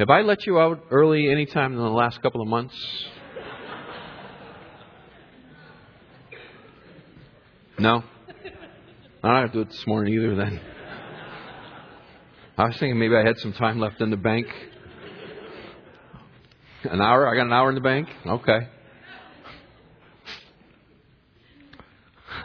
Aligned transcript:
Have 0.00 0.08
I 0.08 0.22
let 0.22 0.46
you 0.46 0.58
out 0.58 0.86
early 0.90 1.30
any 1.30 1.44
time 1.44 1.72
in 1.72 1.78
the 1.78 1.84
last 1.84 2.22
couple 2.22 2.40
of 2.40 2.48
months? 2.48 2.74
No? 7.78 8.02
I 9.22 9.28
don't 9.28 9.42
have 9.42 9.52
to 9.52 9.58
do 9.58 9.60
it 9.60 9.68
this 9.68 9.86
morning 9.86 10.14
either 10.14 10.34
then. 10.36 10.58
I 12.56 12.64
was 12.64 12.78
thinking 12.78 12.98
maybe 12.98 13.14
I 13.14 13.26
had 13.26 13.36
some 13.40 13.52
time 13.52 13.78
left 13.78 14.00
in 14.00 14.08
the 14.08 14.16
bank. 14.16 14.46
An 16.84 17.02
hour? 17.02 17.28
I 17.28 17.36
got 17.36 17.44
an 17.44 17.52
hour 17.52 17.68
in 17.68 17.74
the 17.74 17.82
bank? 17.82 18.08
Okay. 18.26 18.68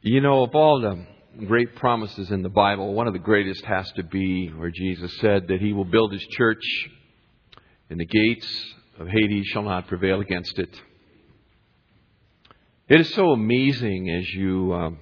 you 0.00 0.22
know, 0.22 0.44
of 0.44 0.54
all 0.54 0.80
the 0.80 1.15
great 1.44 1.76
promises 1.76 2.30
in 2.30 2.42
the 2.42 2.48
Bible, 2.48 2.94
one 2.94 3.06
of 3.06 3.12
the 3.12 3.18
greatest 3.18 3.64
has 3.64 3.90
to 3.92 4.02
be 4.02 4.48
where 4.48 4.70
Jesus 4.70 5.16
said 5.18 5.48
that 5.48 5.60
he 5.60 5.72
will 5.72 5.84
build 5.84 6.12
his 6.12 6.24
church 6.30 6.62
and 7.90 8.00
the 8.00 8.06
gates 8.06 8.74
of 8.98 9.08
Hades 9.08 9.46
shall 9.46 9.62
not 9.62 9.86
prevail 9.86 10.20
against 10.20 10.58
it. 10.58 10.70
It 12.88 13.00
is 13.00 13.12
so 13.14 13.32
amazing 13.32 14.10
as 14.10 14.28
you 14.34 14.72
um, 14.72 14.98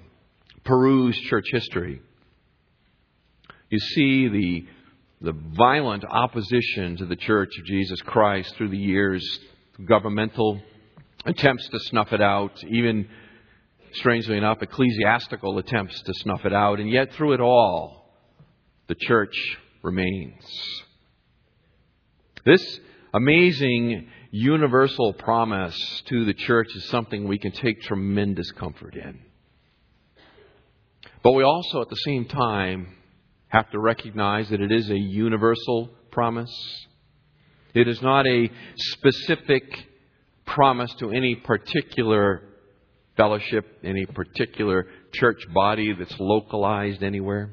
peruse 0.65 1.17
church 1.29 1.45
history. 1.53 2.01
You 3.71 3.79
see 3.79 4.29
the, 4.29 4.67
the 5.21 5.39
violent 5.57 6.05
opposition 6.09 6.97
to 6.97 7.07
the 7.07 7.17
Church 7.17 7.51
of 7.59 7.65
Jesus 7.67 8.01
Christ 8.03 8.55
through 8.57 8.71
the 8.71 8.79
years, 8.79 9.23
governmental 9.85 10.61
attempts 11.27 11.69
to 11.69 11.79
snuff 11.81 12.13
it 12.13 12.21
out, 12.21 12.63
even 12.65 13.09
strangely 13.95 14.37
enough, 14.37 14.63
ecclesiastical 14.63 15.59
attempts 15.59 16.01
to 16.03 16.15
snuff 16.15 16.45
it 16.45 16.53
out, 16.53 16.81
and 16.81 16.91
yet 16.91 17.13
through 17.13 17.35
it 17.35 17.41
all, 17.41 18.13
the 18.89 18.95
church 18.95 19.37
remains. 19.83 20.45
This 22.45 22.81
amazing 23.13 24.09
universal 24.31 25.13
promise 25.13 26.03
to 26.07 26.25
the 26.25 26.35
church 26.35 26.69
is 26.75 26.85
something 26.87 27.27
we 27.27 27.39
can 27.39 27.53
take 27.53 27.81
tremendous 27.83 28.51
comfort 28.53 28.97
in. 28.97 29.21
But 31.23 31.33
we 31.33 31.43
also, 31.43 31.81
at 31.81 31.89
the 31.89 31.97
same 31.97 32.27
time, 32.27 32.89
have 33.49 33.71
to 33.71 33.79
recognize 33.79 34.51
that 34.51 34.61
it 34.61 34.73
is 34.73 34.91
a 34.91 34.99
universal 34.99 35.91
promise. 36.11 36.53
It 37.73 37.89
is 37.89 38.03
not 38.03 38.27
a 38.27 38.51
specific 38.77 39.65
promise 40.45 40.93
to 40.99 41.11
any 41.11 41.37
particular 41.37 42.43
fellowship, 43.17 43.67
any 43.85 44.07
particular 44.07 44.87
church 45.13 45.43
body 45.53 45.93
that's 45.93 46.19
localized 46.19 47.03
anywhere. 47.03 47.51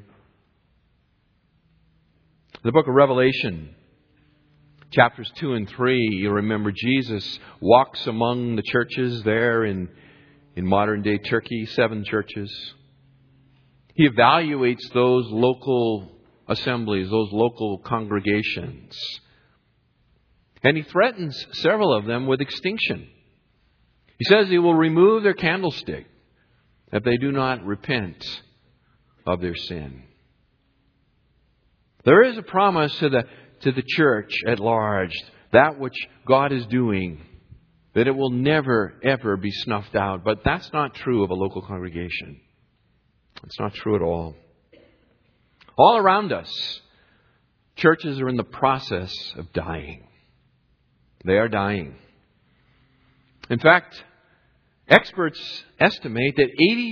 The 2.64 2.72
book 2.72 2.88
of 2.88 2.94
Revelation, 2.94 3.74
chapters 4.92 5.32
2 5.36 5.54
and 5.54 5.70
3, 5.70 5.98
you 6.12 6.32
remember 6.32 6.72
Jesus 6.72 7.40
walks 7.60 8.06
among 8.08 8.56
the 8.56 8.62
churches 8.62 9.24
there 9.24 9.66
in, 9.66 9.90
in 10.56 10.66
modern 10.66 11.02
day 11.02 11.18
Turkey, 11.18 11.66
seven 11.68 12.04
churches. 12.06 12.52
He 13.94 14.08
evaluates 14.08 14.92
those 14.94 15.26
local 15.32 16.12
assemblies, 16.48 17.10
those 17.10 17.32
local 17.32 17.80
congregations. 17.80 18.98
And 20.64 20.78
he 20.78 20.84
threatens 20.84 21.46
several 21.54 21.94
of 21.94 22.06
them 22.06 22.28
with 22.28 22.42
extinction. 22.42 23.08
He 24.22 24.26
says 24.26 24.50
he 24.50 24.60
will 24.60 24.76
remove 24.76 25.24
their 25.24 25.34
candlestick 25.34 26.06
if 26.94 27.04
they 27.04 27.18
do 27.18 27.32
not 27.32 27.66
repent 27.66 28.24
of 29.26 29.42
their 29.42 29.56
sin. 29.56 30.04
There 32.06 32.22
is 32.22 32.38
a 32.38 32.44
promise 32.44 32.96
to 33.00 33.10
the, 33.10 33.24
to 33.62 33.72
the 33.72 33.82
church 33.84 34.32
at 34.46 34.60
large, 34.60 35.16
that 35.54 35.80
which 35.80 35.96
God 36.28 36.52
is 36.52 36.68
doing, 36.68 37.20
that 37.96 38.06
it 38.06 38.16
will 38.16 38.30
never, 38.30 38.94
ever 39.04 39.38
be 39.38 39.50
snuffed 39.50 39.96
out. 39.96 40.24
But 40.24 40.44
that's 40.46 40.72
not 40.72 40.94
true 40.94 41.24
of 41.24 41.32
a 41.32 41.34
local 41.34 41.64
congregation. 41.64 42.42
It's 43.44 43.60
not 43.60 43.74
true 43.74 43.96
at 43.96 44.04
all. 44.04 44.36
All 45.80 45.98
around 45.98 46.32
us, 46.32 46.82
churches 47.76 48.22
are 48.22 48.30
in 48.30 48.38
the 48.38 48.44
process 48.44 49.34
of 49.36 49.52
dying. 49.52 50.08
They 51.26 51.40
are 51.40 51.48
dying. 51.48 51.96
In 53.50 53.58
fact, 53.58 54.04
Experts 54.92 55.64
estimate 55.80 56.36
that 56.36 56.50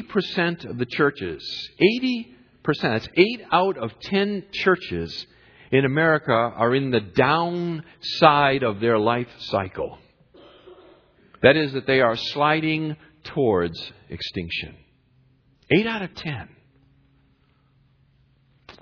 80% 0.09 0.69
of 0.69 0.77
the 0.77 0.85
churches, 0.85 1.69
80%, 2.01 2.33
that's 2.81 3.09
8 3.13 3.41
out 3.51 3.77
of 3.77 3.91
10 3.99 4.45
churches 4.53 5.27
in 5.69 5.83
America 5.83 6.31
are 6.31 6.73
in 6.73 6.91
the 6.91 7.01
downside 7.01 8.63
of 8.63 8.79
their 8.79 8.97
life 8.97 9.27
cycle. 9.39 9.97
That 11.41 11.57
is, 11.57 11.73
that 11.73 11.87
they 11.87 11.99
are 11.99 12.15
sliding 12.15 12.95
towards 13.25 13.91
extinction. 14.07 14.77
8 15.69 15.85
out 15.85 16.01
of 16.01 16.15
10. 16.15 16.47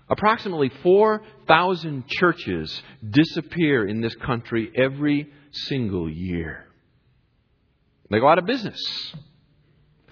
Approximately 0.09 0.71
4,000 0.83 2.07
churches 2.07 2.83
disappear 3.09 3.87
in 3.87 3.99
this 3.99 4.15
country 4.15 4.71
every 4.75 5.27
single 5.51 6.07
year. 6.07 6.66
They 8.09 8.19
go 8.19 8.27
out 8.27 8.37
of 8.37 8.45
business, 8.45 8.81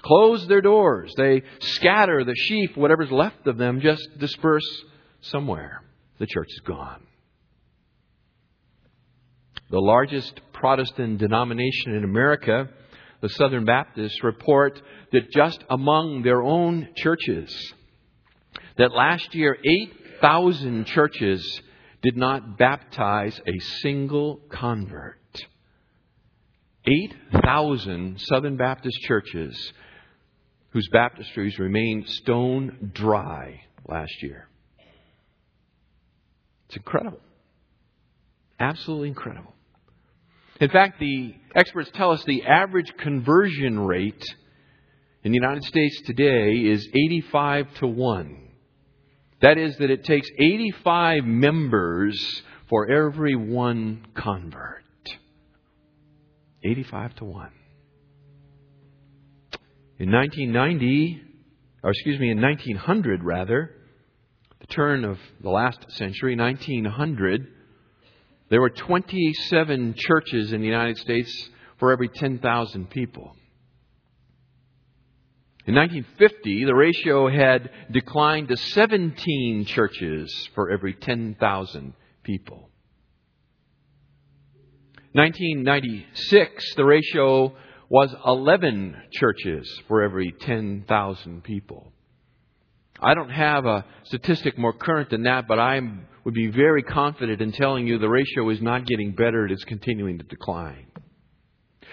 close 0.02 0.46
their 0.48 0.62
doors, 0.62 1.14
they 1.18 1.44
scatter 1.60 2.24
the 2.24 2.36
sheep, 2.36 2.76
whatever's 2.76 3.12
left 3.12 3.48
of 3.48 3.58
them, 3.58 3.80
just 3.80 4.18
disperse 4.20 4.66
somewhere. 5.22 5.82
The 6.20 6.28
church 6.28 6.50
is 6.50 6.60
gone. 6.60 7.02
The 9.70 9.80
largest 9.80 10.40
Protestant 10.54 11.18
denomination 11.18 11.96
in 11.96 12.04
America, 12.04 12.70
the 13.22 13.30
Southern 13.30 13.66
Baptists, 13.66 14.24
report 14.24 14.82
that 15.12 15.32
just 15.32 15.64
among 15.70 16.22
their 16.22 16.42
own 16.42 16.90
churches, 16.96 17.74
that 18.78 18.94
last 18.94 19.34
year 19.34 19.58
8,000 20.20 20.86
churches 20.86 21.62
did 22.02 22.16
not 22.16 22.58
baptize 22.58 23.40
a 23.48 23.60
single 23.82 24.42
convert. 24.50 25.20
8,000 26.88 28.20
Southern 28.22 28.58
Baptist 28.58 29.00
churches 29.02 29.74
whose 30.70 30.88
baptistries 30.94 31.58
remained 31.58 32.08
stone 32.10 32.92
dry 32.94 33.62
last 33.88 34.12
year. 34.22 34.48
It's 36.68 36.78
incredible. 36.78 37.20
Absolutely 38.60 39.10
incredible. 39.10 39.54
In 40.60 40.70
fact, 40.70 41.00
the 41.00 41.36
experts 41.54 41.90
tell 41.94 42.12
us 42.12 42.24
the 42.26 42.44
average 42.46 42.92
conversion 42.98 43.80
rate 43.80 44.24
in 45.24 45.32
the 45.32 45.38
United 45.38 45.64
States 45.64 46.02
today 46.06 46.54
is 46.54 46.88
85 46.88 47.74
to 47.76 47.88
1. 47.88 48.38
That 49.42 49.58
is, 49.58 49.76
that 49.78 49.90
it 49.90 50.06
takes 50.06 50.28
85 50.40 51.26
members 51.26 52.44
for 52.70 52.90
every 52.90 53.36
one 53.36 54.06
convert. 54.16 54.85
85 56.66 57.16
to 57.16 57.26
1. 57.26 57.52
In 60.00 60.12
1990, 60.12 61.22
or 61.84 61.92
excuse 61.92 62.20
me, 62.20 62.32
in 62.32 62.42
1900 62.42 63.24
rather, 63.24 63.72
the 64.60 64.68
turn 64.68 65.06
of 65.06 65.18
the 65.42 65.50
last 65.50 65.92
century, 65.92 66.36
1900, 66.36 67.48
there 68.50 68.62
were 68.62 68.70
27 68.70 69.96
churches 69.98 70.52
in 70.54 70.62
the 70.62 70.68
United 70.68 70.98
States 70.98 71.50
for 71.80 71.92
every 71.92 72.10
10,000 72.10 72.90
people. 72.90 73.36
In 75.68 75.74
1950, 75.74 76.66
the 76.66 76.76
ratio 76.76 77.28
had 77.28 77.72
declined 77.92 78.50
to 78.50 78.58
17 78.58 79.66
churches 79.66 80.50
for 80.54 80.70
every 80.70 80.94
10,000 80.94 81.94
people. 82.24 82.70
1996, 85.16 86.76
the 86.76 86.84
ratio 86.84 87.56
was 87.88 88.14
11 88.26 88.98
churches 89.14 89.82
for 89.88 90.04
every 90.04 90.34
10,000 90.42 91.42
people. 91.42 91.94
I 93.00 93.14
don't 93.14 93.30
have 93.30 93.66
a 93.66 93.86
statistic 94.04 94.58
more 94.58 94.74
current 94.74 95.12
than 95.12 95.24
that, 95.24 95.48
but 95.48 95.58
I 95.58 95.80
would 96.26 96.34
be 96.34 96.48
very 96.48 96.84
confident 96.84 97.42
in 97.42 97.54
telling 97.54 97.88
you 97.88 97.98
the 97.98 98.10
ratio 98.10 98.50
is 98.50 98.62
not 98.62 98.86
getting 98.86 99.14
better, 99.14 99.46
it 99.46 99.54
is 99.54 99.64
continuing 99.64 100.18
to 100.18 100.26
decline. 100.26 100.88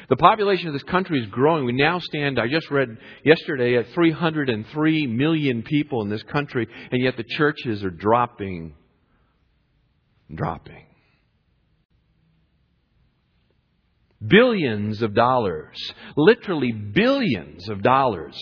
The 0.08 0.16
population 0.16 0.66
of 0.66 0.72
this 0.72 0.82
country 0.82 1.20
is 1.20 1.26
growing. 1.30 1.64
We 1.64 1.74
now 1.74 2.00
stand, 2.00 2.40
I 2.40 2.48
just 2.48 2.72
read 2.72 2.98
yesterday, 3.24 3.76
at 3.76 3.86
303 3.94 5.06
million 5.06 5.62
people 5.62 6.02
in 6.02 6.08
this 6.08 6.24
country, 6.24 6.66
and 6.90 7.00
yet 7.00 7.16
the 7.16 7.22
churches 7.22 7.84
are 7.84 7.90
dropping, 7.90 8.74
dropping. 10.34 10.86
Billions 14.26 15.02
of 15.02 15.14
dollars, 15.14 15.76
literally 16.16 16.72
billions 16.72 17.68
of 17.68 17.82
dollars 17.82 18.36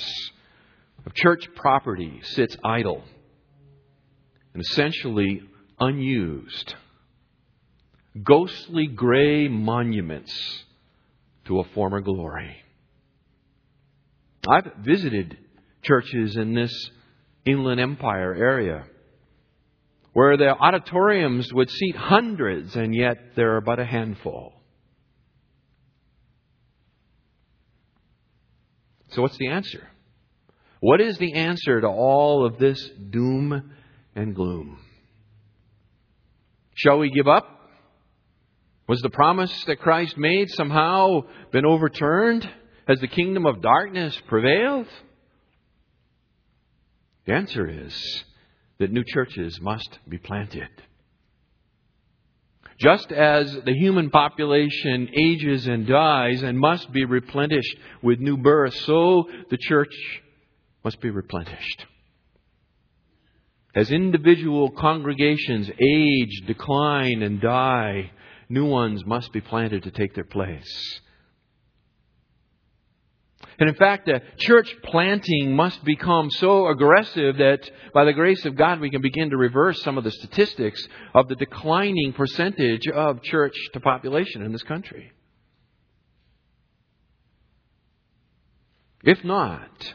of 1.07 1.15
church 1.15 1.49
property 1.55 2.21
sits 2.23 2.57
idle 2.63 3.03
and 4.53 4.63
essentially 4.63 5.43
unused, 5.79 6.75
ghostly 8.23 8.87
gray 8.87 9.49
monuments 9.49 10.65
to 11.47 11.61
a 11.61 11.65
former 11.65 12.01
glory. 12.01 12.57
I've 14.49 14.73
visited 14.81 15.37
churches 15.83 16.37
in 16.37 16.55
this 16.55 16.91
Inland 17.45 17.81
Empire 17.81 18.35
area 18.35 18.85
where 20.13 20.37
the 20.37 20.51
auditoriums 20.51 21.53
would 21.55 21.71
seat 21.71 21.97
hundreds 21.97 22.75
and 22.75 22.95
yet 22.95 23.37
there 23.37 23.57
are 23.57 23.61
but 23.61 23.79
a 23.79 23.85
handful. 23.85 24.60
So, 29.11 29.23
what's 29.23 29.39
the 29.39 29.49
answer? 29.49 29.87
What 30.81 31.01
is 31.01 31.19
the 31.19 31.35
answer 31.35 31.81
to 31.81 31.89
all 31.89 32.47
of 32.47 32.59
this 32.59 32.81
doom 33.11 33.73
and 34.15 34.35
gloom? 34.35 34.79
Shall 36.75 36.99
we 36.99 37.11
give 37.11 37.29
up? 37.29 37.47
Was 38.89 39.01
the 39.03 39.11
promise 39.11 39.53
that 39.65 39.79
Christ 39.79 40.17
made 40.17 40.51
somehow 40.51 41.23
been 41.53 41.67
overturned? 41.67 42.49
Has 42.89 42.99
the 43.01 43.09
kingdom 43.09 43.47
of 43.47 43.61
darkness 43.61 44.19
prevailed? 44.27 44.87
The 47.27 47.35
answer 47.35 47.69
is 47.69 48.25
that 48.79 48.91
new 48.91 49.05
churches 49.05 49.61
must 49.61 49.99
be 50.09 50.19
planted. 50.19 50.71
Just 52.81 53.13
as 53.13 53.53
the 53.67 53.75
human 53.75 54.09
population 54.09 55.11
ages 55.15 55.67
and 55.67 55.87
dies 55.87 56.43
and 56.43 56.59
must 56.59 56.91
be 56.93 57.05
replenished 57.05 57.77
with 58.03 58.21
new 58.21 58.39
birth, 58.39 58.75
so 58.75 59.29
the 59.51 59.59
church 59.59 59.95
must 60.83 60.99
be 61.03 61.11
replenished. 61.11 61.87
As 63.75 63.91
individual 63.91 64.71
congregations 64.71 65.71
age, 65.79 66.43
decline, 66.47 67.23
and 67.23 67.39
die, 67.41 68.13
new 68.49 68.65
ones 68.65 69.05
must 69.05 69.31
be 69.33 69.43
planted 69.43 69.83
to 69.83 69.91
take 69.91 70.15
their 70.15 70.25
place. 70.25 71.01
And 73.61 73.69
in 73.69 73.75
fact, 73.75 74.09
church 74.39 74.75
planting 74.85 75.55
must 75.55 75.85
become 75.85 76.31
so 76.31 76.69
aggressive 76.69 77.37
that 77.37 77.71
by 77.93 78.07
the 78.07 78.15
grace 78.15 78.47
of 78.47 78.57
God 78.57 78.81
we 78.81 78.89
can 78.89 79.03
begin 79.03 79.29
to 79.31 79.37
reverse 79.37 79.83
some 79.83 79.99
of 79.99 80.05
the 80.05 80.11
statistics 80.11 80.89
of 81.15 81.29
the 81.29 81.35
declining 81.35 82.15
percentage 82.15 82.89
of 82.89 83.23
church 83.23 83.55
to 83.75 83.81
population 83.81 84.41
in 84.41 84.53
this 84.53 84.63
country. 84.63 85.13
If 89.05 89.23
not, 89.25 89.95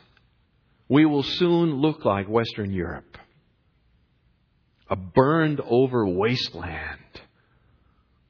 we 0.87 1.05
will 1.05 1.23
soon 1.23 1.73
look 1.77 2.05
like 2.05 2.29
Western 2.29 2.71
Europe 2.71 3.17
a 4.87 4.95
burned 4.95 5.59
over 5.61 6.07
wasteland 6.07 6.99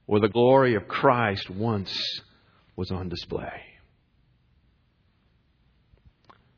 where 0.05 0.21
the 0.21 0.29
glory 0.29 0.75
of 0.75 0.87
Christ 0.87 1.49
once 1.49 1.93
was 2.77 2.91
on 2.91 3.09
display. 3.09 3.74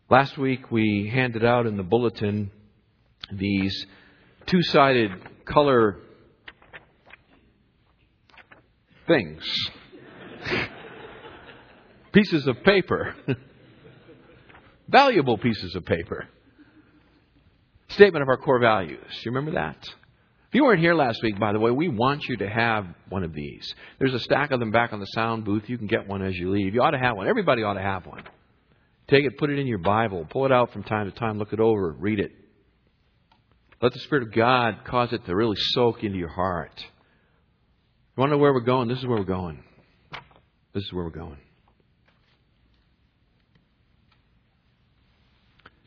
Last 0.10 0.38
week 0.38 0.72
we 0.72 1.12
handed 1.14 1.44
out 1.44 1.66
in 1.66 1.76
the 1.76 1.84
bulletin 1.84 2.50
these 3.30 3.86
two 4.46 4.62
sided 4.64 5.12
color 5.44 5.98
things. 9.06 9.44
pieces 12.14 12.48
of 12.48 12.64
paper. 12.64 13.16
Valuable 14.88 15.38
pieces 15.38 15.76
of 15.76 15.86
paper. 15.86 16.26
Statement 17.90 18.24
of 18.24 18.30
our 18.30 18.38
core 18.38 18.60
values. 18.60 19.04
You 19.26 19.32
remember 19.32 19.60
that? 19.60 19.78
If 19.82 20.56
you 20.56 20.64
weren't 20.64 20.80
here 20.80 20.96
last 20.96 21.22
week, 21.22 21.38
by 21.38 21.52
the 21.52 21.60
way, 21.60 21.72
we 21.72 21.90
want 21.90 22.24
you 22.30 22.38
to 22.38 22.50
have 22.50 22.86
one 23.10 23.26
of 23.26 23.34
these. 23.34 23.76
There's 24.00 24.14
a 24.14 24.20
stack 24.20 24.52
of 24.52 24.62
them 24.62 24.72
back 24.72 24.94
on 24.94 25.02
the 25.02 25.06
sound 25.08 25.44
booth. 25.44 25.68
You 25.68 25.78
can 25.78 25.88
get 25.88 26.08
one 26.08 26.22
as 26.22 26.34
you 26.34 26.50
leave. 26.50 26.74
You 26.74 26.82
ought 26.82 26.92
to 26.92 26.98
have 26.98 27.18
one. 27.18 27.28
Everybody 27.28 27.64
ought 27.64 27.74
to 27.74 27.82
have 27.82 28.06
one. 28.06 28.24
Take 29.10 29.24
it, 29.24 29.38
put 29.38 29.50
it 29.50 29.58
in 29.58 29.68
your 29.68 29.78
Bible, 29.78 30.28
pull 30.30 30.46
it 30.46 30.52
out 30.52 30.74
from 30.74 30.84
time 30.84 31.10
to 31.10 31.18
time, 31.18 31.38
look 31.38 31.54
it 31.54 31.60
over, 31.60 31.94
read 31.94 32.20
it. 32.20 32.32
Let 33.82 33.94
the 33.94 34.00
Spirit 34.00 34.24
of 34.24 34.34
God 34.34 34.84
cause 34.86 35.14
it 35.14 35.26
to 35.26 35.36
really 35.36 35.56
soak 35.58 36.04
into 36.04 36.18
your 36.18 36.30
heart. 36.30 36.74
You 36.78 38.22
want 38.22 38.32
to 38.32 38.36
know 38.36 38.42
where 38.42 38.54
we're 38.54 38.62
going? 38.62 38.88
This 38.90 38.98
is 38.98 39.06
where 39.06 39.18
we're 39.18 39.24
going. 39.24 39.64
This 40.74 40.84
is 40.84 40.92
where 40.92 41.06
we're 41.06 41.12
going. 41.12 41.38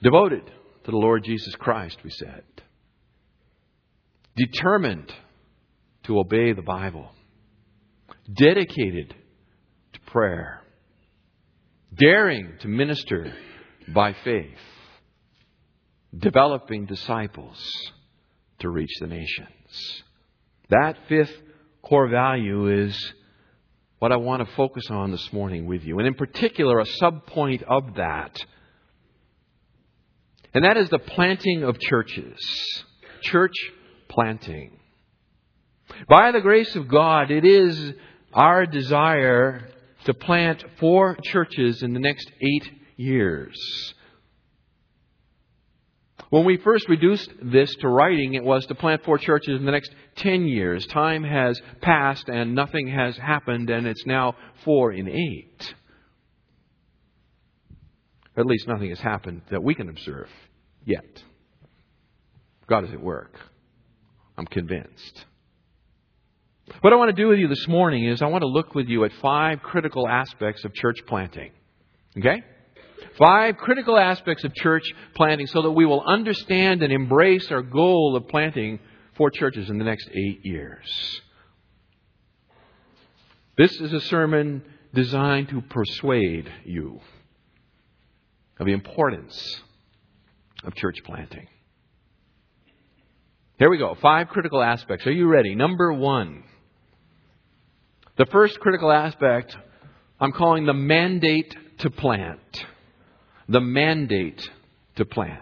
Devoted 0.02 0.46
to 0.84 0.90
the 0.90 0.96
Lord 0.96 1.24
Jesus 1.24 1.54
Christ, 1.56 1.98
we 2.02 2.10
said. 2.10 2.44
Determined 4.36 5.12
to 6.04 6.18
obey 6.18 6.54
the 6.54 6.62
Bible. 6.62 7.10
Dedicated 8.32 9.14
to 9.92 10.00
prayer 10.06 10.59
daring 11.94 12.52
to 12.60 12.68
minister 12.68 13.32
by 13.92 14.14
faith, 14.24 14.58
developing 16.16 16.86
disciples 16.86 17.58
to 18.60 18.68
reach 18.68 18.92
the 19.00 19.06
nations. 19.06 20.02
That 20.68 20.96
fifth 21.08 21.34
core 21.82 22.08
value 22.08 22.84
is 22.84 23.14
what 23.98 24.12
I 24.12 24.16
want 24.16 24.46
to 24.46 24.54
focus 24.54 24.84
on 24.90 25.10
this 25.10 25.32
morning 25.32 25.66
with 25.66 25.82
you, 25.84 25.98
and 25.98 26.06
in 26.06 26.14
particular, 26.14 26.80
a 26.80 26.84
subpoint 26.84 27.62
of 27.64 27.96
that. 27.96 28.38
And 30.54 30.64
that 30.64 30.76
is 30.76 30.88
the 30.88 30.98
planting 30.98 31.64
of 31.64 31.78
churches. 31.78 32.38
Church 33.22 33.54
planting. 34.08 34.78
By 36.08 36.32
the 36.32 36.40
grace 36.40 36.74
of 36.76 36.88
God, 36.88 37.30
it 37.30 37.44
is 37.44 37.92
our 38.32 38.64
desire 38.64 39.68
to 40.04 40.14
plant 40.14 40.64
four 40.78 41.16
churches 41.22 41.82
in 41.82 41.92
the 41.92 42.00
next 42.00 42.30
eight 42.40 42.70
years. 42.96 43.56
When 46.30 46.44
we 46.44 46.58
first 46.58 46.88
reduced 46.88 47.28
this 47.42 47.74
to 47.80 47.88
writing, 47.88 48.34
it 48.34 48.44
was 48.44 48.64
to 48.66 48.74
plant 48.74 49.04
four 49.04 49.18
churches 49.18 49.58
in 49.58 49.66
the 49.66 49.72
next 49.72 49.90
ten 50.16 50.46
years. 50.46 50.86
Time 50.86 51.24
has 51.24 51.60
passed 51.80 52.28
and 52.28 52.54
nothing 52.54 52.86
has 52.86 53.16
happened, 53.16 53.68
and 53.68 53.86
it's 53.86 54.06
now 54.06 54.36
four 54.64 54.92
in 54.92 55.08
eight. 55.08 55.74
At 58.36 58.46
least 58.46 58.68
nothing 58.68 58.90
has 58.90 59.00
happened 59.00 59.42
that 59.50 59.62
we 59.62 59.74
can 59.74 59.88
observe 59.88 60.28
yet. 60.84 61.22
God 62.68 62.84
is 62.84 62.92
at 62.92 63.00
work. 63.00 63.34
I'm 64.38 64.46
convinced. 64.46 65.24
What 66.80 66.92
I 66.92 66.96
want 66.96 67.14
to 67.14 67.22
do 67.22 67.28
with 67.28 67.38
you 67.38 67.48
this 67.48 67.68
morning 67.68 68.04
is 68.06 68.22
I 68.22 68.26
want 68.26 68.42
to 68.42 68.48
look 68.48 68.74
with 68.74 68.88
you 68.88 69.04
at 69.04 69.12
five 69.20 69.62
critical 69.62 70.08
aspects 70.08 70.64
of 70.64 70.72
church 70.72 71.00
planting. 71.06 71.50
Okay? 72.16 72.42
Five 73.18 73.58
critical 73.58 73.98
aspects 73.98 74.44
of 74.44 74.54
church 74.54 74.84
planting 75.14 75.46
so 75.46 75.62
that 75.62 75.72
we 75.72 75.84
will 75.84 76.00
understand 76.00 76.82
and 76.82 76.92
embrace 76.92 77.50
our 77.50 77.62
goal 77.62 78.16
of 78.16 78.28
planting 78.28 78.78
four 79.16 79.30
churches 79.30 79.68
in 79.68 79.78
the 79.78 79.84
next 79.84 80.08
eight 80.10 80.40
years. 80.44 81.20
This 83.58 83.78
is 83.78 83.92
a 83.92 84.00
sermon 84.00 84.62
designed 84.94 85.50
to 85.50 85.60
persuade 85.60 86.50
you 86.64 87.00
of 88.58 88.66
the 88.66 88.72
importance 88.72 89.60
of 90.64 90.74
church 90.74 90.98
planting. 91.04 91.46
Here 93.58 93.68
we 93.68 93.76
go. 93.76 93.94
Five 94.00 94.28
critical 94.28 94.62
aspects. 94.62 95.06
Are 95.06 95.12
you 95.12 95.26
ready? 95.26 95.54
Number 95.54 95.92
one. 95.92 96.44
The 98.16 98.26
first 98.26 98.60
critical 98.60 98.90
aspect 98.90 99.56
I'm 100.20 100.32
calling 100.32 100.66
the 100.66 100.74
mandate 100.74 101.56
to 101.78 101.90
plant. 101.90 102.66
The 103.48 103.60
mandate 103.60 104.48
to 104.96 105.04
plant. 105.04 105.40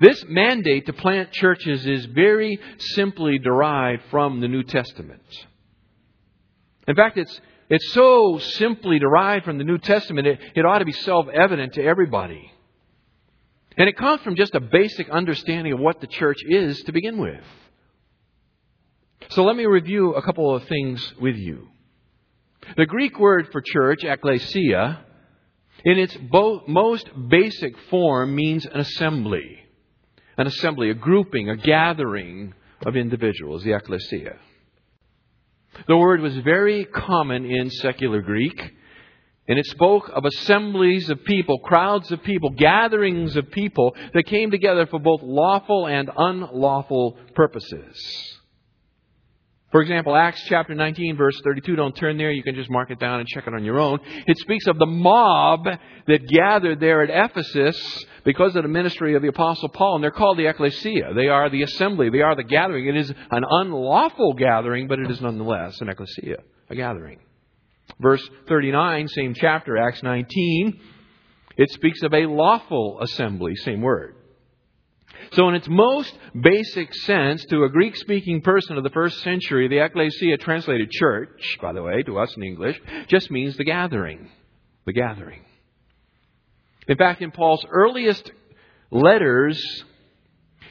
This 0.00 0.24
mandate 0.28 0.86
to 0.86 0.92
plant 0.92 1.32
churches 1.32 1.86
is 1.86 2.04
very 2.06 2.60
simply 2.78 3.38
derived 3.38 4.02
from 4.10 4.40
the 4.40 4.48
New 4.48 4.62
Testament. 4.62 5.22
In 6.86 6.94
fact, 6.94 7.16
it's, 7.16 7.40
it's 7.68 7.92
so 7.92 8.38
simply 8.38 8.98
derived 8.98 9.44
from 9.44 9.58
the 9.58 9.64
New 9.64 9.78
Testament, 9.78 10.26
it, 10.26 10.40
it 10.54 10.64
ought 10.64 10.78
to 10.78 10.84
be 10.84 10.92
self 10.92 11.28
evident 11.28 11.74
to 11.74 11.82
everybody. 11.82 12.52
And 13.76 13.88
it 13.88 13.96
comes 13.96 14.20
from 14.22 14.36
just 14.36 14.54
a 14.54 14.60
basic 14.60 15.08
understanding 15.08 15.72
of 15.72 15.80
what 15.80 16.00
the 16.00 16.06
church 16.06 16.38
is 16.46 16.80
to 16.82 16.92
begin 16.92 17.18
with. 17.18 17.42
So 19.30 19.44
let 19.44 19.54
me 19.54 19.64
review 19.64 20.14
a 20.14 20.22
couple 20.22 20.52
of 20.56 20.64
things 20.64 21.14
with 21.20 21.36
you. 21.36 21.68
The 22.76 22.84
Greek 22.84 23.16
word 23.16 23.48
for 23.52 23.62
church, 23.64 24.00
ekklesia, 24.02 24.98
in 25.84 25.98
its 26.00 26.16
most 26.66 27.08
basic 27.28 27.78
form 27.90 28.34
means 28.34 28.66
an 28.66 28.80
assembly. 28.80 29.60
An 30.36 30.48
assembly, 30.48 30.90
a 30.90 30.94
grouping, 30.94 31.48
a 31.48 31.56
gathering 31.56 32.54
of 32.84 32.96
individuals, 32.96 33.62
the 33.62 33.70
ekklesia. 33.70 34.36
The 35.86 35.96
word 35.96 36.20
was 36.20 36.36
very 36.38 36.84
common 36.84 37.44
in 37.44 37.70
secular 37.70 38.22
Greek, 38.22 38.60
And 39.46 39.58
it 39.58 39.66
spoke 39.66 40.10
of 40.12 40.24
assemblies 40.24 41.08
of 41.08 41.24
people, 41.24 41.58
crowds 41.58 42.10
of 42.10 42.22
people, 42.24 42.50
gatherings 42.50 43.36
of 43.36 43.50
people 43.50 43.96
that 44.12 44.26
came 44.26 44.50
together 44.50 44.86
for 44.86 44.98
both 44.98 45.22
lawful 45.22 45.86
and 45.86 46.10
unlawful 46.16 47.16
purposes. 47.34 48.39
For 49.70 49.82
example, 49.82 50.16
Acts 50.16 50.42
chapter 50.46 50.74
19 50.74 51.16
verse 51.16 51.40
32, 51.44 51.76
don't 51.76 51.94
turn 51.94 52.16
there, 52.16 52.32
you 52.32 52.42
can 52.42 52.56
just 52.56 52.70
mark 52.70 52.90
it 52.90 52.98
down 52.98 53.20
and 53.20 53.28
check 53.28 53.46
it 53.46 53.54
on 53.54 53.64
your 53.64 53.78
own. 53.78 54.00
It 54.26 54.36
speaks 54.38 54.66
of 54.66 54.78
the 54.78 54.86
mob 54.86 55.64
that 56.08 56.26
gathered 56.26 56.80
there 56.80 57.02
at 57.02 57.30
Ephesus 57.30 58.04
because 58.24 58.56
of 58.56 58.64
the 58.64 58.68
ministry 58.68 59.14
of 59.14 59.22
the 59.22 59.28
apostle 59.28 59.68
Paul, 59.68 59.96
and 59.96 60.04
they're 60.04 60.10
called 60.10 60.38
the 60.38 60.46
ecclesia. 60.46 61.12
They 61.14 61.28
are 61.28 61.48
the 61.48 61.62
assembly, 61.62 62.10
they 62.10 62.22
are 62.22 62.34
the 62.34 62.42
gathering. 62.42 62.88
It 62.88 62.96
is 62.96 63.10
an 63.10 63.44
unlawful 63.48 64.34
gathering, 64.34 64.88
but 64.88 64.98
it 64.98 65.08
is 65.08 65.20
nonetheless 65.20 65.80
an 65.80 65.88
ecclesia, 65.88 66.38
a 66.68 66.74
gathering. 66.74 67.20
Verse 68.00 68.28
39, 68.48 69.08
same 69.08 69.34
chapter, 69.34 69.76
Acts 69.76 70.02
19, 70.02 70.80
it 71.56 71.70
speaks 71.70 72.02
of 72.02 72.12
a 72.12 72.26
lawful 72.26 72.98
assembly, 73.02 73.54
same 73.54 73.82
word. 73.82 74.16
So, 75.32 75.48
in 75.48 75.54
its 75.54 75.68
most 75.68 76.12
basic 76.38 76.92
sense, 76.92 77.44
to 77.46 77.62
a 77.62 77.68
Greek 77.68 77.94
speaking 77.96 78.40
person 78.40 78.76
of 78.76 78.82
the 78.82 78.90
first 78.90 79.20
century, 79.22 79.68
the 79.68 79.84
ecclesia, 79.84 80.38
translated 80.38 80.90
church, 80.90 81.58
by 81.62 81.72
the 81.72 81.82
way, 81.82 82.02
to 82.02 82.18
us 82.18 82.36
in 82.36 82.42
English, 82.42 82.80
just 83.06 83.30
means 83.30 83.56
the 83.56 83.64
gathering. 83.64 84.28
The 84.86 84.92
gathering. 84.92 85.44
In 86.88 86.96
fact, 86.96 87.22
in 87.22 87.30
Paul's 87.30 87.64
earliest 87.70 88.32
letters, 88.90 89.84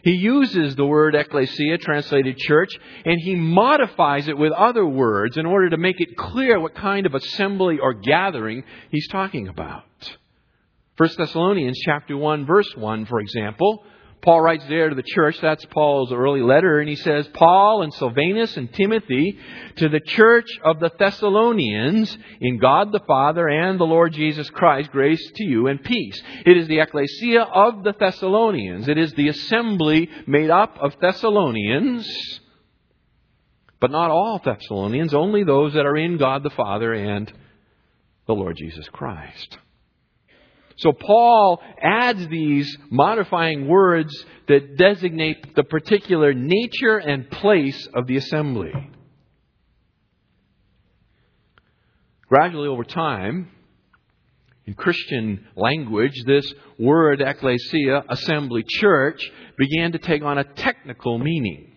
he 0.04 0.14
uses 0.14 0.76
the 0.76 0.86
word 0.86 1.16
ecclesia, 1.16 1.78
translated 1.78 2.38
church, 2.38 2.70
and 3.06 3.18
he 3.22 3.36
modifies 3.36 4.28
it 4.28 4.38
with 4.38 4.52
other 4.52 4.86
words 4.86 5.38
in 5.38 5.46
order 5.46 5.70
to 5.70 5.78
make 5.78 6.02
it 6.02 6.18
clear 6.18 6.60
what 6.60 6.76
kind 6.76 7.06
of 7.06 7.16
assembly 7.16 7.80
or 7.80 7.94
gathering 7.94 8.64
he's 8.92 9.08
talking 9.08 9.48
about. 9.48 9.84
1 10.98 11.10
Thessalonians 11.18 11.80
chapter 11.86 12.18
1 12.18 12.46
verse 12.46 12.76
1, 12.76 13.06
for 13.06 13.22
example, 13.22 13.86
Paul 14.22 14.42
writes 14.42 14.66
there 14.68 14.90
to 14.90 14.96
the 14.96 15.04
church, 15.04 15.40
that's 15.42 15.64
Paul's 15.66 16.12
early 16.12 16.42
letter, 16.42 16.80
and 16.80 16.90
he 16.90 16.98
says, 16.98 17.26
Paul 17.34 17.84
and 17.84 17.94
Silvanus 17.94 18.58
and 18.58 18.72
Timothy 18.74 19.38
to 19.78 19.88
the 19.88 20.02
church 20.02 20.50
of 20.62 20.82
the 20.82 20.92
Thessalonians 21.00 22.18
in 22.42 22.58
God 22.58 22.92
the 22.92 23.00
Father 23.08 23.48
and 23.48 23.80
the 23.80 23.86
Lord 23.86 24.12
Jesus 24.12 24.50
Christ, 24.50 24.92
grace 24.92 25.26
to 25.36 25.46
you 25.46 25.68
and 25.68 25.82
peace. 25.82 26.22
It 26.46 26.58
is 26.58 26.68
the 26.68 26.80
ecclesia 26.80 27.44
of 27.44 27.84
the 27.84 27.94
Thessalonians. 27.98 28.90
It 28.90 28.98
is 28.98 29.14
the 29.14 29.30
assembly 29.30 30.10
made 30.28 30.50
up 30.50 30.78
of 30.82 30.96
Thessalonians, 31.00 32.42
but 33.80 33.92
not 33.92 34.12
all 34.12 34.42
Thessalonians, 34.44 35.14
only 35.14 35.46
those 35.46 35.74
that 35.74 35.86
are 35.86 35.98
in 35.98 36.18
God 36.18 36.44
the 36.44 36.50
Father 36.50 36.94
and 36.94 37.32
the 38.28 38.36
Lord 38.36 38.58
Jesus 38.58 38.90
Christ. 38.90 39.58
So 40.80 40.94
Paul 40.94 41.62
adds 41.82 42.26
these 42.28 42.78
modifying 42.90 43.68
words 43.68 44.14
that 44.48 44.78
designate 44.78 45.54
the 45.56 45.64
particular 45.64 46.34
nature 46.34 46.98
and 46.98 47.30
place 47.30 47.88
of 47.94 48.08
the 48.08 48.16
assembly. 48.16 48.72
Gradually 52.28 52.70
over 52.70 52.86
time, 52.86 53.50
in 54.66 54.74
Christian 54.74 55.46
language, 55.58 56.14
this 56.26 56.54
word 56.78 57.22
ecclesia, 57.22 58.06
assembly, 58.08 58.64
church, 58.66 59.30
began 59.58 59.92
to 59.92 59.98
take 59.98 60.22
on 60.22 60.38
a 60.38 60.46
technical 60.46 61.18
meaning. 61.18 61.69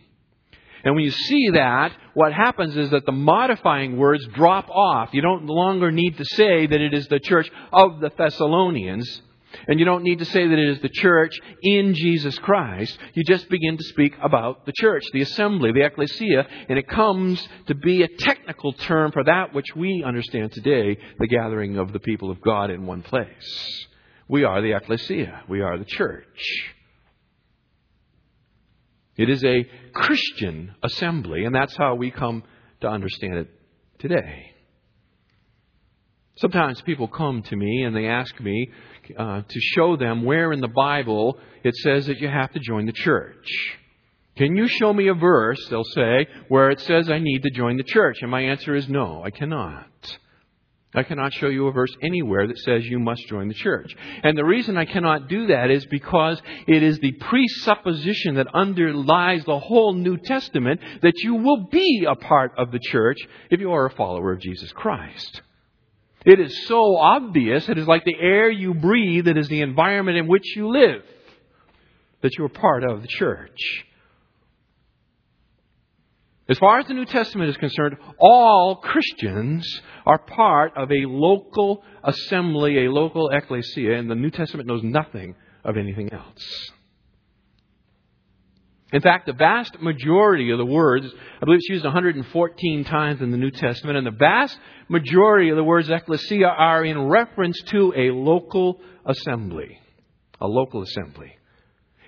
And 0.84 0.94
when 0.94 1.04
you 1.04 1.10
see 1.10 1.50
that, 1.50 1.92
what 2.14 2.32
happens 2.32 2.76
is 2.76 2.90
that 2.90 3.06
the 3.06 3.12
modifying 3.12 3.96
words 3.96 4.26
drop 4.34 4.68
off. 4.68 5.10
You 5.12 5.22
don't 5.22 5.46
longer 5.46 5.90
need 5.90 6.18
to 6.18 6.24
say 6.24 6.66
that 6.66 6.80
it 6.80 6.92
is 6.92 7.06
the 7.08 7.20
church 7.20 7.50
of 7.72 8.00
the 8.00 8.10
Thessalonians. 8.16 9.22
And 9.68 9.78
you 9.78 9.84
don't 9.84 10.02
need 10.02 10.18
to 10.18 10.24
say 10.24 10.46
that 10.46 10.58
it 10.58 10.68
is 10.68 10.80
the 10.80 10.88
church 10.88 11.38
in 11.62 11.94
Jesus 11.94 12.38
Christ. 12.38 12.98
You 13.14 13.22
just 13.22 13.48
begin 13.48 13.76
to 13.76 13.84
speak 13.84 14.14
about 14.22 14.66
the 14.66 14.72
church, 14.72 15.04
the 15.12 15.20
assembly, 15.20 15.72
the 15.72 15.84
ecclesia, 15.84 16.46
and 16.68 16.78
it 16.78 16.88
comes 16.88 17.46
to 17.66 17.74
be 17.74 18.02
a 18.02 18.08
technical 18.08 18.72
term 18.72 19.12
for 19.12 19.24
that 19.24 19.54
which 19.54 19.76
we 19.76 20.02
understand 20.04 20.52
today, 20.52 20.96
the 21.18 21.26
gathering 21.26 21.76
of 21.76 21.92
the 21.92 22.00
people 22.00 22.30
of 22.30 22.40
God 22.40 22.70
in 22.70 22.86
one 22.86 23.02
place. 23.02 23.86
We 24.28 24.44
are 24.44 24.62
the 24.62 24.72
ecclesia. 24.72 25.42
We 25.48 25.60
are 25.60 25.78
the 25.78 25.84
church. 25.84 26.74
It 29.16 29.28
is 29.28 29.44
a 29.44 29.66
Christian 29.92 30.74
assembly, 30.82 31.44
and 31.44 31.54
that's 31.54 31.76
how 31.76 31.94
we 31.94 32.10
come 32.10 32.42
to 32.80 32.88
understand 32.88 33.34
it 33.34 33.48
today. 33.98 34.52
Sometimes 36.36 36.80
people 36.80 37.08
come 37.08 37.42
to 37.42 37.56
me 37.56 37.82
and 37.82 37.94
they 37.94 38.06
ask 38.06 38.40
me 38.40 38.70
uh, 39.18 39.42
to 39.46 39.60
show 39.60 39.96
them 39.96 40.24
where 40.24 40.52
in 40.52 40.60
the 40.60 40.68
Bible 40.68 41.38
it 41.62 41.74
says 41.76 42.06
that 42.06 42.18
you 42.18 42.28
have 42.28 42.52
to 42.52 42.58
join 42.58 42.86
the 42.86 42.92
church. 42.92 43.46
Can 44.36 44.56
you 44.56 44.66
show 44.66 44.94
me 44.94 45.08
a 45.08 45.14
verse, 45.14 45.64
they'll 45.68 45.84
say, 45.84 46.26
where 46.48 46.70
it 46.70 46.80
says 46.80 47.10
I 47.10 47.18
need 47.18 47.42
to 47.42 47.50
join 47.50 47.76
the 47.76 47.82
church? 47.82 48.16
And 48.22 48.30
my 48.30 48.40
answer 48.40 48.74
is 48.74 48.88
no, 48.88 49.22
I 49.22 49.30
cannot. 49.30 49.86
I 50.94 51.04
cannot 51.04 51.32
show 51.32 51.48
you 51.48 51.68
a 51.68 51.72
verse 51.72 51.94
anywhere 52.02 52.46
that 52.46 52.58
says 52.58 52.84
you 52.84 52.98
must 52.98 53.26
join 53.26 53.48
the 53.48 53.54
church. 53.54 53.96
And 54.22 54.36
the 54.36 54.44
reason 54.44 54.76
I 54.76 54.84
cannot 54.84 55.26
do 55.28 55.46
that 55.46 55.70
is 55.70 55.86
because 55.86 56.40
it 56.66 56.82
is 56.82 56.98
the 56.98 57.12
presupposition 57.12 58.34
that 58.34 58.54
underlies 58.54 59.44
the 59.44 59.58
whole 59.58 59.94
New 59.94 60.18
Testament 60.18 60.80
that 61.00 61.14
you 61.22 61.36
will 61.36 61.68
be 61.70 62.06
a 62.06 62.14
part 62.14 62.52
of 62.58 62.72
the 62.72 62.78
church 62.78 63.16
if 63.50 63.60
you 63.60 63.72
are 63.72 63.86
a 63.86 63.94
follower 63.94 64.32
of 64.32 64.40
Jesus 64.40 64.70
Christ. 64.72 65.40
It 66.26 66.38
is 66.38 66.66
so 66.66 66.96
obvious, 66.98 67.68
it 67.68 67.78
is 67.78 67.88
like 67.88 68.04
the 68.04 68.18
air 68.20 68.50
you 68.50 68.74
breathe, 68.74 69.26
it 69.26 69.38
is 69.38 69.48
the 69.48 69.62
environment 69.62 70.18
in 70.18 70.26
which 70.26 70.54
you 70.54 70.68
live, 70.68 71.02
that 72.20 72.36
you 72.36 72.44
are 72.44 72.50
part 72.50 72.84
of 72.84 73.00
the 73.00 73.08
church. 73.08 73.86
As 76.52 76.58
far 76.58 76.80
as 76.80 76.86
the 76.86 76.92
New 76.92 77.06
Testament 77.06 77.48
is 77.48 77.56
concerned, 77.56 77.96
all 78.18 78.76
Christians 78.76 79.66
are 80.04 80.18
part 80.18 80.76
of 80.76 80.92
a 80.92 81.06
local 81.06 81.82
assembly, 82.04 82.84
a 82.84 82.92
local 82.92 83.30
ecclesia, 83.30 83.94
and 83.94 84.10
the 84.10 84.14
New 84.14 84.30
Testament 84.30 84.68
knows 84.68 84.82
nothing 84.82 85.34
of 85.64 85.78
anything 85.78 86.12
else. 86.12 86.70
In 88.92 89.00
fact, 89.00 89.24
the 89.24 89.32
vast 89.32 89.80
majority 89.80 90.50
of 90.50 90.58
the 90.58 90.66
words, 90.66 91.06
I 91.40 91.44
believe 91.46 91.60
it's 91.60 91.70
used 91.70 91.84
114 91.84 92.84
times 92.84 93.22
in 93.22 93.30
the 93.30 93.38
New 93.38 93.50
Testament, 93.50 93.96
and 93.96 94.06
the 94.06 94.10
vast 94.10 94.58
majority 94.90 95.48
of 95.48 95.56
the 95.56 95.64
words 95.64 95.88
ecclesia 95.88 96.48
are 96.48 96.84
in 96.84 97.08
reference 97.08 97.58
to 97.68 97.94
a 97.96 98.10
local 98.10 98.78
assembly. 99.06 99.80
A 100.38 100.46
local 100.46 100.82
assembly. 100.82 101.32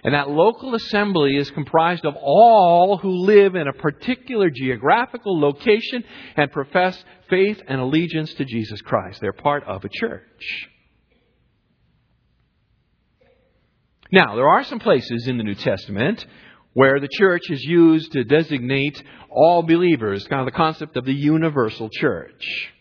And 0.04 0.12
that 0.12 0.28
local 0.28 0.74
assembly 0.74 1.36
is 1.36 1.50
comprised 1.50 2.04
of 2.04 2.14
all 2.20 2.98
who 2.98 3.08
live 3.10 3.54
in 3.54 3.66
a 3.66 3.72
particular 3.72 4.50
geographical 4.50 5.40
location 5.40 6.04
and 6.36 6.52
profess 6.52 7.02
faith 7.30 7.62
and 7.66 7.80
allegiance 7.80 8.34
to 8.34 8.44
Jesus 8.44 8.82
Christ. 8.82 9.22
They're 9.22 9.32
part 9.32 9.64
of 9.64 9.82
a 9.82 9.88
church. 9.88 10.68
Now, 14.12 14.36
there 14.36 14.46
are 14.48 14.62
some 14.64 14.78
places 14.78 15.26
in 15.26 15.38
the 15.38 15.42
New 15.42 15.54
Testament 15.54 16.24
where 16.74 17.00
the 17.00 17.08
church 17.10 17.48
is 17.48 17.62
used 17.62 18.12
to 18.12 18.24
designate 18.24 19.02
all 19.30 19.62
believers, 19.62 20.26
kind 20.26 20.40
of 20.40 20.46
the 20.46 20.56
concept 20.56 20.98
of 20.98 21.06
the 21.06 21.14
universal 21.14 21.88
church. 21.88 22.72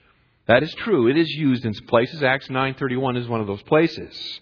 That 0.48 0.62
is 0.62 0.74
true. 0.74 1.10
It 1.10 1.18
is 1.18 1.30
used 1.30 1.64
in 1.64 1.74
places. 1.88 2.22
Acts 2.22 2.50
9:31 2.50 3.16
is 3.18 3.30
one 3.30 3.40
of 3.40 3.48
those 3.48 3.62
places. 3.64 4.42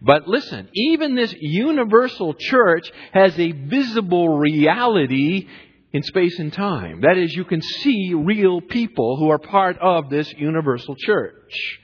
But 0.00 0.28
listen, 0.28 0.68
even 0.74 1.14
this 1.14 1.34
universal 1.38 2.34
church 2.34 2.90
has 3.12 3.38
a 3.38 3.52
visible 3.52 4.28
reality 4.28 5.48
in 5.92 6.02
space 6.02 6.38
and 6.38 6.52
time. 6.52 7.02
That 7.02 7.18
is, 7.18 7.34
you 7.34 7.44
can 7.44 7.60
see 7.60 8.14
real 8.14 8.60
people 8.60 9.16
who 9.18 9.30
are 9.30 9.38
part 9.38 9.78
of 9.78 10.08
this 10.08 10.32
universal 10.32 10.96
church. 10.96 11.80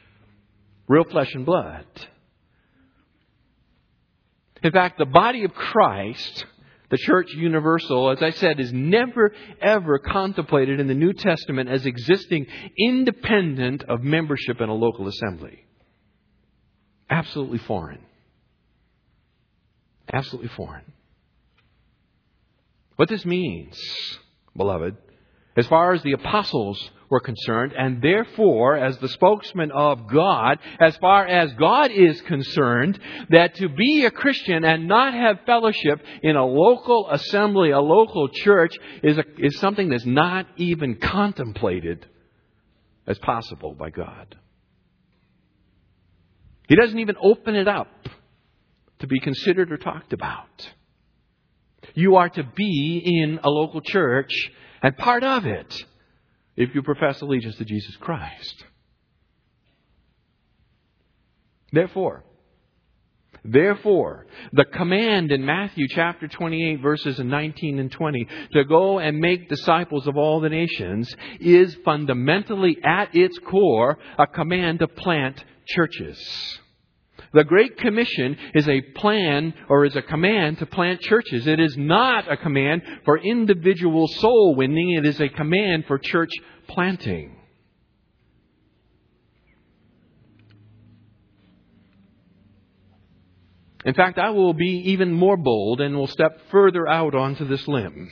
Real 0.86 1.04
flesh 1.04 1.34
and 1.34 1.44
blood. 1.44 1.84
In 4.62 4.72
fact, 4.72 4.98
the 4.98 5.06
body 5.06 5.44
of 5.44 5.54
Christ, 5.54 6.46
the 6.90 6.96
church 6.96 7.32
universal, 7.34 8.10
as 8.10 8.22
I 8.22 8.30
said, 8.30 8.58
is 8.58 8.72
never 8.72 9.32
ever 9.60 9.98
contemplated 9.98 10.80
in 10.80 10.88
the 10.88 10.94
New 10.94 11.12
Testament 11.12 11.68
as 11.68 11.86
existing 11.86 12.46
independent 12.78 13.84
of 13.84 14.02
membership 14.02 14.60
in 14.60 14.68
a 14.68 14.74
local 14.74 15.06
assembly. 15.06 15.64
Absolutely 17.10 17.58
foreign. 17.58 18.00
Absolutely 20.12 20.48
foreign. 20.48 20.84
What 22.96 23.08
this 23.08 23.24
means, 23.24 23.78
beloved, 24.56 24.96
as 25.56 25.66
far 25.66 25.92
as 25.92 26.02
the 26.02 26.12
apostles 26.12 26.90
were 27.10 27.20
concerned, 27.20 27.72
and 27.76 28.02
therefore, 28.02 28.76
as 28.76 28.98
the 28.98 29.08
spokesman 29.08 29.70
of 29.70 30.06
God, 30.08 30.58
as 30.78 30.96
far 30.98 31.26
as 31.26 31.52
God 31.54 31.90
is 31.90 32.20
concerned, 32.22 32.98
that 33.30 33.54
to 33.56 33.68
be 33.68 34.04
a 34.04 34.10
Christian 34.10 34.64
and 34.64 34.86
not 34.86 35.14
have 35.14 35.40
fellowship 35.46 36.00
in 36.22 36.36
a 36.36 36.44
local 36.44 37.08
assembly, 37.10 37.70
a 37.70 37.80
local 37.80 38.28
church, 38.28 38.76
is, 39.02 39.16
a, 39.16 39.24
is 39.38 39.58
something 39.58 39.88
that's 39.88 40.06
not 40.06 40.46
even 40.56 40.96
contemplated 40.96 42.06
as 43.06 43.18
possible 43.18 43.74
by 43.74 43.90
God. 43.90 44.36
He 46.68 46.76
doesn't 46.76 46.98
even 46.98 47.16
open 47.20 47.54
it 47.54 47.66
up 47.66 47.88
to 49.00 49.06
be 49.06 49.18
considered 49.20 49.72
or 49.72 49.78
talked 49.78 50.12
about. 50.12 50.68
You 51.94 52.16
are 52.16 52.28
to 52.28 52.44
be 52.44 53.02
in 53.04 53.40
a 53.42 53.48
local 53.48 53.80
church 53.80 54.32
and 54.82 54.96
part 54.96 55.24
of 55.24 55.46
it 55.46 55.84
if 56.56 56.74
you 56.74 56.82
profess 56.82 57.20
allegiance 57.22 57.56
to 57.56 57.64
Jesus 57.64 57.96
Christ. 57.96 58.64
Therefore, 61.72 62.24
Therefore, 63.44 64.26
the 64.52 64.64
command 64.64 65.30
in 65.32 65.46
Matthew 65.46 65.86
chapter 65.88 66.26
28 66.28 66.80
verses 66.82 67.18
19 67.18 67.78
and 67.78 67.90
20 67.90 68.28
to 68.52 68.64
go 68.64 68.98
and 68.98 69.18
make 69.18 69.48
disciples 69.48 70.06
of 70.06 70.16
all 70.16 70.40
the 70.40 70.48
nations 70.48 71.14
is 71.40 71.74
fundamentally 71.84 72.76
at 72.84 73.14
its 73.14 73.38
core 73.38 73.96
a 74.18 74.26
command 74.26 74.80
to 74.80 74.88
plant 74.88 75.42
churches. 75.68 76.58
The 77.32 77.44
Great 77.44 77.76
Commission 77.78 78.36
is 78.54 78.66
a 78.68 78.80
plan 78.80 79.52
or 79.68 79.84
is 79.84 79.96
a 79.96 80.02
command 80.02 80.58
to 80.58 80.66
plant 80.66 81.00
churches. 81.00 81.46
It 81.46 81.60
is 81.60 81.76
not 81.76 82.30
a 82.30 82.36
command 82.36 82.82
for 83.04 83.18
individual 83.18 84.08
soul 84.08 84.54
winning. 84.56 84.92
It 84.92 85.04
is 85.04 85.20
a 85.20 85.28
command 85.28 85.84
for 85.86 85.98
church 85.98 86.30
planting. 86.68 87.36
In 93.84 93.94
fact, 93.94 94.18
I 94.18 94.30
will 94.30 94.54
be 94.54 94.82
even 94.86 95.12
more 95.12 95.36
bold 95.36 95.80
and 95.80 95.96
will 95.96 96.08
step 96.08 96.40
further 96.50 96.88
out 96.88 97.14
onto 97.14 97.46
this 97.46 97.66
limb. 97.68 98.10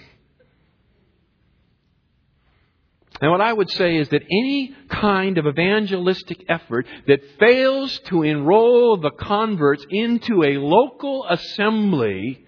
And 3.20 3.30
what 3.30 3.40
I 3.40 3.52
would 3.52 3.70
say 3.70 3.96
is 3.96 4.08
that 4.11 4.23
any 4.23 4.75
kind 4.90 5.38
of 5.38 5.46
evangelistic 5.46 6.44
effort 6.49 6.87
that 7.06 7.20
fails 7.38 7.99
to 8.06 8.23
enroll 8.23 8.99
the 8.99 9.11
converts 9.11 9.85
into 9.88 10.42
a 10.42 10.58
local 10.58 11.26
assembly 11.28 12.44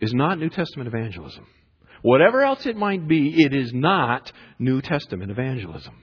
is 0.00 0.12
not 0.12 0.38
New 0.38 0.50
Testament 0.50 0.88
evangelism. 0.88 1.46
Whatever 2.02 2.42
else 2.42 2.66
it 2.66 2.76
might 2.76 3.08
be, 3.08 3.42
it 3.44 3.54
is 3.54 3.72
not 3.72 4.30
New 4.58 4.82
Testament 4.82 5.30
evangelism. 5.30 5.94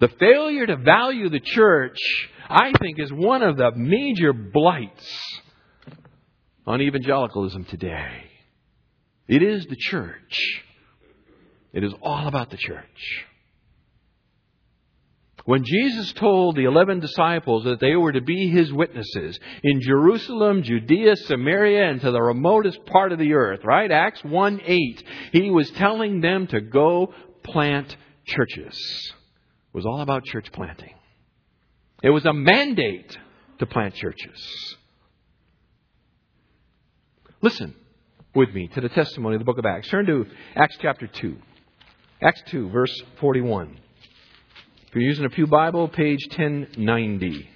The 0.00 0.08
failure 0.08 0.66
to 0.66 0.76
value 0.76 1.28
the 1.28 1.40
church, 1.40 1.98
I 2.48 2.72
think, 2.80 2.98
is 2.98 3.12
one 3.12 3.42
of 3.42 3.56
the 3.56 3.70
major 3.76 4.32
blights 4.32 5.40
on 6.66 6.82
evangelicalism 6.82 7.66
today. 7.66 8.24
It 9.28 9.42
is 9.42 9.64
the 9.66 9.76
church 9.76 10.64
it 11.76 11.84
is 11.84 11.92
all 12.00 12.26
about 12.26 12.48
the 12.48 12.56
church. 12.56 13.26
When 15.44 15.62
Jesus 15.62 16.10
told 16.14 16.56
the 16.56 16.64
eleven 16.64 17.00
disciples 17.00 17.64
that 17.64 17.80
they 17.80 17.94
were 17.94 18.12
to 18.12 18.22
be 18.22 18.48
his 18.48 18.72
witnesses 18.72 19.38
in 19.62 19.82
Jerusalem, 19.82 20.62
Judea, 20.62 21.16
Samaria, 21.16 21.90
and 21.90 22.00
to 22.00 22.10
the 22.10 22.22
remotest 22.22 22.84
part 22.86 23.12
of 23.12 23.18
the 23.18 23.34
earth, 23.34 23.60
right? 23.62 23.92
Acts 23.92 24.24
1 24.24 24.62
8, 24.64 25.04
he 25.32 25.50
was 25.50 25.70
telling 25.72 26.22
them 26.22 26.46
to 26.46 26.62
go 26.62 27.12
plant 27.42 27.94
churches. 28.24 28.74
It 28.74 29.76
was 29.76 29.84
all 29.84 30.00
about 30.00 30.24
church 30.24 30.50
planting. 30.52 30.94
It 32.02 32.10
was 32.10 32.24
a 32.24 32.32
mandate 32.32 33.18
to 33.58 33.66
plant 33.66 33.94
churches. 33.96 34.76
Listen 37.42 37.74
with 38.34 38.48
me 38.54 38.68
to 38.68 38.80
the 38.80 38.88
testimony 38.88 39.36
of 39.36 39.40
the 39.40 39.44
book 39.44 39.58
of 39.58 39.66
Acts. 39.66 39.88
Turn 39.88 40.06
to 40.06 40.24
Acts 40.56 40.78
chapter 40.80 41.06
2. 41.06 41.36
Acts 42.22 42.42
2, 42.46 42.70
verse 42.70 43.02
41. 43.20 43.78
If 44.88 44.94
you're 44.94 45.04
using 45.04 45.26
a 45.26 45.30
Pew 45.30 45.46
Bible, 45.46 45.86
page 45.88 46.26
1090. 46.28 47.50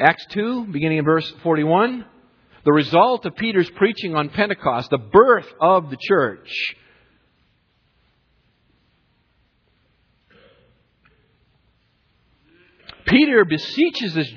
Acts 0.00 0.26
2, 0.30 0.66
beginning 0.66 0.98
in 0.98 1.04
verse 1.04 1.32
41. 1.44 2.04
The 2.64 2.72
result 2.72 3.24
of 3.24 3.36
Peter's 3.36 3.70
preaching 3.70 4.16
on 4.16 4.30
Pentecost, 4.30 4.90
the 4.90 4.98
birth 4.98 5.46
of 5.60 5.90
the 5.90 5.96
church. 5.96 6.74
Peter 13.06 13.44
beseeches 13.44 14.14
this, 14.14 14.32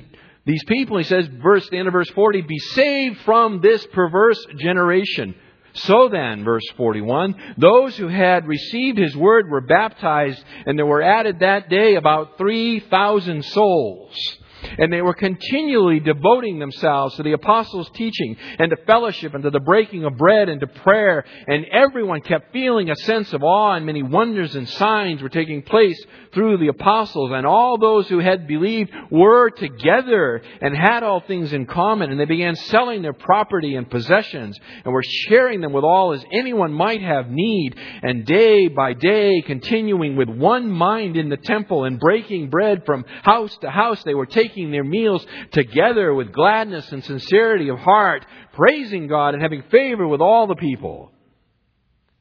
these 0.45 0.63
people. 0.65 0.97
He 0.97 1.03
says, 1.03 1.27
verse, 1.41 1.67
the 1.69 1.77
end 1.79 1.87
of 1.87 1.93
verse 1.93 2.09
40, 2.11 2.41
be 2.41 2.59
saved 2.59 3.21
from 3.21 3.59
this 3.59 3.85
perverse 3.87 4.45
generation. 4.57 5.33
So 5.75 6.07
then, 6.09 6.43
verse 6.43 6.65
41, 6.77 7.55
those 7.57 7.97
who 7.97 8.07
had 8.07 8.47
received 8.47 8.97
his 8.97 9.15
word 9.15 9.49
were 9.49 9.61
baptized, 9.61 10.43
and 10.65 10.77
there 10.77 10.85
were 10.85 11.01
added 11.01 11.39
that 11.39 11.69
day 11.69 11.95
about 11.95 12.37
3,000 12.37 13.43
souls. 13.43 14.37
And 14.77 14.91
they 14.91 15.01
were 15.01 15.13
continually 15.13 15.99
devoting 15.99 16.59
themselves 16.59 17.15
to 17.15 17.23
the 17.23 17.33
apostles' 17.33 17.89
teaching 17.93 18.35
and 18.59 18.69
to 18.69 18.77
fellowship 18.85 19.33
and 19.33 19.43
to 19.43 19.49
the 19.49 19.59
breaking 19.59 20.05
of 20.05 20.17
bread 20.17 20.49
and 20.49 20.59
to 20.61 20.67
prayer. 20.67 21.25
And 21.47 21.65
everyone 21.71 22.21
kept 22.21 22.53
feeling 22.53 22.89
a 22.89 22.95
sense 22.95 23.33
of 23.33 23.43
awe 23.43 23.75
and 23.75 23.85
many 23.85 24.03
wonders 24.03 24.55
and 24.55 24.67
signs 24.67 25.21
were 25.21 25.29
taking 25.29 25.61
place 25.61 26.01
through 26.33 26.57
the 26.57 26.67
apostles. 26.67 27.31
And 27.33 27.45
all 27.45 27.77
those 27.77 28.07
who 28.07 28.19
had 28.19 28.47
believed 28.47 28.91
were 29.11 29.49
together 29.49 30.41
and 30.61 30.75
had 30.75 31.03
all 31.03 31.21
things 31.21 31.53
in 31.53 31.65
common. 31.65 32.11
And 32.11 32.19
they 32.19 32.25
began 32.25 32.55
selling 32.55 33.01
their 33.01 33.13
property 33.13 33.75
and 33.75 33.89
possessions 33.89 34.57
and 34.83 34.93
were 34.93 35.03
sharing 35.03 35.61
them 35.61 35.73
with 35.73 35.83
all 35.83 36.13
as 36.13 36.23
anyone 36.31 36.73
might 36.73 37.01
have 37.01 37.29
need. 37.29 37.75
And 38.01 38.25
day 38.25 38.67
by 38.67 38.93
day, 38.93 39.41
continuing 39.45 40.15
with 40.15 40.29
one 40.29 40.69
mind 40.69 41.17
in 41.17 41.29
the 41.29 41.37
temple 41.37 41.83
and 41.83 41.99
breaking 41.99 42.49
bread 42.49 42.85
from 42.85 43.05
house 43.23 43.55
to 43.61 43.69
house, 43.69 44.03
they 44.03 44.13
were 44.13 44.25
taking 44.25 44.52
taking 44.53 44.71
their 44.71 44.83
meals 44.83 45.25
together 45.51 46.13
with 46.13 46.31
gladness 46.31 46.91
and 46.91 47.03
sincerity 47.03 47.69
of 47.69 47.79
heart, 47.79 48.25
praising 48.53 49.07
God 49.07 49.33
and 49.33 49.41
having 49.41 49.63
favor 49.63 50.07
with 50.07 50.21
all 50.21 50.47
the 50.47 50.55
people. 50.55 51.11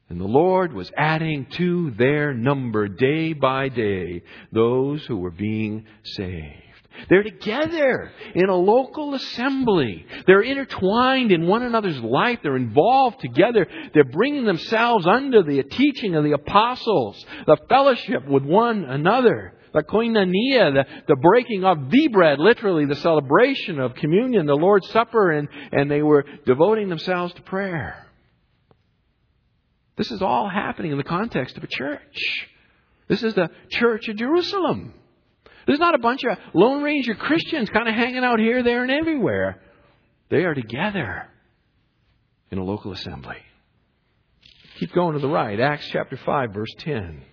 And 0.09 0.19
the 0.19 0.25
Lord 0.25 0.73
was 0.73 0.91
adding 0.97 1.45
to 1.53 1.91
their 1.91 2.33
number 2.33 2.87
day 2.87 3.33
by 3.33 3.69
day 3.69 4.23
those 4.51 5.05
who 5.05 5.17
were 5.17 5.31
being 5.31 5.85
saved. 6.03 6.59
They're 7.09 7.23
together 7.23 8.11
in 8.35 8.49
a 8.49 8.55
local 8.55 9.15
assembly. 9.15 10.05
They're 10.27 10.43
intertwined 10.43 11.31
in 11.31 11.47
one 11.47 11.63
another's 11.63 11.99
life. 11.99 12.39
They're 12.43 12.55
involved 12.55 13.19
together. 13.19 13.65
They're 13.93 14.03
bringing 14.03 14.45
themselves 14.45 15.07
under 15.07 15.41
the 15.41 15.63
teaching 15.63 16.15
of 16.15 16.23
the 16.23 16.33
apostles, 16.33 17.25
the 17.47 17.57
fellowship 17.67 18.27
with 18.27 18.43
one 18.43 18.85
another 18.85 19.55
the 19.73 19.81
koinonia, 19.81 20.73
the, 20.73 20.85
the 21.07 21.15
breaking 21.15 21.63
of 21.63 21.89
the 21.89 22.07
bread, 22.07 22.39
literally 22.39 22.85
the 22.85 22.95
celebration 22.95 23.79
of 23.79 23.95
communion, 23.95 24.45
the 24.45 24.55
Lord's 24.55 24.89
Supper, 24.89 25.31
and, 25.31 25.47
and 25.71 25.89
they 25.89 26.03
were 26.03 26.25
devoting 26.45 26.89
themselves 26.89 27.33
to 27.33 27.41
prayer. 27.41 28.07
This 29.95 30.11
is 30.11 30.21
all 30.21 30.49
happening 30.49 30.91
in 30.91 30.97
the 30.97 31.03
context 31.03 31.57
of 31.57 31.63
a 31.63 31.67
church. 31.67 32.47
This 33.07 33.23
is 33.23 33.33
the 33.33 33.49
church 33.69 34.07
of 34.07 34.15
Jerusalem. 34.15 34.93
There's 35.65 35.79
not 35.79 35.95
a 35.95 35.99
bunch 35.99 36.23
of 36.23 36.37
Lone 36.53 36.83
Ranger 36.83 37.15
Christians 37.15 37.69
kind 37.69 37.87
of 37.87 37.95
hanging 37.95 38.23
out 38.23 38.39
here, 38.39 38.63
there, 38.63 38.83
and 38.83 38.91
everywhere. 38.91 39.61
They 40.29 40.43
are 40.45 40.53
together 40.53 41.27
in 42.51 42.57
a 42.57 42.63
local 42.63 42.91
assembly. 42.91 43.37
Keep 44.79 44.93
going 44.93 45.13
to 45.13 45.19
the 45.19 45.29
right. 45.29 45.59
Acts 45.59 45.87
chapter 45.91 46.17
5, 46.17 46.53
verse 46.53 46.73
10. 46.79 47.23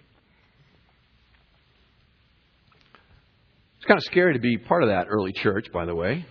It's 3.80 3.86
kind 3.86 3.96
of 3.96 4.04
scary 4.04 4.34
to 4.34 4.38
be 4.38 4.58
part 4.58 4.82
of 4.82 4.90
that 4.90 5.06
early 5.08 5.32
church, 5.32 5.72
by 5.72 5.86
the 5.86 5.94
way. 5.94 6.26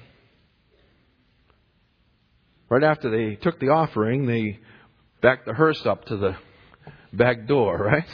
Right 2.70 2.84
after 2.84 3.10
they 3.10 3.38
took 3.38 3.60
the 3.60 3.70
offering, 3.70 4.28
they 4.28 4.60
backed 5.20 5.48
the 5.48 5.56
hearse 5.56 5.84
up 5.84 6.06
to 6.06 6.18
the 6.18 6.36
back 7.12 7.48
door, 7.48 7.76
right? 7.84 8.08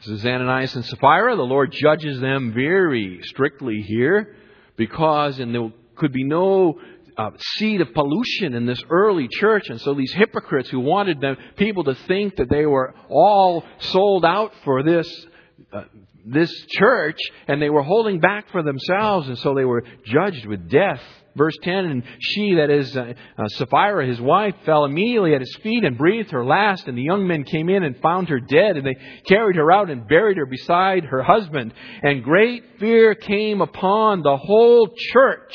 This 0.00 0.08
is 0.08 0.26
Ananias 0.26 0.74
and 0.74 0.84
Sapphira. 0.84 1.36
The 1.36 1.42
Lord 1.42 1.70
judges 1.70 2.18
them 2.18 2.52
very 2.52 3.20
strictly 3.22 3.82
here 3.82 4.34
because 4.74 5.38
and 5.38 5.54
there 5.54 5.72
could 5.94 6.12
be 6.12 6.24
no 6.24 6.80
uh, 7.16 7.30
seed 7.38 7.80
of 7.82 7.94
pollution 7.94 8.54
in 8.54 8.66
this 8.66 8.82
early 8.90 9.28
church. 9.30 9.68
And 9.68 9.80
so 9.80 9.94
these 9.94 10.12
hypocrites 10.12 10.70
who 10.70 10.80
wanted 10.80 11.20
them, 11.20 11.36
people 11.56 11.84
to 11.84 11.94
think 11.94 12.34
that 12.38 12.48
they 12.48 12.66
were 12.66 12.96
all 13.08 13.62
sold 13.78 14.24
out 14.24 14.52
for 14.64 14.82
this 14.82 15.06
uh, 15.72 15.84
this 16.24 16.52
church 16.68 17.18
and 17.48 17.60
they 17.60 17.70
were 17.70 17.82
holding 17.82 18.20
back 18.20 18.50
for 18.50 18.62
themselves 18.62 19.28
and 19.28 19.38
so 19.38 19.54
they 19.54 19.64
were 19.64 19.84
judged 20.04 20.46
with 20.46 20.68
death. 20.68 21.00
Verse 21.34 21.56
10, 21.62 21.86
and 21.86 22.02
she, 22.20 22.56
that 22.56 22.68
is 22.68 22.94
uh, 22.94 23.14
uh, 23.38 23.48
Sapphira, 23.48 24.06
his 24.06 24.20
wife, 24.20 24.54
fell 24.66 24.84
immediately 24.84 25.34
at 25.34 25.40
his 25.40 25.56
feet 25.62 25.82
and 25.82 25.96
breathed 25.96 26.30
her 26.30 26.44
last. 26.44 26.86
And 26.86 26.98
the 26.98 27.02
young 27.02 27.26
men 27.26 27.44
came 27.44 27.70
in 27.70 27.82
and 27.84 27.96
found 28.02 28.28
her 28.28 28.38
dead, 28.38 28.76
and 28.76 28.86
they 28.86 28.96
carried 29.26 29.56
her 29.56 29.72
out 29.72 29.88
and 29.88 30.06
buried 30.06 30.36
her 30.36 30.44
beside 30.44 31.04
her 31.04 31.22
husband. 31.22 31.72
And 32.02 32.22
great 32.22 32.78
fear 32.78 33.14
came 33.14 33.62
upon 33.62 34.22
the 34.22 34.36
whole 34.36 34.90
church 34.94 35.54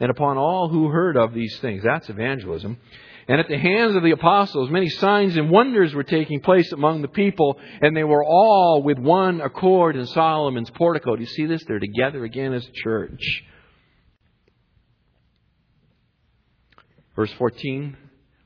and 0.00 0.10
upon 0.10 0.36
all 0.36 0.68
who 0.68 0.88
heard 0.88 1.16
of 1.16 1.32
these 1.32 1.58
things. 1.60 1.84
That's 1.84 2.08
evangelism. 2.08 2.78
And 3.26 3.40
at 3.40 3.48
the 3.48 3.58
hands 3.58 3.96
of 3.96 4.02
the 4.02 4.10
apostles, 4.10 4.70
many 4.70 4.88
signs 4.88 5.36
and 5.36 5.50
wonders 5.50 5.94
were 5.94 6.04
taking 6.04 6.40
place 6.40 6.70
among 6.72 7.02
the 7.02 7.08
people, 7.08 7.58
and 7.80 7.96
they 7.96 8.04
were 8.04 8.24
all 8.24 8.82
with 8.82 8.98
one 8.98 9.40
accord 9.40 9.96
in 9.96 10.06
Solomon's 10.06 10.70
portico. 10.70 11.16
Do 11.16 11.22
you 11.22 11.28
see 11.28 11.46
this? 11.46 11.64
They're 11.64 11.78
together 11.78 12.24
again 12.24 12.52
as 12.52 12.66
a 12.66 12.72
church. 12.72 13.44
Verse 17.16 17.32
14. 17.38 17.96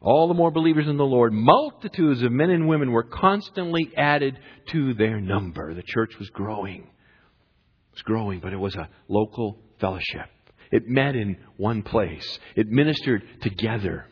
All 0.01 0.29
the 0.29 0.35
more 0.35 0.53
believers 0.53 0.87
in 0.87 0.97
the 0.97 1.05
Lord, 1.05 1.33
multitudes 1.33 2.23
of 2.23 2.31
men 2.31 2.51
and 2.51 2.69
women 2.69 2.93
were 2.93 3.03
constantly 3.03 3.91
added 3.97 4.39
to 4.69 4.95
their 4.95 5.21
number. 5.21 5.75
The 5.75 5.83
church 5.83 6.17
was 6.21 6.31
growing. 6.31 6.83
It 6.83 7.95
was 7.95 8.03
growing, 8.03 8.39
but 8.39 8.53
it 8.53 8.59
was 8.59 8.77
a 8.77 8.89
local 9.09 9.59
fellowship. 9.81 10.29
It 10.71 10.87
met 10.87 11.17
in 11.17 11.39
one 11.57 11.83
place. 11.83 12.39
It 12.55 12.69
ministered 12.69 13.25
together. 13.41 14.07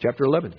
Chapter 0.00 0.24
11. 0.24 0.54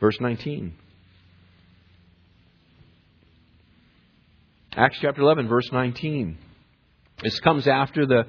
Verse 0.00 0.20
19. 0.20 0.74
Acts 4.76 4.98
chapter 5.00 5.22
11, 5.22 5.48
verse 5.48 5.70
19. 5.72 6.36
This 7.22 7.40
comes 7.40 7.66
after 7.66 8.04
the, 8.04 8.26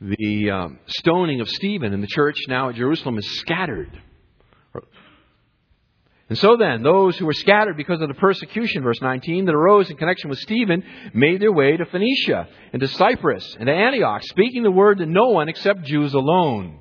the 0.00 0.50
um, 0.50 0.78
stoning 0.86 1.42
of 1.42 1.48
Stephen, 1.48 1.92
and 1.92 2.02
the 2.02 2.08
church 2.08 2.36
now 2.48 2.70
at 2.70 2.76
Jerusalem 2.76 3.18
is 3.18 3.38
scattered. 3.40 3.90
And 6.32 6.38
so 6.38 6.56
then, 6.56 6.82
those 6.82 7.18
who 7.18 7.26
were 7.26 7.34
scattered 7.34 7.76
because 7.76 8.00
of 8.00 8.08
the 8.08 8.14
persecution, 8.14 8.82
verse 8.82 9.02
19, 9.02 9.44
that 9.44 9.54
arose 9.54 9.90
in 9.90 9.98
connection 9.98 10.30
with 10.30 10.38
Stephen, 10.38 10.82
made 11.12 11.42
their 11.42 11.52
way 11.52 11.76
to 11.76 11.84
Phoenicia, 11.84 12.48
and 12.72 12.80
to 12.80 12.88
Cyprus, 12.88 13.54
and 13.60 13.66
to 13.66 13.72
Antioch, 13.74 14.22
speaking 14.22 14.62
the 14.62 14.70
word 14.70 14.96
to 14.96 15.04
no 15.04 15.28
one 15.28 15.50
except 15.50 15.82
Jews 15.82 16.14
alone. 16.14 16.78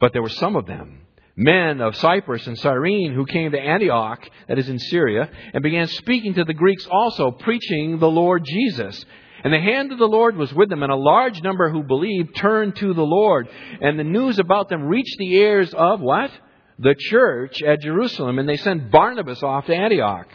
But 0.00 0.14
there 0.14 0.22
were 0.22 0.30
some 0.30 0.56
of 0.56 0.64
them, 0.64 1.02
men 1.36 1.82
of 1.82 1.94
Cyprus 1.96 2.46
and 2.46 2.58
Cyrene, 2.58 3.12
who 3.12 3.26
came 3.26 3.52
to 3.52 3.60
Antioch, 3.60 4.26
that 4.48 4.58
is 4.58 4.70
in 4.70 4.78
Syria, 4.78 5.28
and 5.52 5.62
began 5.62 5.86
speaking 5.86 6.32
to 6.32 6.44
the 6.44 6.54
Greeks 6.54 6.88
also, 6.90 7.32
preaching 7.32 7.98
the 7.98 8.10
Lord 8.10 8.46
Jesus. 8.46 9.04
And 9.42 9.52
the 9.52 9.60
hand 9.60 9.92
of 9.92 9.98
the 9.98 10.08
Lord 10.08 10.38
was 10.38 10.54
with 10.54 10.70
them, 10.70 10.82
and 10.82 10.90
a 10.90 10.96
large 10.96 11.42
number 11.42 11.68
who 11.68 11.82
believed 11.82 12.34
turned 12.34 12.76
to 12.76 12.94
the 12.94 13.02
Lord. 13.02 13.46
And 13.82 13.98
the 13.98 14.04
news 14.04 14.38
about 14.38 14.70
them 14.70 14.84
reached 14.84 15.18
the 15.18 15.34
ears 15.34 15.74
of 15.74 16.00
what? 16.00 16.30
The 16.78 16.94
church 16.98 17.62
at 17.62 17.80
Jerusalem, 17.80 18.38
and 18.38 18.48
they 18.48 18.56
sent 18.56 18.90
Barnabas 18.90 19.42
off 19.42 19.66
to 19.66 19.74
Antioch. 19.74 20.28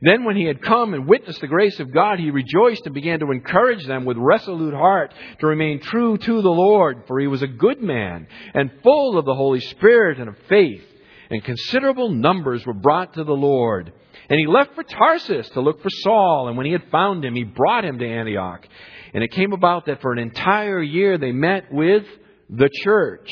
Then, 0.00 0.24
when 0.24 0.36
he 0.36 0.44
had 0.44 0.62
come 0.62 0.94
and 0.94 1.08
witnessed 1.08 1.40
the 1.40 1.48
grace 1.48 1.78
of 1.80 1.92
God, 1.92 2.18
he 2.18 2.30
rejoiced 2.30 2.86
and 2.86 2.94
began 2.94 3.20
to 3.20 3.32
encourage 3.32 3.84
them 3.84 4.04
with 4.04 4.16
resolute 4.16 4.74
heart 4.74 5.12
to 5.40 5.46
remain 5.46 5.80
true 5.80 6.16
to 6.16 6.42
the 6.42 6.50
Lord, 6.50 7.02
for 7.06 7.18
he 7.18 7.26
was 7.26 7.42
a 7.42 7.48
good 7.48 7.82
man 7.82 8.26
and 8.54 8.70
full 8.82 9.18
of 9.18 9.24
the 9.24 9.34
Holy 9.34 9.60
Spirit 9.60 10.18
and 10.18 10.28
of 10.28 10.36
faith. 10.48 10.84
And 11.30 11.42
considerable 11.42 12.10
numbers 12.10 12.64
were 12.64 12.74
brought 12.74 13.14
to 13.14 13.24
the 13.24 13.32
Lord. 13.32 13.92
And 14.28 14.38
he 14.38 14.46
left 14.46 14.74
for 14.74 14.82
Tarsus 14.82 15.48
to 15.50 15.60
look 15.60 15.82
for 15.82 15.90
Saul, 15.90 16.48
and 16.48 16.56
when 16.56 16.66
he 16.66 16.72
had 16.72 16.90
found 16.90 17.24
him, 17.24 17.34
he 17.34 17.44
brought 17.44 17.84
him 17.84 17.98
to 17.98 18.06
Antioch. 18.06 18.66
And 19.14 19.22
it 19.22 19.32
came 19.32 19.52
about 19.52 19.86
that 19.86 20.00
for 20.00 20.12
an 20.12 20.18
entire 20.18 20.82
year 20.82 21.18
they 21.18 21.32
met 21.32 21.72
with 21.72 22.04
the 22.50 22.70
church 22.82 23.28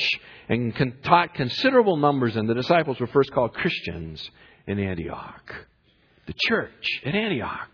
and 0.49 0.75
taught 1.05 1.35
considerable 1.35 1.96
numbers, 1.96 2.37
and 2.37 2.49
the 2.49 2.55
disciples 2.55 2.99
were 3.01 3.07
first 3.07 3.33
called 3.33 3.55
Christians 3.55 4.29
in 4.66 4.79
Antioch. 4.79 5.55
The 6.27 6.35
church 6.37 7.01
at 7.05 7.14
Antioch. 7.14 7.70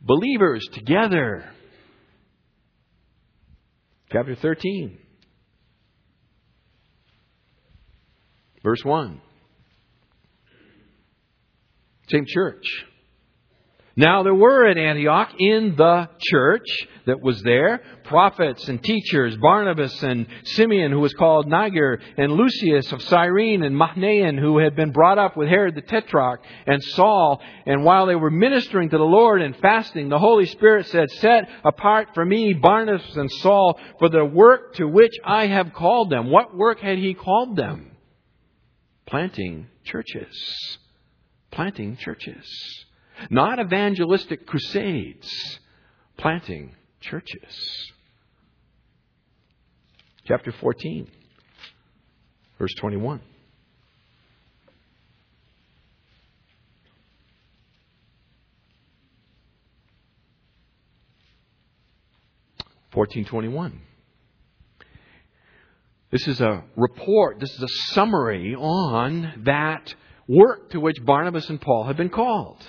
Believers 0.00 0.66
together. 0.72 1.50
Chapter 4.10 4.36
13, 4.36 4.96
verse 8.62 8.82
1. 8.82 9.20
Same 12.10 12.24
church. 12.26 12.64
Now 13.98 14.22
there 14.22 14.32
were 14.32 14.64
at 14.64 14.78
Antioch 14.78 15.32
in 15.40 15.74
the 15.74 16.08
church 16.20 16.68
that 17.06 17.20
was 17.20 17.42
there 17.42 17.82
prophets 18.04 18.68
and 18.68 18.80
teachers, 18.80 19.36
Barnabas 19.38 20.04
and 20.04 20.28
Simeon, 20.44 20.92
who 20.92 21.00
was 21.00 21.12
called 21.14 21.48
Niger, 21.48 22.00
and 22.16 22.30
Lucius 22.30 22.92
of 22.92 23.02
Cyrene, 23.02 23.64
and 23.64 23.74
Manaen, 23.74 24.38
who 24.38 24.58
had 24.58 24.76
been 24.76 24.92
brought 24.92 25.18
up 25.18 25.36
with 25.36 25.48
Herod 25.48 25.74
the 25.74 25.82
Tetrarch, 25.82 26.44
and 26.64 26.80
Saul. 26.80 27.42
And 27.66 27.82
while 27.82 28.06
they 28.06 28.14
were 28.14 28.30
ministering 28.30 28.88
to 28.90 28.98
the 28.98 29.02
Lord 29.02 29.42
and 29.42 29.56
fasting, 29.56 30.08
the 30.08 30.18
Holy 30.20 30.46
Spirit 30.46 30.86
said, 30.86 31.10
Set 31.10 31.48
apart 31.64 32.10
for 32.14 32.24
me 32.24 32.52
Barnabas 32.52 33.16
and 33.16 33.28
Saul 33.28 33.80
for 33.98 34.08
the 34.08 34.24
work 34.24 34.76
to 34.76 34.86
which 34.86 35.16
I 35.24 35.48
have 35.48 35.72
called 35.72 36.08
them. 36.08 36.30
What 36.30 36.56
work 36.56 36.78
had 36.78 36.98
he 36.98 37.14
called 37.14 37.56
them? 37.56 37.96
Planting 39.06 39.66
churches. 39.82 40.78
Planting 41.50 41.96
churches. 41.96 42.46
Not 43.30 43.58
evangelistic 43.60 44.46
crusades, 44.46 45.58
planting 46.16 46.74
churches. 47.00 47.92
Chapter 50.26 50.52
14, 50.52 51.08
verse 52.58 52.74
21. 52.74 53.20
Fourteen 62.90 63.26
twenty 63.26 63.48
one. 63.48 63.82
This 66.10 66.26
is 66.26 66.40
a 66.40 66.64
report, 66.74 67.38
this 67.38 67.50
is 67.50 67.62
a 67.62 67.68
summary 67.92 68.54
on 68.54 69.44
that 69.44 69.94
work 70.26 70.70
to 70.70 70.80
which 70.80 70.96
Barnabas 71.04 71.48
and 71.50 71.60
Paul 71.60 71.84
had 71.84 71.96
been 71.96 72.08
called. 72.08 72.60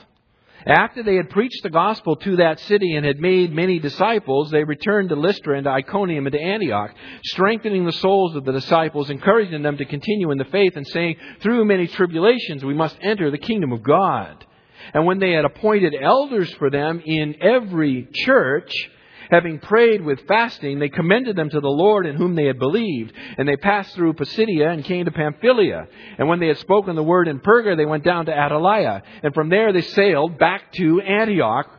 After 0.65 1.03
they 1.03 1.15
had 1.15 1.29
preached 1.29 1.63
the 1.63 1.69
gospel 1.69 2.17
to 2.17 2.35
that 2.37 2.59
city 2.61 2.93
and 2.93 3.05
had 3.05 3.19
made 3.19 3.53
many 3.53 3.79
disciples, 3.79 4.51
they 4.51 4.63
returned 4.63 5.09
to 5.09 5.15
Lystra 5.15 5.55
and 5.55 5.63
to 5.63 5.71
Iconium 5.71 6.27
and 6.27 6.33
to 6.33 6.41
Antioch, 6.41 6.93
strengthening 7.23 7.85
the 7.85 7.93
souls 7.93 8.35
of 8.35 8.43
the 8.43 8.51
disciples, 8.51 9.09
encouraging 9.09 9.63
them 9.63 9.77
to 9.77 9.85
continue 9.85 10.31
in 10.31 10.37
the 10.37 10.45
faith, 10.45 10.75
and 10.75 10.85
saying, 10.87 11.15
Through 11.41 11.65
many 11.65 11.87
tribulations 11.87 12.63
we 12.63 12.73
must 12.73 12.97
enter 13.01 13.31
the 13.31 13.37
kingdom 13.37 13.71
of 13.71 13.83
God. 13.83 14.45
And 14.93 15.05
when 15.05 15.19
they 15.19 15.31
had 15.31 15.45
appointed 15.45 15.95
elders 15.99 16.51
for 16.55 16.69
them 16.69 17.01
in 17.05 17.35
every 17.41 18.07
church, 18.13 18.71
Having 19.29 19.59
prayed 19.59 20.01
with 20.03 20.27
fasting, 20.27 20.79
they 20.79 20.89
commended 20.89 21.35
them 21.35 21.49
to 21.49 21.59
the 21.59 21.67
Lord 21.67 22.07
in 22.07 22.15
whom 22.15 22.33
they 22.35 22.45
had 22.45 22.57
believed. 22.57 23.13
And 23.37 23.47
they 23.47 23.57
passed 23.57 23.93
through 23.93 24.13
Pisidia 24.13 24.71
and 24.71 24.83
came 24.83 25.05
to 25.05 25.11
Pamphylia. 25.11 25.87
And 26.17 26.27
when 26.27 26.39
they 26.39 26.47
had 26.47 26.57
spoken 26.57 26.95
the 26.95 27.03
word 27.03 27.27
in 27.27 27.39
Perga, 27.39 27.77
they 27.77 27.85
went 27.85 28.03
down 28.03 28.25
to 28.25 28.31
Attalia. 28.31 29.03
And 29.21 29.33
from 29.33 29.49
there 29.49 29.71
they 29.71 29.81
sailed 29.81 30.39
back 30.39 30.73
to 30.73 31.01
Antioch, 31.01 31.69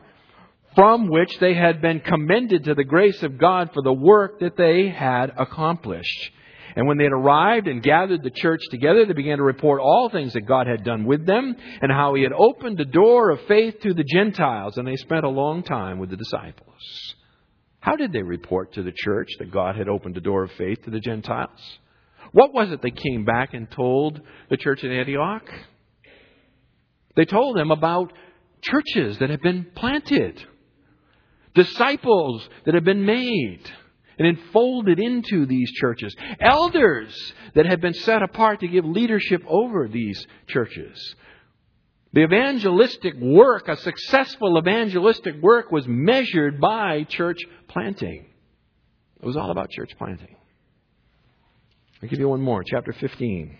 from 0.75 1.09
which 1.09 1.37
they 1.39 1.53
had 1.53 1.81
been 1.81 1.99
commended 1.99 2.63
to 2.63 2.75
the 2.75 2.85
grace 2.85 3.21
of 3.21 3.37
God 3.37 3.71
for 3.73 3.83
the 3.83 3.91
work 3.91 4.39
that 4.39 4.55
they 4.55 4.87
had 4.87 5.33
accomplished. 5.37 6.31
And 6.77 6.87
when 6.87 6.97
they 6.97 7.03
had 7.03 7.11
arrived 7.11 7.67
and 7.67 7.83
gathered 7.83 8.23
the 8.23 8.29
church 8.29 8.61
together, 8.69 9.05
they 9.05 9.11
began 9.11 9.39
to 9.39 9.43
report 9.43 9.81
all 9.81 10.07
things 10.09 10.31
that 10.33 10.47
God 10.47 10.67
had 10.67 10.85
done 10.85 11.03
with 11.03 11.25
them 11.25 11.53
and 11.81 11.91
how 11.91 12.13
He 12.13 12.23
had 12.23 12.31
opened 12.31 12.77
the 12.77 12.85
door 12.85 13.31
of 13.31 13.41
faith 13.41 13.81
to 13.81 13.93
the 13.93 14.05
Gentiles. 14.05 14.77
And 14.77 14.87
they 14.87 14.95
spent 14.95 15.25
a 15.25 15.29
long 15.29 15.63
time 15.63 15.99
with 15.99 16.11
the 16.11 16.15
disciples. 16.15 17.15
How 17.81 17.95
did 17.95 18.13
they 18.13 18.21
report 18.21 18.73
to 18.73 18.83
the 18.83 18.93
church 18.95 19.27
that 19.39 19.51
God 19.51 19.75
had 19.75 19.89
opened 19.89 20.15
the 20.15 20.21
door 20.21 20.43
of 20.43 20.51
faith 20.51 20.83
to 20.83 20.91
the 20.91 20.99
Gentiles? 20.99 21.59
What 22.31 22.53
was 22.53 22.71
it 22.71 22.81
they 22.81 22.91
came 22.91 23.25
back 23.25 23.53
and 23.53 23.69
told 23.69 24.21
the 24.49 24.57
church 24.57 24.83
in 24.83 24.91
Antioch? 24.91 25.43
They 27.15 27.25
told 27.25 27.57
them 27.57 27.71
about 27.71 28.13
churches 28.61 29.17
that 29.17 29.31
had 29.31 29.41
been 29.41 29.65
planted, 29.75 30.45
disciples 31.55 32.47
that 32.65 32.75
had 32.75 32.85
been 32.85 33.03
made 33.03 33.69
and 34.19 34.27
enfolded 34.27 34.99
into 34.99 35.47
these 35.47 35.71
churches, 35.71 36.15
elders 36.39 37.33
that 37.55 37.65
had 37.65 37.81
been 37.81 37.95
set 37.95 38.21
apart 38.21 38.59
to 38.59 38.67
give 38.67 38.85
leadership 38.85 39.41
over 39.47 39.87
these 39.87 40.23
churches. 40.47 41.15
The 42.13 42.23
evangelistic 42.23 43.15
work, 43.15 43.69
a 43.69 43.77
successful 43.77 44.57
evangelistic 44.57 45.41
work, 45.41 45.71
was 45.71 45.87
measured 45.87 46.59
by 46.59 47.05
church 47.05 47.39
planting. 47.69 48.25
It 49.21 49.25
was 49.25 49.37
all 49.37 49.51
about 49.51 49.69
church 49.69 49.91
planting. 49.97 50.35
I'll 52.03 52.09
give 52.09 52.19
you 52.19 52.27
one 52.27 52.41
more. 52.41 52.63
Chapter 52.63 52.91
15, 52.91 53.57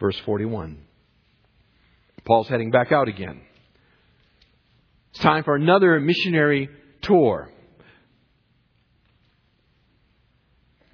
verse 0.00 0.18
41. 0.24 0.78
Paul's 2.24 2.48
heading 2.48 2.70
back 2.70 2.90
out 2.90 3.06
again. 3.06 3.40
It's 5.10 5.20
time 5.20 5.44
for 5.44 5.54
another 5.54 6.00
missionary 6.00 6.70
tour. 7.02 7.52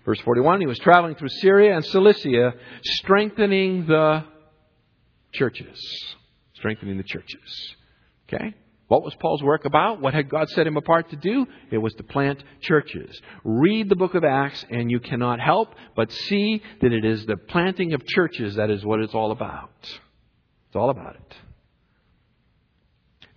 Verse 0.04 0.20
41 0.20 0.60
He 0.60 0.66
was 0.66 0.78
traveling 0.78 1.14
through 1.14 1.28
Syria 1.28 1.74
and 1.74 1.84
Cilicia, 1.84 2.54
strengthening 2.82 3.86
the 3.86 4.24
churches 5.32 6.15
strengthening 6.66 6.96
the 6.96 7.04
churches. 7.04 7.76
Okay? 8.28 8.52
What 8.88 9.04
was 9.04 9.14
Paul's 9.20 9.42
work 9.42 9.66
about? 9.66 10.00
What 10.00 10.14
had 10.14 10.28
God 10.28 10.48
set 10.50 10.66
him 10.66 10.76
apart 10.76 11.10
to 11.10 11.16
do? 11.16 11.46
It 11.70 11.78
was 11.78 11.94
to 11.94 12.02
plant 12.02 12.42
churches. 12.60 13.20
Read 13.44 13.88
the 13.88 13.94
book 13.94 14.16
of 14.16 14.24
Acts 14.24 14.64
and 14.68 14.90
you 14.90 14.98
cannot 14.98 15.38
help 15.38 15.74
but 15.94 16.10
see 16.10 16.60
that 16.80 16.92
it 16.92 17.04
is 17.04 17.24
the 17.24 17.36
planting 17.36 17.94
of 17.94 18.04
churches 18.04 18.56
that 18.56 18.68
is 18.68 18.84
what 18.84 18.98
it's 18.98 19.14
all 19.14 19.30
about. 19.30 19.70
It's 19.82 20.74
all 20.74 20.90
about 20.90 21.14
it. 21.14 21.36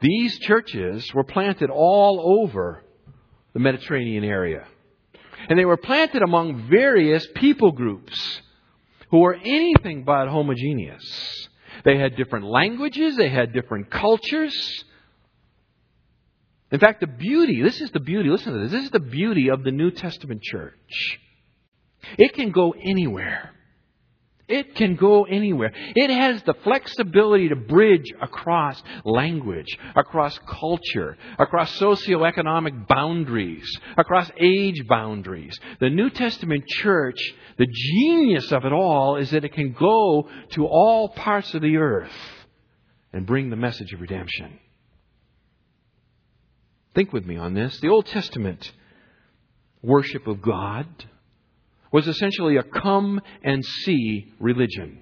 These 0.02 0.40
churches 0.40 1.14
were 1.14 1.24
planted 1.24 1.70
all 1.70 2.42
over 2.42 2.84
the 3.54 3.60
Mediterranean 3.60 4.24
area. 4.24 4.66
And 5.50 5.60
they 5.60 5.66
were 5.66 5.78
planted 5.78 6.24
among 6.24 6.68
various 6.68 7.28
people 7.36 7.74
groups 7.74 8.42
who 9.12 9.20
were 9.20 9.36
anything 9.36 10.04
but 10.04 10.28
homogeneous. 10.30 11.49
They 11.84 11.98
had 11.98 12.16
different 12.16 12.46
languages, 12.46 13.16
they 13.18 13.30
had 13.30 13.54
different 13.54 13.90
cultures. 13.90 14.84
In 16.72 16.80
fact, 16.80 17.00
the 17.00 17.08
beauty, 17.08 17.62
this 17.64 17.82
is 17.82 17.92
the 17.92 18.00
beauty, 18.00 18.30
listen 18.30 18.54
to 18.54 18.60
this, 18.60 18.72
this 18.72 18.86
is 18.86 18.92
the 18.92 19.00
beauty 19.00 19.50
of 19.50 19.64
the 19.64 19.72
New 19.72 19.92
Testament 19.92 20.42
church. 20.44 21.20
It 22.18 22.34
can 22.34 22.52
go 22.52 22.72
anywhere. 22.72 23.52
It 24.50 24.74
can 24.74 24.96
go 24.96 25.26
anywhere. 25.26 25.72
It 25.96 26.10
has 26.10 26.42
the 26.42 26.56
flexibility 26.64 27.50
to 27.50 27.56
bridge 27.56 28.12
across 28.20 28.82
language, 29.06 29.78
across 29.96 30.38
culture, 30.40 31.16
across 31.38 31.78
socioeconomic 31.80 32.88
boundaries, 32.88 33.70
across 33.96 34.30
age 34.40 34.88
boundaries. 34.88 35.58
The 35.80 35.92
New 35.92 36.10
Testament 36.10 36.66
church, 36.68 37.20
the 37.58 37.68
genius 37.72 38.52
of 38.52 38.66
it 38.66 38.74
all 38.74 39.18
is 39.18 39.30
that 39.30 39.46
it 39.46 39.54
can 39.54 39.74
go 39.74 40.28
to 40.54 40.66
all 40.66 41.10
parts 41.10 41.54
of 41.54 41.62
the 41.62 41.78
earth 41.78 42.12
and 43.14 43.28
bring 43.28 43.52
the 43.52 43.56
message 43.56 43.94
of 43.94 44.02
redemption. 44.02 44.60
Think 46.96 47.14
with 47.14 47.26
me 47.26 47.38
on 47.38 47.54
this. 47.54 47.80
The 47.82 47.90
Old 47.90 48.08
Testament 48.08 48.72
worship 49.84 50.26
of 50.26 50.42
God 50.42 50.88
was 51.92 52.08
essentially 52.08 52.58
a 52.58 52.64
come 52.64 53.22
and 53.44 53.64
see 53.66 54.34
religion. 54.40 55.00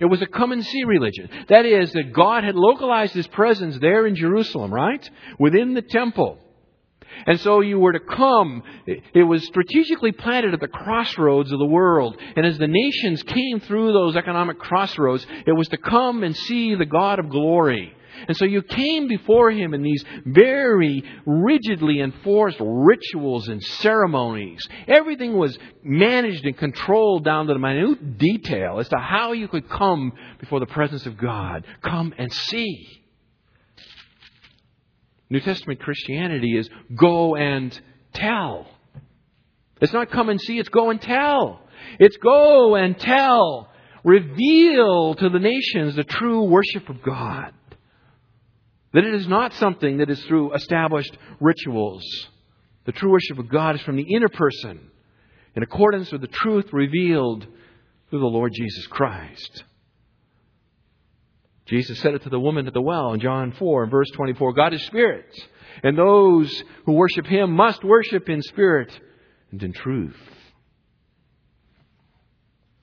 It 0.00 0.06
was 0.06 0.22
a 0.22 0.26
come 0.26 0.52
and 0.52 0.64
see 0.64 0.84
religion. 0.84 1.28
That 1.48 1.66
is, 1.66 1.92
that 1.92 2.12
God 2.12 2.44
had 2.44 2.54
localized 2.54 3.14
His 3.14 3.26
presence 3.26 3.78
there 3.78 4.06
in 4.06 4.14
Jerusalem, 4.14 4.72
right? 4.72 5.08
Within 5.38 5.74
the 5.74 5.82
temple. 5.82 6.38
And 7.26 7.38
so 7.40 7.60
you 7.60 7.78
were 7.78 7.92
to 7.92 8.00
come. 8.00 8.62
It 8.86 9.22
was 9.22 9.44
strategically 9.44 10.12
planted 10.12 10.54
at 10.54 10.60
the 10.60 10.68
crossroads 10.68 11.52
of 11.52 11.58
the 11.58 11.66
world. 11.66 12.16
And 12.36 12.46
as 12.46 12.58
the 12.58 12.68
nations 12.68 13.22
came 13.22 13.60
through 13.60 13.92
those 13.92 14.16
economic 14.16 14.58
crossroads, 14.58 15.26
it 15.46 15.52
was 15.52 15.68
to 15.68 15.76
come 15.76 16.22
and 16.22 16.36
see 16.36 16.74
the 16.74 16.86
God 16.86 17.18
of 17.18 17.28
glory. 17.28 17.94
And 18.28 18.36
so 18.36 18.44
you 18.44 18.62
came 18.62 19.08
before 19.08 19.50
him 19.50 19.74
in 19.74 19.82
these 19.82 20.04
very 20.24 21.04
rigidly 21.26 22.00
enforced 22.00 22.58
rituals 22.60 23.48
and 23.48 23.62
ceremonies. 23.62 24.66
Everything 24.86 25.36
was 25.36 25.58
managed 25.82 26.44
and 26.44 26.56
controlled 26.56 27.24
down 27.24 27.46
to 27.46 27.52
the 27.52 27.58
minute 27.58 28.18
detail 28.18 28.78
as 28.78 28.88
to 28.88 28.96
how 28.96 29.32
you 29.32 29.48
could 29.48 29.68
come 29.68 30.12
before 30.40 30.60
the 30.60 30.66
presence 30.66 31.06
of 31.06 31.16
God. 31.16 31.64
Come 31.82 32.14
and 32.18 32.32
see. 32.32 33.02
New 35.30 35.40
Testament 35.40 35.80
Christianity 35.80 36.58
is 36.58 36.68
go 36.94 37.36
and 37.36 37.78
tell. 38.12 38.66
It's 39.80 39.92
not 39.92 40.10
come 40.10 40.28
and 40.28 40.40
see, 40.40 40.58
it's 40.58 40.68
go 40.68 40.90
and 40.90 41.00
tell. 41.00 41.60
It's 41.98 42.16
go 42.18 42.76
and 42.76 42.98
tell. 42.98 43.68
Reveal 44.04 45.14
to 45.14 45.28
the 45.28 45.38
nations 45.38 45.96
the 45.96 46.04
true 46.04 46.44
worship 46.44 46.88
of 46.88 47.02
God. 47.02 47.52
That 48.92 49.04
it 49.04 49.14
is 49.14 49.26
not 49.26 49.54
something 49.54 49.98
that 49.98 50.10
is 50.10 50.22
through 50.24 50.54
established 50.54 51.16
rituals. 51.40 52.04
The 52.84 52.92
true 52.92 53.10
worship 53.10 53.38
of 53.38 53.48
God 53.48 53.76
is 53.76 53.82
from 53.82 53.96
the 53.96 54.14
inner 54.14 54.28
person, 54.28 54.80
in 55.54 55.62
accordance 55.62 56.10
with 56.12 56.20
the 56.20 56.26
truth 56.26 56.72
revealed 56.72 57.46
through 58.10 58.20
the 58.20 58.26
Lord 58.26 58.52
Jesus 58.54 58.86
Christ. 58.88 59.64
Jesus 61.66 62.00
said 62.00 62.14
it 62.14 62.22
to 62.22 62.28
the 62.28 62.40
woman 62.40 62.66
at 62.66 62.74
the 62.74 62.82
well 62.82 63.12
in 63.12 63.20
John 63.20 63.52
4 63.52 63.84
and 63.84 63.90
verse 63.90 64.10
24 64.10 64.52
God 64.52 64.74
is 64.74 64.82
spirit, 64.84 65.26
and 65.82 65.96
those 65.96 66.62
who 66.84 66.92
worship 66.92 67.26
him 67.26 67.52
must 67.52 67.84
worship 67.84 68.28
in 68.28 68.42
spirit 68.42 68.98
and 69.50 69.62
in 69.62 69.72
truth. 69.72 70.16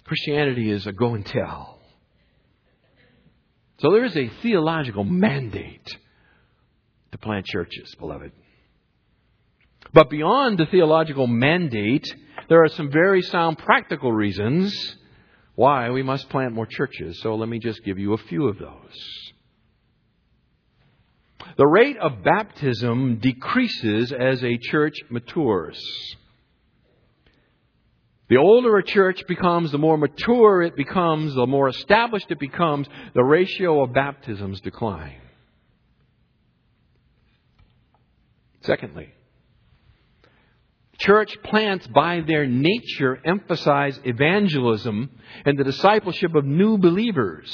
Christianity 0.05 0.71
is 0.71 0.87
a 0.87 0.91
go 0.91 1.13
and 1.13 1.25
tell. 1.25 1.78
So 3.79 3.91
there 3.91 4.05
is 4.05 4.15
a 4.15 4.29
theological 4.41 5.03
mandate 5.03 5.87
to 7.11 7.17
plant 7.17 7.45
churches, 7.45 7.93
beloved. 7.97 8.31
But 9.93 10.09
beyond 10.09 10.57
the 10.57 10.65
theological 10.65 11.27
mandate, 11.27 12.05
there 12.49 12.63
are 12.63 12.69
some 12.69 12.91
very 12.91 13.21
sound 13.21 13.57
practical 13.57 14.11
reasons 14.11 14.97
why 15.55 15.89
we 15.89 16.03
must 16.03 16.29
plant 16.29 16.53
more 16.53 16.65
churches. 16.65 17.19
So 17.21 17.35
let 17.35 17.49
me 17.49 17.59
just 17.59 17.83
give 17.83 17.97
you 17.97 18.13
a 18.13 18.17
few 18.17 18.47
of 18.47 18.57
those. 18.57 19.33
The 21.57 21.67
rate 21.67 21.97
of 21.97 22.23
baptism 22.23 23.19
decreases 23.19 24.11
as 24.11 24.43
a 24.43 24.57
church 24.57 24.95
matures. 25.09 25.81
The 28.29 28.37
older 28.37 28.77
a 28.77 28.83
church 28.83 29.25
becomes, 29.27 29.71
the 29.71 29.79
more 29.79 29.97
mature 29.97 30.61
it 30.61 30.75
becomes, 30.75 31.33
the 31.33 31.47
more 31.47 31.67
established 31.67 32.29
it 32.29 32.39
becomes, 32.39 32.87
the 33.15 33.23
ratio 33.23 33.83
of 33.83 33.93
baptisms 33.93 34.61
decline. 34.61 35.19
Secondly, 38.61 39.09
church 40.99 41.35
plants 41.43 41.87
by 41.87 42.21
their 42.21 42.45
nature 42.45 43.19
emphasize 43.25 43.99
evangelism 44.03 45.09
and 45.45 45.57
the 45.57 45.63
discipleship 45.63 46.35
of 46.35 46.45
new 46.45 46.77
believers. 46.77 47.49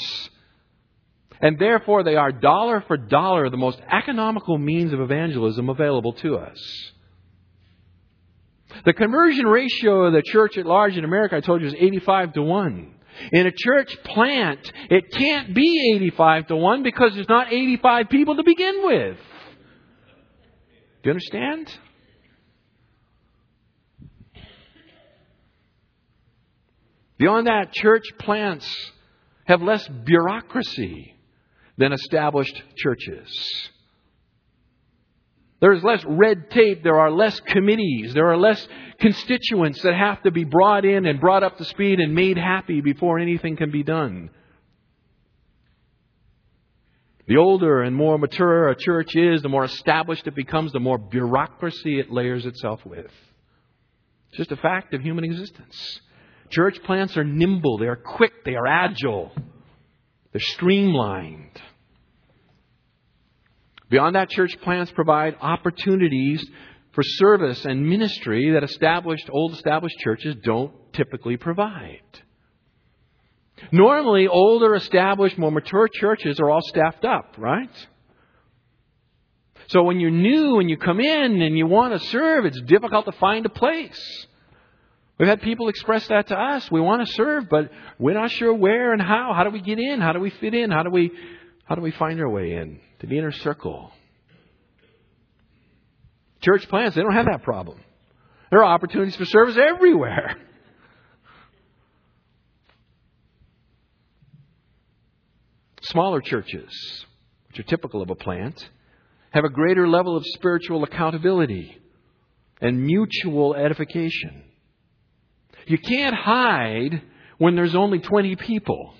And 1.40 1.58
therefore, 1.58 2.02
they 2.02 2.16
are 2.16 2.32
dollar 2.32 2.82
for 2.86 2.98
dollar 2.98 3.48
the 3.48 3.56
most 3.56 3.80
economical 3.90 4.58
means 4.58 4.92
of 4.92 5.00
evangelism 5.00 5.70
available 5.70 6.12
to 6.14 6.36
us. 6.36 6.58
The 8.84 8.92
conversion 8.92 9.46
ratio 9.46 10.04
of 10.04 10.12
the 10.12 10.22
church 10.22 10.58
at 10.58 10.66
large 10.66 10.96
in 10.96 11.04
America, 11.04 11.36
I 11.36 11.40
told 11.40 11.60
you, 11.60 11.68
is 11.68 11.74
85 11.74 12.34
to 12.34 12.42
1. 12.42 12.94
In 13.32 13.46
a 13.46 13.52
church 13.52 13.96
plant, 14.04 14.70
it 14.90 15.10
can't 15.10 15.54
be 15.54 15.94
85 15.96 16.48
to 16.48 16.56
1 16.56 16.82
because 16.82 17.14
there's 17.14 17.28
not 17.28 17.52
85 17.52 18.08
people 18.08 18.36
to 18.36 18.42
begin 18.42 18.84
with. 18.84 19.16
Do 21.02 21.10
you 21.10 21.10
understand? 21.10 21.78
Beyond 27.18 27.46
that, 27.46 27.72
church 27.72 28.04
plants 28.18 28.92
have 29.46 29.62
less 29.62 29.86
bureaucracy 29.88 31.14
than 31.78 31.92
established 31.92 32.60
churches. 32.76 33.70
There 35.60 35.72
is 35.72 35.82
less 35.82 36.04
red 36.04 36.50
tape. 36.50 36.82
There 36.82 37.00
are 37.00 37.10
less 37.10 37.40
committees. 37.40 38.12
There 38.12 38.28
are 38.30 38.36
less 38.36 38.66
constituents 39.00 39.82
that 39.82 39.94
have 39.94 40.22
to 40.24 40.30
be 40.30 40.44
brought 40.44 40.84
in 40.84 41.06
and 41.06 41.20
brought 41.20 41.42
up 41.42 41.56
to 41.58 41.64
speed 41.64 41.98
and 41.98 42.14
made 42.14 42.36
happy 42.36 42.80
before 42.80 43.18
anything 43.18 43.56
can 43.56 43.70
be 43.70 43.82
done. 43.82 44.30
The 47.26 47.38
older 47.38 47.82
and 47.82 47.96
more 47.96 48.18
mature 48.18 48.68
a 48.68 48.76
church 48.76 49.16
is, 49.16 49.42
the 49.42 49.48
more 49.48 49.64
established 49.64 50.26
it 50.26 50.34
becomes, 50.36 50.72
the 50.72 50.80
more 50.80 50.98
bureaucracy 50.98 51.98
it 51.98 52.12
layers 52.12 52.46
itself 52.46 52.84
with. 52.86 53.10
It's 54.28 54.36
just 54.36 54.52
a 54.52 54.56
fact 54.56 54.94
of 54.94 55.00
human 55.00 55.24
existence. 55.24 56.00
Church 56.50 56.80
plants 56.84 57.16
are 57.16 57.24
nimble, 57.24 57.78
they 57.78 57.86
are 57.86 57.96
quick, 57.96 58.44
they 58.44 58.54
are 58.54 58.66
agile, 58.66 59.32
they're 60.32 60.40
streamlined. 60.40 61.60
Beyond 63.88 64.16
that, 64.16 64.30
church 64.30 64.60
plants 64.62 64.90
provide 64.92 65.36
opportunities 65.40 66.44
for 66.92 67.02
service 67.02 67.64
and 67.64 67.88
ministry 67.88 68.52
that 68.52 68.64
established, 68.64 69.28
old 69.30 69.52
established 69.52 69.96
churches 69.98 70.36
don't 70.42 70.72
typically 70.92 71.36
provide. 71.36 72.00
Normally, 73.70 74.26
older, 74.28 74.74
established, 74.74 75.38
more 75.38 75.50
mature 75.50 75.88
churches 75.88 76.40
are 76.40 76.50
all 76.50 76.62
staffed 76.62 77.04
up, 77.04 77.36
right? 77.38 77.70
So 79.68 79.82
when 79.82 80.00
you're 80.00 80.10
new 80.10 80.58
and 80.58 80.68
you 80.68 80.76
come 80.76 81.00
in 81.00 81.42
and 81.42 81.56
you 81.56 81.66
want 81.66 81.92
to 81.92 82.08
serve, 82.08 82.44
it's 82.44 82.60
difficult 82.62 83.04
to 83.06 83.12
find 83.12 83.46
a 83.46 83.50
place. 83.50 84.26
We've 85.18 85.28
had 85.28 85.42
people 85.42 85.68
express 85.68 86.06
that 86.08 86.28
to 86.28 86.38
us. 86.38 86.70
We 86.70 86.80
want 86.80 87.06
to 87.06 87.12
serve, 87.14 87.48
but 87.48 87.70
we're 87.98 88.14
not 88.14 88.30
sure 88.30 88.52
where 88.52 88.92
and 88.92 89.00
how. 89.00 89.32
How 89.34 89.44
do 89.44 89.50
we 89.50 89.60
get 89.60 89.78
in? 89.78 90.00
How 90.00 90.12
do 90.12 90.20
we 90.20 90.30
fit 90.30 90.54
in? 90.54 90.70
How 90.70 90.82
do 90.82 90.90
we, 90.90 91.10
how 91.64 91.74
do 91.74 91.80
we 91.80 91.90
find 91.92 92.20
our 92.20 92.28
way 92.28 92.52
in 92.52 92.80
to 93.00 93.06
the 93.06 93.18
inner 93.18 93.32
circle? 93.32 93.92
Church 96.40 96.68
plants, 96.68 96.94
they 96.94 97.02
don't 97.02 97.14
have 97.14 97.26
that 97.26 97.42
problem. 97.42 97.80
There 98.50 98.60
are 98.60 98.74
opportunities 98.74 99.16
for 99.16 99.24
service 99.24 99.56
everywhere. 99.58 100.36
Smaller 105.82 106.20
churches, 106.20 107.04
which 107.48 107.58
are 107.60 107.64
typical 107.64 108.02
of 108.02 108.10
a 108.10 108.14
plant, 108.14 108.68
have 109.30 109.44
a 109.44 109.48
greater 109.48 109.88
level 109.88 110.16
of 110.16 110.24
spiritual 110.26 110.84
accountability 110.84 111.76
and 112.60 112.84
mutual 112.84 113.54
edification. 113.54 114.44
You 115.66 115.78
can't 115.78 116.14
hide 116.14 117.02
when 117.38 117.56
there's 117.56 117.74
only 117.74 117.98
20 117.98 118.36
people. 118.36 118.94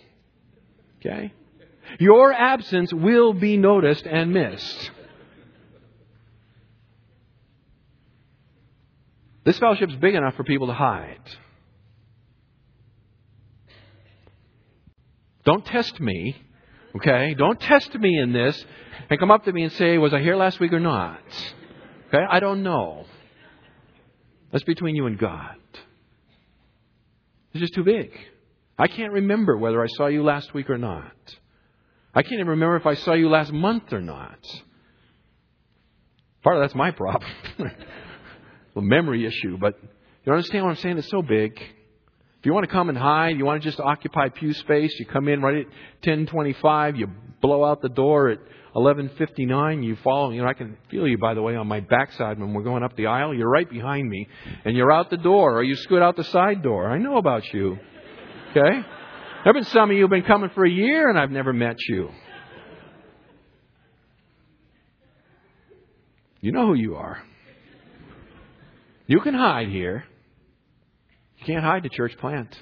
Okay? 0.99 1.33
Your 1.99 2.33
absence 2.33 2.93
will 2.93 3.33
be 3.33 3.57
noticed 3.57 4.07
and 4.07 4.33
missed. 4.33 4.91
This 9.45 9.59
fellowship's 9.59 9.95
big 9.95 10.15
enough 10.15 10.35
for 10.35 10.45
people 10.45 10.67
to 10.67 10.73
hide. 10.73 11.21
Don't 15.45 15.65
test 15.65 16.01
me, 16.01 16.37
okay? 16.97 17.35
Don't 17.35 17.61
test 17.61 17.95
me 17.95 18.19
in 18.19 18.33
this 18.33 18.65
and 19.09 19.21
come 19.21 19.31
up 19.31 19.45
to 19.45 19.53
me 19.53 19.63
and 19.63 19.73
say, 19.73 19.97
Was 19.99 20.13
I 20.13 20.21
here 20.21 20.35
last 20.35 20.59
week 20.59 20.73
or 20.73 20.81
not? 20.81 21.21
Okay? 22.09 22.25
I 22.29 22.41
don't 22.41 22.65
know. 22.65 23.05
That's 24.51 24.65
between 24.65 24.97
you 24.97 25.07
and 25.07 25.19
God. 25.19 25.57
It's 27.53 27.61
just 27.61 27.75
too 27.75 27.85
big. 27.85 28.11
I 28.79 28.89
can't 28.89 29.13
remember 29.13 29.57
whether 29.57 29.83
I 29.83 29.87
saw 29.87 30.07
you 30.07 30.23
last 30.23 30.53
week 30.53 30.69
or 30.69 30.79
not. 30.79 31.13
I 32.17 32.23
can't 32.23 32.37
even 32.37 32.49
remember 32.49 32.77
if 32.77 32.87
I 32.87 32.95
saw 32.95 33.13
you 33.13 33.29
last 33.29 33.53
month 33.53 33.93
or 33.93 34.01
not. 34.01 34.39
Part 36.43 36.57
of 36.57 36.63
that's 36.63 36.75
my 36.75 36.91
problem. 36.91 37.31
a 38.77 38.81
memory 38.81 39.27
issue, 39.27 39.59
but 39.59 39.79
you 40.25 40.33
understand 40.33 40.65
what 40.65 40.71
I'm 40.71 40.77
saying? 40.77 40.97
It's 40.97 41.11
so 41.11 41.21
big. 41.21 41.61
If 41.61 42.47
you 42.47 42.55
want 42.55 42.65
to 42.65 42.73
come 42.73 42.89
and 42.89 42.97
hide, 42.97 43.37
you 43.37 43.45
want 43.45 43.63
to 43.63 43.69
just 43.69 43.81
occupy 43.81 44.31
pew 44.31 44.55
space, 44.55 44.99
you 44.99 45.05
come 45.05 45.29
in 45.29 45.43
right 45.43 45.67
at 45.67 46.07
10:25, 46.09 46.97
you 46.97 47.09
blow 47.43 47.63
out 47.63 47.83
the 47.83 47.91
door 47.91 48.31
at 48.31 48.39
11:59. 48.75 49.83
You 49.83 49.97
follow. 49.97 50.31
You 50.31 50.41
know, 50.41 50.49
I 50.49 50.55
can 50.55 50.79
feel 50.91 51.07
you 51.07 51.19
by 51.19 51.35
the 51.35 51.43
way 51.43 51.55
on 51.55 51.67
my 51.67 51.81
backside 51.81 52.39
when 52.39 52.55
we're 52.55 52.63
going 52.63 52.83
up 52.83 52.97
the 52.97 53.09
aisle. 53.09 53.35
You're 53.35 53.51
right 53.51 53.69
behind 53.69 54.09
me, 54.09 54.27
and 54.65 54.75
you're 54.75 54.91
out 54.91 55.11
the 55.11 55.19
door, 55.19 55.59
or 55.59 55.63
you 55.63 55.77
scoot 55.77 56.01
out 56.01 56.17
the 56.17 56.25
side 56.25 56.63
door. 56.63 56.89
I 56.89 56.97
know 56.97 57.19
about 57.19 57.53
you. 57.53 57.79
Okay. 58.57 58.87
There 59.45 59.53
have 59.53 59.55
been 59.55 59.73
some 59.73 59.91
of 59.91 59.97
you 59.97 60.03
who've 60.03 60.11
been 60.11 60.23
coming 60.23 60.51
for 60.55 60.65
a 60.65 60.71
year, 60.71 61.09
and 61.09 61.19
I've 61.19 61.31
never 61.31 61.53
met 61.53 61.77
you. 61.89 62.11
You 66.41 66.53
know 66.53 66.67
who 66.67 66.75
you 66.75 66.97
are. 66.97 67.23
You 69.07 69.21
can 69.21 69.35
hide 69.35 69.69
here. 69.69 70.05
You 71.39 71.47
can't 71.47 71.65
hide 71.65 71.83
the 71.83 71.89
church 71.89 72.17
plant. 72.19 72.57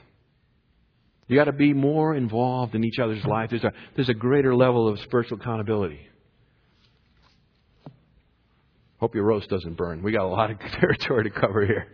You 1.26 1.36
got 1.36 1.44
to 1.44 1.52
be 1.52 1.72
more 1.72 2.14
involved 2.14 2.74
in 2.74 2.84
each 2.84 2.98
other's 2.98 3.24
life. 3.24 3.50
There's 3.50 3.64
a, 3.64 3.72
there's 3.96 4.10
a 4.10 4.14
greater 4.14 4.54
level 4.54 4.88
of 4.88 5.00
spiritual 5.00 5.38
accountability. 5.38 6.00
Hope 8.98 9.14
your 9.14 9.24
roast 9.24 9.48
doesn't 9.48 9.76
burn. 9.76 10.02
We 10.02 10.12
got 10.12 10.24
a 10.24 10.28
lot 10.28 10.50
of 10.50 10.58
territory 10.80 11.24
to 11.24 11.30
cover 11.30 11.64
here. 11.64 11.88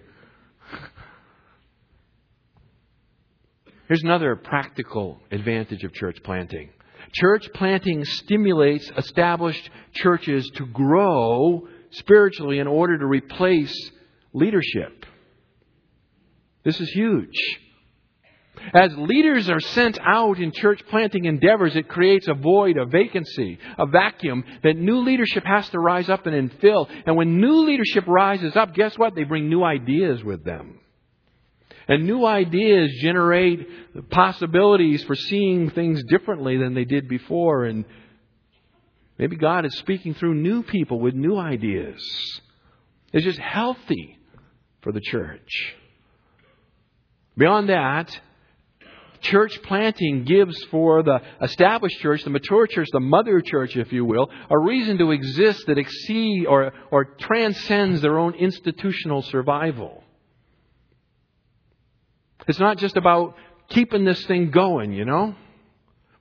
Here's 3.91 4.05
another 4.05 4.37
practical 4.37 5.19
advantage 5.33 5.83
of 5.83 5.93
church 5.93 6.23
planting. 6.23 6.71
Church 7.13 7.49
planting 7.55 8.05
stimulates 8.05 8.89
established 8.97 9.69
churches 9.95 10.49
to 10.55 10.67
grow 10.67 11.67
spiritually 11.91 12.61
in 12.61 12.69
order 12.69 12.97
to 12.99 13.05
replace 13.05 13.91
leadership. 14.33 15.05
This 16.63 16.81
is 16.81 16.89
huge. 16.91 17.35
As 18.73 18.97
leaders 18.97 19.51
are 19.51 19.59
sent 19.59 19.99
out 20.01 20.39
in 20.39 20.53
church 20.53 20.81
planting 20.89 21.25
endeavors, 21.25 21.75
it 21.75 21.89
creates 21.89 22.29
a 22.29 22.35
void, 22.35 22.77
a 22.77 22.87
vacancy, 22.87 23.59
a 23.77 23.87
vacuum 23.87 24.45
that 24.63 24.77
new 24.77 24.99
leadership 24.99 25.43
has 25.45 25.69
to 25.71 25.81
rise 25.81 26.09
up 26.09 26.27
and 26.27 26.53
fill. 26.61 26.89
And 27.07 27.17
when 27.17 27.41
new 27.41 27.67
leadership 27.67 28.05
rises 28.07 28.55
up, 28.55 28.73
guess 28.73 28.97
what? 28.97 29.17
They 29.17 29.25
bring 29.25 29.49
new 29.49 29.65
ideas 29.65 30.23
with 30.23 30.45
them. 30.45 30.80
And 31.91 32.07
new 32.07 32.25
ideas 32.25 32.93
generate 33.01 34.09
possibilities 34.11 35.03
for 35.03 35.17
seeing 35.17 35.71
things 35.71 36.05
differently 36.05 36.57
than 36.57 36.73
they 36.73 36.85
did 36.85 37.09
before. 37.09 37.65
And 37.65 37.85
maybe 39.19 39.35
God 39.35 39.67
is 39.67 39.77
speaking 39.79 40.15
through 40.15 40.35
new 40.35 40.63
people 40.63 41.01
with 41.01 41.15
new 41.15 41.37
ideas. 41.37 42.01
It's 43.13 43.25
just 43.25 43.41
healthy 43.41 44.17
for 44.83 44.93
the 44.93 45.01
church. 45.01 45.75
Beyond 47.37 47.71
that, 47.71 48.21
church 49.23 49.61
planting 49.65 50.23
gives 50.23 50.63
for 50.71 51.03
the 51.03 51.21
established 51.43 51.99
church, 51.99 52.23
the 52.23 52.31
mature 52.31 52.69
church, 52.69 52.87
the 52.93 53.01
mother 53.01 53.41
church, 53.41 53.77
if 53.77 53.93
you 53.93 54.05
will, 54.05 54.31
a 54.49 54.57
reason 54.57 54.97
to 54.99 55.11
exist 55.11 55.65
that 55.67 55.77
exceeds 55.77 56.47
or, 56.47 56.73
or 56.93 57.05
transcends 57.05 58.01
their 58.01 58.17
own 58.17 58.35
institutional 58.35 59.23
survival. 59.23 60.05
It's 62.51 62.59
not 62.59 62.79
just 62.79 62.97
about 62.97 63.37
keeping 63.69 64.05
this 64.05 64.27
thing 64.27 64.51
going, 64.51 64.93
you 64.93 65.05
know? 65.05 65.37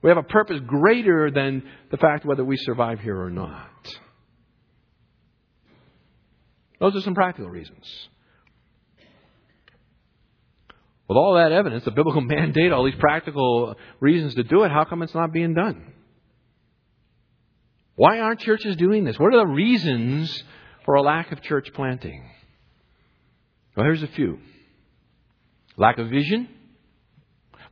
We 0.00 0.10
have 0.10 0.16
a 0.16 0.22
purpose 0.22 0.60
greater 0.64 1.28
than 1.28 1.64
the 1.90 1.96
fact 1.96 2.24
whether 2.24 2.44
we 2.44 2.56
survive 2.56 3.00
here 3.00 3.20
or 3.20 3.30
not. 3.30 3.96
Those 6.78 6.94
are 6.94 7.00
some 7.00 7.16
practical 7.16 7.50
reasons. 7.50 7.84
With 11.08 11.16
all 11.16 11.34
that 11.34 11.50
evidence, 11.50 11.84
the 11.84 11.90
biblical 11.90 12.20
mandate, 12.20 12.70
all 12.70 12.84
these 12.84 12.94
practical 12.94 13.74
reasons 13.98 14.36
to 14.36 14.44
do 14.44 14.62
it, 14.62 14.70
how 14.70 14.84
come 14.84 15.02
it's 15.02 15.14
not 15.14 15.32
being 15.32 15.52
done? 15.52 15.92
Why 17.96 18.20
aren't 18.20 18.38
churches 18.38 18.76
doing 18.76 19.02
this? 19.02 19.18
What 19.18 19.34
are 19.34 19.38
the 19.38 19.52
reasons 19.52 20.44
for 20.84 20.94
a 20.94 21.02
lack 21.02 21.32
of 21.32 21.42
church 21.42 21.72
planting? 21.74 22.22
Well, 23.74 23.84
here's 23.84 24.04
a 24.04 24.06
few 24.06 24.38
lack 25.80 25.98
of 25.98 26.10
vision, 26.10 26.46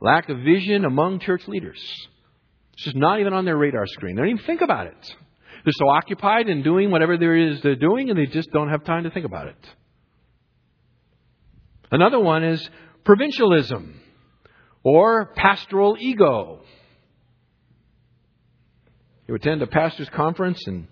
lack 0.01 0.29
of 0.29 0.39
vision 0.39 0.83
among 0.83 1.19
church 1.19 1.47
leaders. 1.47 1.79
It's 2.73 2.83
just 2.85 2.95
not 2.95 3.19
even 3.19 3.33
on 3.33 3.45
their 3.45 3.55
radar 3.55 3.85
screen. 3.85 4.15
They 4.15 4.21
don't 4.23 4.31
even 4.31 4.45
think 4.45 4.61
about 4.61 4.87
it. 4.87 5.15
They're 5.63 5.73
so 5.73 5.87
occupied 5.89 6.49
in 6.49 6.63
doing 6.63 6.89
whatever 6.89 7.17
there 7.17 7.35
is 7.35 7.61
they're 7.61 7.75
doing, 7.75 8.09
and 8.09 8.17
they 8.17 8.25
just 8.25 8.49
don't 8.51 8.69
have 8.69 8.83
time 8.83 9.03
to 9.03 9.11
think 9.11 9.25
about 9.25 9.47
it. 9.47 9.69
Another 11.91 12.19
one 12.19 12.43
is 12.43 12.67
provincialism 13.03 13.99
or 14.83 15.27
pastoral 15.35 15.95
ego. 15.99 16.61
You 19.27 19.35
attend 19.35 19.61
a 19.61 19.67
pastor's 19.67 20.09
conference 20.09 20.65
and 20.65 20.87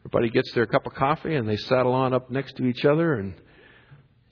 everybody 0.00 0.30
gets 0.30 0.52
their 0.54 0.66
cup 0.66 0.86
of 0.86 0.94
coffee 0.94 1.36
and 1.36 1.48
they 1.48 1.56
settle 1.56 1.92
on 1.92 2.12
up 2.12 2.30
next 2.30 2.56
to 2.56 2.64
each 2.66 2.84
other 2.84 3.14
and 3.14 3.34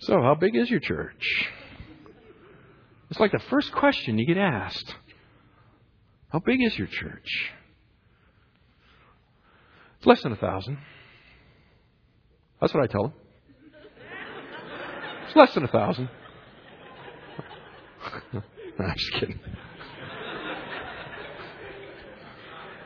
so 0.02 0.20
how 0.20 0.34
big 0.34 0.56
is 0.56 0.68
your 0.68 0.80
church? 0.80 1.48
It's 3.10 3.20
like 3.20 3.30
the 3.30 3.42
first 3.50 3.72
question 3.72 4.18
you 4.18 4.26
get 4.26 4.36
asked. 4.36 4.94
How 6.28 6.40
big 6.40 6.60
is 6.60 6.76
your 6.76 6.88
church? 6.88 7.52
It's 9.98 10.06
less 10.06 10.20
than 10.22 10.32
a 10.32 10.36
thousand. 10.36 10.78
That's 12.60 12.74
what 12.74 12.82
I 12.82 12.88
tell 12.88 13.02
them. 13.02 13.12
It's 15.26 15.36
less 15.36 15.54
than 15.54 15.62
a 15.64 15.68
thousand. 15.68 16.08
no, 18.32 18.42
I'm 18.80 18.94
just 18.96 19.12
kidding. 19.12 19.38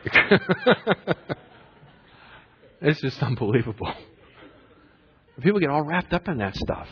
it's 2.82 3.00
just 3.00 3.22
unbelievable. 3.22 3.90
People 5.40 5.60
get 5.60 5.70
all 5.70 5.82
wrapped 5.82 6.12
up 6.12 6.28
in 6.28 6.38
that 6.38 6.54
stuff. 6.56 6.88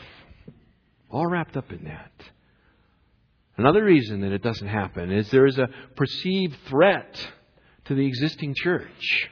All 1.14 1.28
wrapped 1.28 1.56
up 1.56 1.70
in 1.70 1.84
that. 1.84 2.10
Another 3.56 3.84
reason 3.84 4.22
that 4.22 4.32
it 4.32 4.42
doesn't 4.42 4.66
happen 4.66 5.12
is 5.12 5.30
there 5.30 5.46
is 5.46 5.56
a 5.58 5.68
perceived 5.94 6.56
threat 6.66 7.30
to 7.84 7.94
the 7.94 8.04
existing 8.04 8.52
church. 8.56 9.30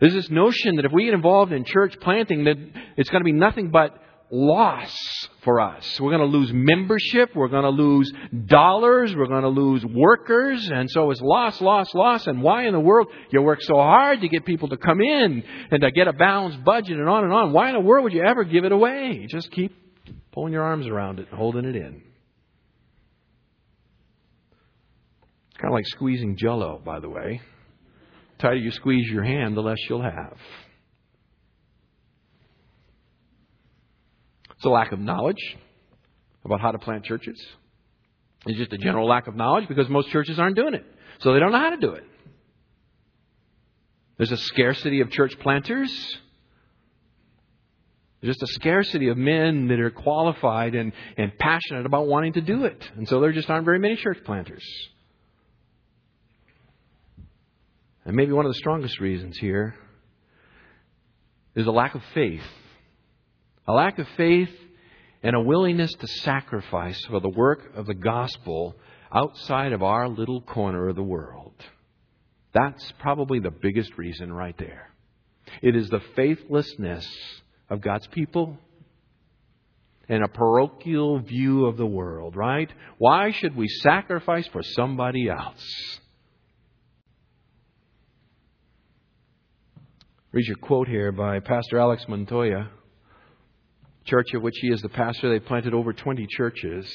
There's 0.00 0.14
this 0.14 0.30
notion 0.30 0.76
that 0.76 0.86
if 0.86 0.92
we 0.92 1.04
get 1.04 1.12
involved 1.12 1.52
in 1.52 1.64
church 1.64 2.00
planting, 2.00 2.44
that 2.44 2.56
it's 2.96 3.10
going 3.10 3.20
to 3.20 3.26
be 3.26 3.32
nothing 3.32 3.70
but 3.70 4.02
loss 4.30 5.28
for 5.42 5.60
us. 5.60 6.00
We're 6.00 6.16
going 6.16 6.30
to 6.30 6.38
lose 6.38 6.50
membership. 6.54 7.36
We're 7.36 7.48
going 7.48 7.64
to 7.64 7.68
lose 7.68 8.10
dollars. 8.46 9.14
We're 9.14 9.26
going 9.26 9.42
to 9.42 9.48
lose 9.48 9.84
workers. 9.84 10.70
And 10.72 10.90
so 10.90 11.10
it's 11.10 11.20
loss, 11.20 11.60
loss, 11.60 11.94
loss. 11.94 12.26
And 12.26 12.42
why 12.42 12.66
in 12.66 12.72
the 12.72 12.80
world 12.80 13.08
you 13.30 13.42
work 13.42 13.60
so 13.60 13.74
hard 13.74 14.22
to 14.22 14.28
get 14.28 14.46
people 14.46 14.70
to 14.70 14.78
come 14.78 15.02
in 15.02 15.44
and 15.70 15.82
to 15.82 15.90
get 15.90 16.08
a 16.08 16.14
balanced 16.14 16.64
budget 16.64 16.98
and 16.98 17.10
on 17.10 17.24
and 17.24 17.32
on? 17.34 17.52
Why 17.52 17.68
in 17.68 17.74
the 17.74 17.80
world 17.80 18.04
would 18.04 18.14
you 18.14 18.22
ever 18.22 18.44
give 18.44 18.64
it 18.64 18.72
away? 18.72 19.26
Just 19.28 19.50
keep 19.50 19.85
pulling 20.36 20.52
your 20.52 20.62
arms 20.62 20.86
around 20.86 21.18
it 21.18 21.26
and 21.30 21.38
holding 21.38 21.64
it 21.64 21.74
in. 21.74 22.02
It's 25.48 25.56
kind 25.56 25.72
of 25.72 25.72
like 25.72 25.86
squeezing 25.86 26.36
jello, 26.36 26.78
by 26.84 27.00
the 27.00 27.08
way. 27.08 27.40
The 28.36 28.42
tighter 28.42 28.56
you 28.56 28.70
squeeze 28.70 29.08
your 29.08 29.24
hand, 29.24 29.56
the 29.56 29.62
less 29.62 29.78
you'll 29.88 30.02
have. 30.02 30.36
It's 34.56 34.64
a 34.66 34.68
lack 34.68 34.92
of 34.92 35.00
knowledge 35.00 35.56
about 36.44 36.60
how 36.60 36.72
to 36.72 36.78
plant 36.78 37.06
churches. 37.06 37.42
It's 38.44 38.58
just 38.58 38.74
a 38.74 38.78
general 38.78 39.08
lack 39.08 39.28
of 39.28 39.36
knowledge 39.36 39.66
because 39.68 39.88
most 39.88 40.10
churches 40.10 40.38
aren't 40.38 40.56
doing 40.56 40.74
it. 40.74 40.84
So 41.20 41.32
they 41.32 41.40
don't 41.40 41.50
know 41.50 41.60
how 41.60 41.70
to 41.70 41.78
do 41.78 41.92
it. 41.92 42.04
There's 44.18 44.32
a 44.32 44.36
scarcity 44.36 45.00
of 45.00 45.10
church 45.10 45.34
planters. 45.40 46.18
Just 48.26 48.42
a 48.42 48.46
scarcity 48.48 49.06
of 49.08 49.16
men 49.16 49.68
that 49.68 49.78
are 49.78 49.90
qualified 49.90 50.74
and, 50.74 50.92
and 51.16 51.38
passionate 51.38 51.86
about 51.86 52.08
wanting 52.08 52.32
to 52.32 52.40
do 52.40 52.64
it. 52.64 52.90
And 52.96 53.06
so 53.06 53.20
there 53.20 53.30
just 53.30 53.48
aren't 53.48 53.64
very 53.64 53.78
many 53.78 53.94
church 53.94 54.18
planters. 54.24 54.64
And 58.04 58.16
maybe 58.16 58.32
one 58.32 58.44
of 58.44 58.50
the 58.50 58.58
strongest 58.58 58.98
reasons 58.98 59.38
here 59.38 59.76
is 61.54 61.68
a 61.68 61.70
lack 61.70 61.94
of 61.94 62.02
faith. 62.14 62.42
A 63.68 63.72
lack 63.72 64.00
of 64.00 64.08
faith 64.16 64.50
and 65.22 65.36
a 65.36 65.40
willingness 65.40 65.92
to 65.94 66.08
sacrifice 66.08 67.00
for 67.06 67.20
the 67.20 67.28
work 67.28 67.76
of 67.76 67.86
the 67.86 67.94
gospel 67.94 68.74
outside 69.12 69.72
of 69.72 69.84
our 69.84 70.08
little 70.08 70.40
corner 70.40 70.88
of 70.88 70.96
the 70.96 71.02
world. 71.02 71.54
That's 72.52 72.92
probably 72.98 73.38
the 73.38 73.52
biggest 73.52 73.96
reason 73.96 74.32
right 74.32 74.56
there. 74.58 74.90
It 75.62 75.76
is 75.76 75.88
the 75.88 76.00
faithlessness 76.16 77.06
of 77.68 77.80
God's 77.80 78.06
people 78.08 78.58
and 80.08 80.22
a 80.22 80.28
parochial 80.28 81.18
view 81.18 81.66
of 81.66 81.76
the 81.76 81.86
world, 81.86 82.36
right? 82.36 82.72
Why 82.98 83.32
should 83.32 83.56
we 83.56 83.68
sacrifice 83.68 84.46
for 84.48 84.62
somebody 84.62 85.28
else? 85.28 85.64
Read 90.32 90.46
your 90.46 90.56
quote 90.56 90.86
here 90.86 91.12
by 91.12 91.40
Pastor 91.40 91.78
Alex 91.78 92.04
Montoya, 92.08 92.68
church 94.04 94.34
of 94.34 94.42
which 94.42 94.56
he 94.60 94.68
is 94.68 94.82
the 94.82 94.88
pastor. 94.88 95.30
They 95.30 95.40
planted 95.40 95.74
over 95.74 95.92
20 95.92 96.26
churches. 96.28 96.86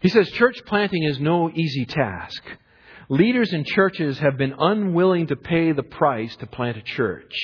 He 0.00 0.08
says, 0.08 0.30
Church 0.30 0.56
planting 0.66 1.02
is 1.02 1.18
no 1.18 1.50
easy 1.50 1.84
task. 1.84 2.42
Leaders 3.08 3.52
in 3.52 3.64
churches 3.64 4.18
have 4.18 4.38
been 4.38 4.54
unwilling 4.58 5.26
to 5.26 5.36
pay 5.36 5.72
the 5.72 5.82
price 5.82 6.34
to 6.36 6.46
plant 6.46 6.76
a 6.76 6.82
church. 6.82 7.34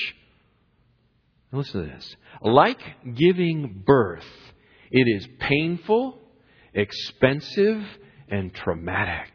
Listen 1.51 1.83
to 1.83 1.87
this. 1.87 2.15
Like 2.41 2.81
giving 3.15 3.83
birth, 3.85 4.25
it 4.91 5.05
is 5.17 5.27
painful, 5.39 6.19
expensive, 6.73 7.83
and 8.29 8.53
traumatic. 8.53 9.31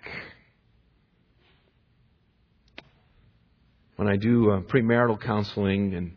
When 3.96 4.08
I 4.08 4.16
do 4.16 4.50
uh, 4.50 4.60
premarital 4.60 5.20
counseling 5.22 5.94
and 5.94 6.16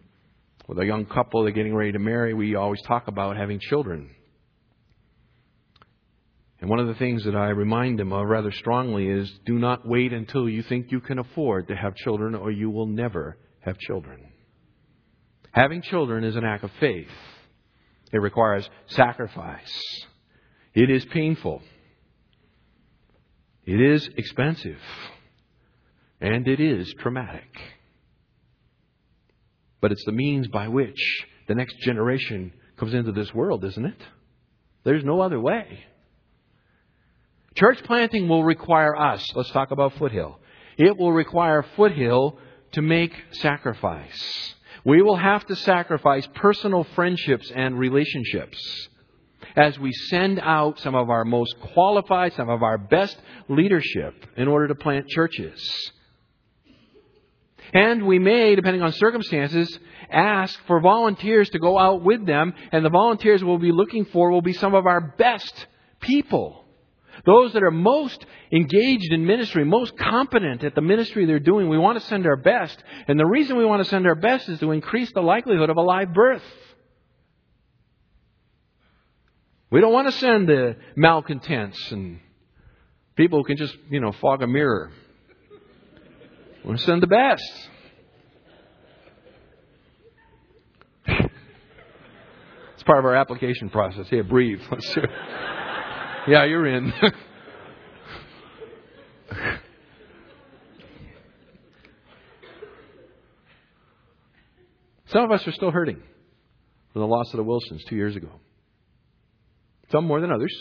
with 0.68 0.80
a 0.80 0.86
young 0.86 1.06
couple 1.06 1.44
they're 1.44 1.52
getting 1.52 1.76
ready 1.76 1.94
to 1.94 2.00
marry, 2.00 2.34
we 2.34 2.56
always 2.56 2.82
talk 2.84 3.08
about 3.08 3.38
having 3.38 3.60
children. 3.60 4.12
And 6.62 6.70
one 6.70 6.80
of 6.80 6.88
the 6.88 6.96
things 6.96 7.24
that 7.24 7.36
I 7.36 7.50
remind 7.50 8.00
them 8.00 8.12
of 8.12 8.28
rather 8.28 8.52
strongly 8.52 9.08
is 9.08 9.32
do 9.46 9.54
not 9.58 9.88
wait 9.88 10.12
until 10.12 10.50
you 10.50 10.62
think 10.62 10.92
you 10.92 11.00
can 11.00 11.20
afford 11.20 11.70
to 11.70 11.76
have 11.76 11.96
children 11.96 12.36
or 12.36 12.52
you 12.52 12.70
will 12.70 12.86
never 12.86 13.38
have 13.62 13.78
children. 13.78 14.29
Having 15.60 15.82
children 15.82 16.24
is 16.24 16.38
an 16.38 16.46
act 16.46 16.64
of 16.64 16.72
faith. 16.80 17.10
It 18.14 18.20
requires 18.20 18.70
sacrifice. 18.88 20.06
It 20.74 20.90
is 20.90 21.04
painful. 21.04 21.62
It 23.66 23.82
is 23.82 24.10
expensive. 24.16 24.80
And 26.22 26.48
it 26.48 26.62
is 26.62 26.94
traumatic. 27.00 27.50
But 29.82 29.92
it's 29.92 30.06
the 30.06 30.14
means 30.14 30.48
by 30.48 30.70
which 30.70 31.26
the 31.50 31.56
next 31.56 31.78
generation 31.80 32.54
comes 32.78 32.94
into 32.94 33.12
this 33.12 33.34
world, 33.34 33.66
isn't 33.66 33.86
it? 33.86 34.02
There's 34.86 35.04
no 35.04 35.20
other 35.20 35.42
way. 35.42 35.84
Church 37.56 37.84
planting 37.84 38.30
will 38.30 38.46
require 38.46 38.96
us, 38.96 39.28
let's 39.36 39.52
talk 39.52 39.72
about 39.72 39.98
Foothill. 39.98 40.40
It 40.78 40.96
will 40.96 41.12
require 41.12 41.66
Foothill 41.76 42.40
to 42.72 42.82
make 42.82 43.12
sacrifice. 43.32 44.56
We 44.86 45.02
will 45.02 45.18
have 45.18 45.46
to 45.48 45.56
sacrifice 45.56 46.28
personal 46.36 46.84
friendships 46.96 47.52
and 47.54 47.78
relationships 47.78 48.88
as 49.56 49.78
we 49.80 49.92
send 49.92 50.40
out 50.40 50.80
some 50.80 50.96
of 50.96 51.10
our 51.10 51.26
most 51.26 51.60
qualified, 51.74 52.34
some 52.34 52.50
of 52.50 52.64
our 52.64 52.78
best 52.78 53.18
leadership 53.48 54.14
in 54.38 54.48
order 54.48 54.68
to 54.70 54.76
plant 54.76 55.08
churches. 55.10 55.92
And 57.74 58.06
we 58.06 58.20
may, 58.20 58.56
depending 58.56 58.82
on 58.82 58.92
circumstances, 58.94 59.78
ask 60.10 60.60
for 60.66 60.80
volunteers 60.80 61.50
to 61.52 61.60
go 61.60 61.78
out 61.78 62.02
with 62.02 62.26
them, 62.26 62.54
and 62.72 62.84
the 62.84 62.90
volunteers 62.90 63.44
we'll 63.44 63.60
be 63.60 63.72
looking 63.72 64.06
for 64.06 64.32
will 64.32 64.42
be 64.42 64.54
some 64.54 64.74
of 64.74 64.88
our 64.88 65.02
best 65.02 65.68
people. 66.00 66.66
Those 67.26 67.54
that 67.54 67.64
are 67.64 67.72
most 67.72 68.26
engaged 68.52 69.12
in 69.12 69.26
ministry, 69.26 69.64
most 69.64 69.98
competent 69.98 70.64
at 70.64 70.76
the 70.76 70.82
ministry 70.82 71.26
they're 71.26 71.40
doing, 71.40 71.70
we 71.70 71.78
want 71.78 72.00
to 72.00 72.06
send 72.06 72.26
our 72.26 72.36
best. 72.36 72.82
And 73.08 73.20
the 73.20 73.26
reason 73.26 73.58
we 73.58 73.66
want 73.66 73.84
to 73.84 73.90
send 73.90 74.08
our 74.08 74.16
best 74.16 74.48
is 74.50 74.60
to 74.60 74.72
increase 74.72 75.12
the 75.12 75.22
likelihood 75.22 75.70
of 75.70 75.78
a 75.78 75.82
live 75.82 76.14
birth. 76.14 76.44
We 79.72 79.82
don't 79.82 79.94
want 79.94 80.08
to 80.08 80.14
send 80.14 80.48
the 80.50 80.78
malcontents 80.96 81.92
and 81.92 82.20
people 83.16 83.40
who 83.40 83.44
can 83.44 83.58
just, 83.58 83.76
you 83.90 84.00
know, 84.00 84.12
fog 84.14 84.42
a 84.42 84.48
mirror. 84.48 84.92
We 86.64 86.68
want 86.68 86.80
to 86.80 86.86
send 86.86 87.04
the 87.04 87.08
best. 87.08 87.70
It's 92.76 92.86
part 92.86 93.00
of 93.00 93.04
our 93.04 93.16
application 93.16 93.70
process. 93.70 94.08
Here, 94.08 94.24
breathe. 94.24 94.62
Let's 94.72 94.94
do 94.94 95.02
it. 95.02 95.10
Yeah, 96.30 96.46
you're 96.46 96.68
in. 96.68 96.94
Some 105.08 105.24
of 105.24 105.32
us 105.32 105.48
are 105.48 105.52
still 105.52 105.72
hurting 105.72 106.00
from 106.94 107.02
the 107.02 107.08
loss 107.08 107.34
of 107.34 107.38
the 107.38 107.44
Wilsons 107.44 107.84
two 107.86 107.96
years 107.96 108.16
ago. 108.16 108.30
Some 109.92 110.06
more 110.06 110.22
than 110.22 110.32
others. 110.32 110.54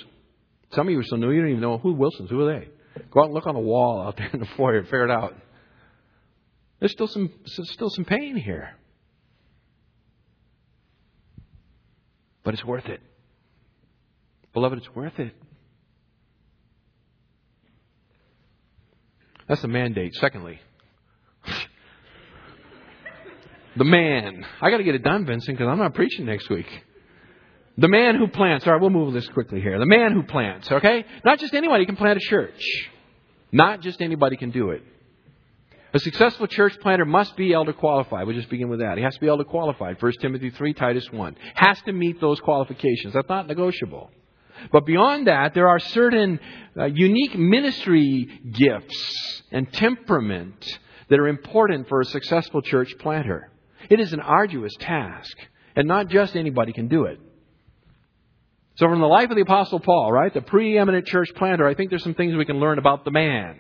Some 0.72 0.86
of 0.86 0.92
you 0.92 1.00
are 1.00 1.04
so 1.04 1.16
new 1.16 1.32
you 1.32 1.42
don't 1.42 1.50
even 1.50 1.60
know 1.60 1.76
who 1.76 1.92
Wilsons. 1.92 2.30
Who 2.30 2.40
are 2.46 2.60
they? 2.60 2.68
Go 3.10 3.20
out 3.20 3.26
and 3.26 3.34
look 3.34 3.46
on 3.46 3.52
the 3.54 3.60
wall 3.60 4.00
out 4.00 4.16
there 4.16 4.30
in 4.32 4.40
the 4.40 4.48
foyer 4.56 4.78
and 4.78 4.86
figure 4.86 5.04
it 5.04 5.10
out. 5.10 5.34
There's 6.80 6.92
still 6.92 7.08
some 7.08 7.30
still 7.44 7.90
some 7.90 8.06
pain 8.06 8.36
here. 8.36 8.70
But 12.42 12.54
it's 12.54 12.64
worth 12.64 12.86
it. 12.86 13.02
Beloved, 14.54 14.78
it's 14.78 14.94
worth 14.94 15.18
it. 15.18 15.34
That's 19.48 19.62
the 19.62 19.68
mandate. 19.68 20.14
Secondly, 20.16 20.60
the 23.76 23.84
man. 23.84 24.44
I 24.60 24.70
got 24.70 24.78
to 24.78 24.84
get 24.84 24.94
it 24.94 25.02
done, 25.02 25.24
Vincent, 25.24 25.56
because 25.56 25.70
I'm 25.70 25.78
not 25.78 25.94
preaching 25.94 26.26
next 26.26 26.50
week. 26.50 26.66
The 27.78 27.88
man 27.88 28.16
who 28.16 28.26
plants. 28.26 28.66
All 28.66 28.72
right, 28.72 28.80
we'll 28.80 28.90
move 28.90 29.14
this 29.14 29.28
quickly 29.28 29.60
here. 29.60 29.78
The 29.78 29.86
man 29.86 30.12
who 30.12 30.24
plants, 30.24 30.70
okay? 30.70 31.04
Not 31.24 31.38
just 31.38 31.54
anybody 31.54 31.86
can 31.86 31.96
plant 31.96 32.18
a 32.18 32.20
church. 32.20 32.90
Not 33.52 33.80
just 33.80 34.02
anybody 34.02 34.36
can 34.36 34.50
do 34.50 34.70
it. 34.70 34.82
A 35.94 35.98
successful 36.00 36.46
church 36.46 36.78
planter 36.80 37.06
must 37.06 37.34
be 37.36 37.52
elder 37.54 37.72
qualified. 37.72 38.26
We'll 38.26 38.36
just 38.36 38.50
begin 38.50 38.68
with 38.68 38.80
that. 38.80 38.98
He 38.98 39.04
has 39.04 39.14
to 39.14 39.20
be 39.20 39.28
elder 39.28 39.44
qualified. 39.44 40.02
1 40.02 40.12
Timothy 40.20 40.50
3, 40.50 40.74
Titus 40.74 41.10
1. 41.10 41.36
Has 41.54 41.80
to 41.82 41.92
meet 41.92 42.20
those 42.20 42.40
qualifications. 42.40 43.14
That's 43.14 43.28
not 43.28 43.46
negotiable. 43.46 44.10
But 44.72 44.86
beyond 44.86 45.26
that, 45.26 45.54
there 45.54 45.68
are 45.68 45.78
certain 45.78 46.40
uh, 46.78 46.86
unique 46.86 47.36
ministry 47.36 48.28
gifts 48.52 49.42
and 49.50 49.72
temperament 49.72 50.78
that 51.08 51.18
are 51.18 51.28
important 51.28 51.88
for 51.88 52.00
a 52.00 52.04
successful 52.04 52.62
church 52.62 52.94
planter. 52.98 53.50
It 53.90 54.00
is 54.00 54.12
an 54.12 54.20
arduous 54.20 54.74
task, 54.78 55.36
and 55.74 55.88
not 55.88 56.08
just 56.08 56.36
anybody 56.36 56.72
can 56.72 56.88
do 56.88 57.04
it. 57.04 57.18
So, 58.76 58.86
from 58.86 59.00
the 59.00 59.06
life 59.06 59.30
of 59.30 59.36
the 59.36 59.42
Apostle 59.42 59.80
Paul, 59.80 60.12
right, 60.12 60.32
the 60.32 60.42
preeminent 60.42 61.06
church 61.06 61.30
planter, 61.34 61.66
I 61.66 61.74
think 61.74 61.90
there's 61.90 62.04
some 62.04 62.14
things 62.14 62.36
we 62.36 62.44
can 62.44 62.60
learn 62.60 62.78
about 62.78 63.04
the 63.04 63.10
man. 63.10 63.56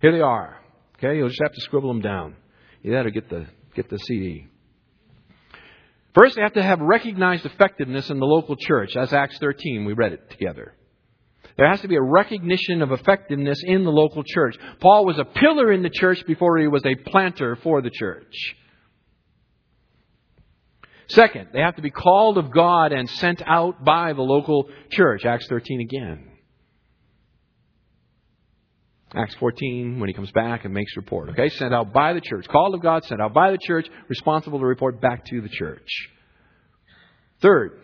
Here 0.00 0.10
they 0.10 0.20
are. 0.20 0.58
Okay, 0.98 1.16
you'll 1.16 1.28
just 1.28 1.40
have 1.42 1.52
to 1.52 1.60
scribble 1.60 1.92
them 1.92 2.02
down. 2.02 2.36
You 2.82 2.92
got 2.92 3.04
to 3.04 3.10
get 3.10 3.28
the 3.28 3.46
get 3.74 3.88
the 3.88 3.98
CD. 3.98 4.49
First, 6.14 6.36
they 6.36 6.42
have 6.42 6.54
to 6.54 6.62
have 6.62 6.80
recognized 6.80 7.46
effectiveness 7.46 8.10
in 8.10 8.18
the 8.18 8.26
local 8.26 8.56
church. 8.56 8.92
That's 8.94 9.12
Acts 9.12 9.38
13. 9.38 9.84
We 9.84 9.92
read 9.92 10.12
it 10.12 10.30
together. 10.30 10.74
There 11.56 11.68
has 11.68 11.80
to 11.82 11.88
be 11.88 11.96
a 11.96 12.02
recognition 12.02 12.82
of 12.82 12.90
effectiveness 12.90 13.62
in 13.64 13.84
the 13.84 13.92
local 13.92 14.24
church. 14.24 14.56
Paul 14.80 15.04
was 15.04 15.18
a 15.18 15.24
pillar 15.24 15.72
in 15.72 15.82
the 15.82 15.90
church 15.90 16.24
before 16.26 16.58
he 16.58 16.66
was 16.66 16.84
a 16.84 16.94
planter 16.94 17.56
for 17.56 17.82
the 17.82 17.90
church. 17.90 18.56
Second, 21.08 21.48
they 21.52 21.60
have 21.60 21.76
to 21.76 21.82
be 21.82 21.90
called 21.90 22.38
of 22.38 22.52
God 22.52 22.92
and 22.92 23.10
sent 23.10 23.42
out 23.44 23.84
by 23.84 24.12
the 24.12 24.22
local 24.22 24.70
church. 24.90 25.24
Acts 25.24 25.48
13 25.48 25.80
again. 25.80 26.29
Acts 29.14 29.34
14, 29.36 29.98
when 29.98 30.08
he 30.08 30.14
comes 30.14 30.30
back 30.30 30.64
and 30.64 30.72
makes 30.72 30.96
report. 30.96 31.30
Okay, 31.30 31.48
sent 31.48 31.74
out 31.74 31.92
by 31.92 32.12
the 32.12 32.20
church. 32.20 32.46
Called 32.48 32.74
of 32.74 32.82
God, 32.82 33.04
sent 33.04 33.20
out 33.20 33.34
by 33.34 33.50
the 33.50 33.58
church, 33.58 33.88
responsible 34.08 34.60
to 34.60 34.64
report 34.64 35.00
back 35.00 35.24
to 35.26 35.40
the 35.40 35.48
church. 35.48 35.88
Third, 37.42 37.80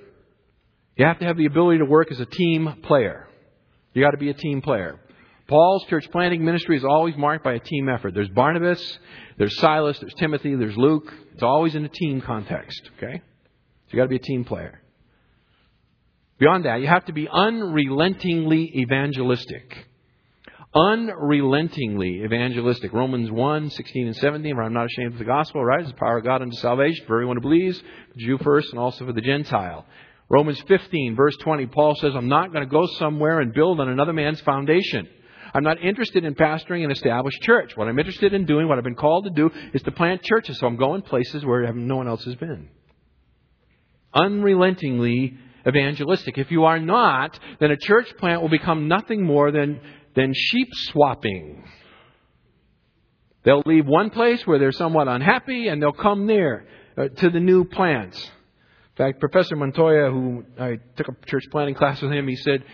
you 0.97 1.05
have 1.05 1.19
to 1.19 1.25
have 1.25 1.37
the 1.37 1.47
ability 1.47 1.79
to 1.79 1.85
work 1.85 2.13
as 2.13 2.21
a 2.21 2.27
team 2.27 2.81
player. 2.83 3.29
You 3.93 4.03
got 4.03 4.13
to 4.13 4.19
be 4.19 4.31
a 4.31 4.35
team 4.35 4.63
player. 4.63 5.01
Paul's 5.49 5.85
church 5.87 6.09
planting 6.11 6.45
ministry 6.45 6.77
is 6.77 6.85
always 6.85 7.17
marked 7.17 7.45
by 7.45 7.55
a 7.55 7.61
team 7.61 7.89
effort. 7.89 8.15
There's 8.15 8.29
Barnabas, 8.29 8.99
there's 9.39 9.57
Silas, 9.59 9.99
there's 9.99 10.15
Timothy, 10.15 10.55
there's 10.55 10.77
Luke. 10.77 11.13
It's 11.35 11.43
always 11.43 11.75
in 11.75 11.85
a 11.85 11.89
team 11.89 12.21
context, 12.21 12.91
okay? 12.97 13.19
So 13.19 13.93
you 13.93 13.97
gotta 13.97 14.09
be 14.09 14.17
a 14.17 14.21
team 14.21 14.45
player. 14.45 14.81
Beyond 16.39 16.65
that, 16.67 16.81
you 16.81 16.87
have 16.89 17.05
to 17.07 17.13
be 17.13 17.29
unrelentingly 17.33 18.81
evangelistic. 18.81 19.87
Unrelentingly 20.77 22.23
evangelistic. 22.23 22.93
Romans 22.93 23.31
1, 23.31 23.71
16 23.71 24.07
and 24.09 24.17
17, 24.17 24.55
for 24.55 24.63
I'm 24.63 24.75
not 24.75 24.85
ashamed 24.85 25.15
of 25.15 25.19
the 25.19 25.25
gospel, 25.25 25.65
right? 25.65 25.81
It's 25.81 25.91
the 25.91 25.97
power 25.97 26.19
of 26.19 26.25
God 26.25 26.43
unto 26.43 26.55
salvation 26.57 27.07
for 27.07 27.15
everyone 27.17 27.39
who 27.39 27.41
believes, 27.41 27.83
Jew 28.19 28.37
first 28.37 28.71
and 28.73 28.79
also 28.79 29.07
for 29.07 29.15
the 29.15 29.23
Gentile. 29.23 29.87
Romans 30.29 30.61
15, 30.69 31.17
verse 31.17 31.35
20, 31.41 31.67
Paul 31.69 31.95
says, 31.95 32.13
I'm 32.15 32.29
not 32.29 32.53
going 32.53 32.63
to 32.63 32.71
go 32.71 32.85
somewhere 32.99 33.41
and 33.41 33.55
build 33.55 33.81
on 33.81 33.89
another 33.89 34.13
man's 34.13 34.41
foundation. 34.43 35.09
I'm 35.55 35.65
not 35.65 35.83
interested 35.83 36.27
in 36.27 36.35
pastoring 36.35 36.85
an 36.85 36.91
established 36.91 37.41
church. 37.41 37.75
What 37.75 37.89
I'm 37.89 37.99
interested 37.99 38.35
in 38.35 38.45
doing, 38.45 38.69
what 38.69 38.77
I've 38.77 38.85
been 38.85 38.97
called 38.97 39.25
to 39.25 39.31
do, 39.31 39.51
is 39.73 39.81
to 39.83 39.93
plant 39.93 40.25
churches. 40.25 40.59
So 40.59 40.67
I'm 40.67 40.77
going 40.77 41.01
places 41.01 41.43
where 41.43 41.73
no 41.73 41.97
one 41.97 42.09
else 42.09 42.25
has 42.25 42.35
been. 42.35 42.69
Unrelentingly 44.13 45.39
evangelistic. 45.67 46.39
If 46.39 46.51
you 46.51 46.65
are 46.65 46.79
not, 46.79 47.39
then 47.61 47.71
a 47.71 47.77
church 47.77 48.15
plant 48.19 48.43
will 48.43 48.49
become 48.49 48.89
nothing 48.89 49.25
more 49.25 49.51
than, 49.51 49.81
than 50.17 50.33
sheep 50.35 50.69
swapping. 50.73 51.63
They'll 53.45 53.63
leave 53.65 53.87
one 53.87 54.11
place 54.11 54.45
where 54.45 54.59
they're 54.59 54.73
somewhat 54.73 55.07
unhappy 55.07 55.69
and 55.69 55.81
they'll 55.81 55.93
come 55.93 56.27
there 56.27 56.67
uh, 56.99 57.09
to 57.09 57.31
the 57.31 57.39
new 57.39 57.65
plants. 57.65 58.19
In 58.19 59.05
fact, 59.05 59.21
Professor 59.21 59.55
Montoya, 59.55 60.11
who 60.11 60.45
I 60.59 60.79
took 60.97 61.09
a 61.09 61.27
church 61.27 61.45
planting 61.53 61.77
class 61.77 62.03
with 62.03 62.11
him, 62.11 62.27
he 62.27 62.35
said, 62.35 62.65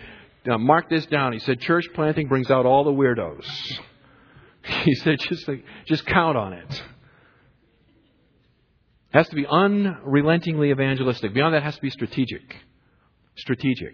mark 0.45 0.89
this 0.89 1.05
down. 1.05 1.33
He 1.33 1.39
said, 1.39 1.59
church 1.59 1.85
planting 1.93 2.27
brings 2.27 2.49
out 2.49 2.65
all 2.65 2.83
the 2.83 2.91
weirdos. 2.91 3.45
He 4.85 4.95
said, 4.95 5.19
just, 5.19 5.49
just 5.87 6.05
count 6.05 6.37
on 6.37 6.53
it. 6.53 6.71
It 6.71 6.81
has 9.11 9.27
to 9.27 9.35
be 9.35 9.45
unrelentingly 9.45 10.71
evangelistic. 10.71 11.33
Beyond 11.33 11.53
that, 11.53 11.57
it 11.57 11.63
has 11.63 11.75
to 11.75 11.81
be 11.81 11.89
strategic. 11.89 12.55
Strategic. 13.35 13.93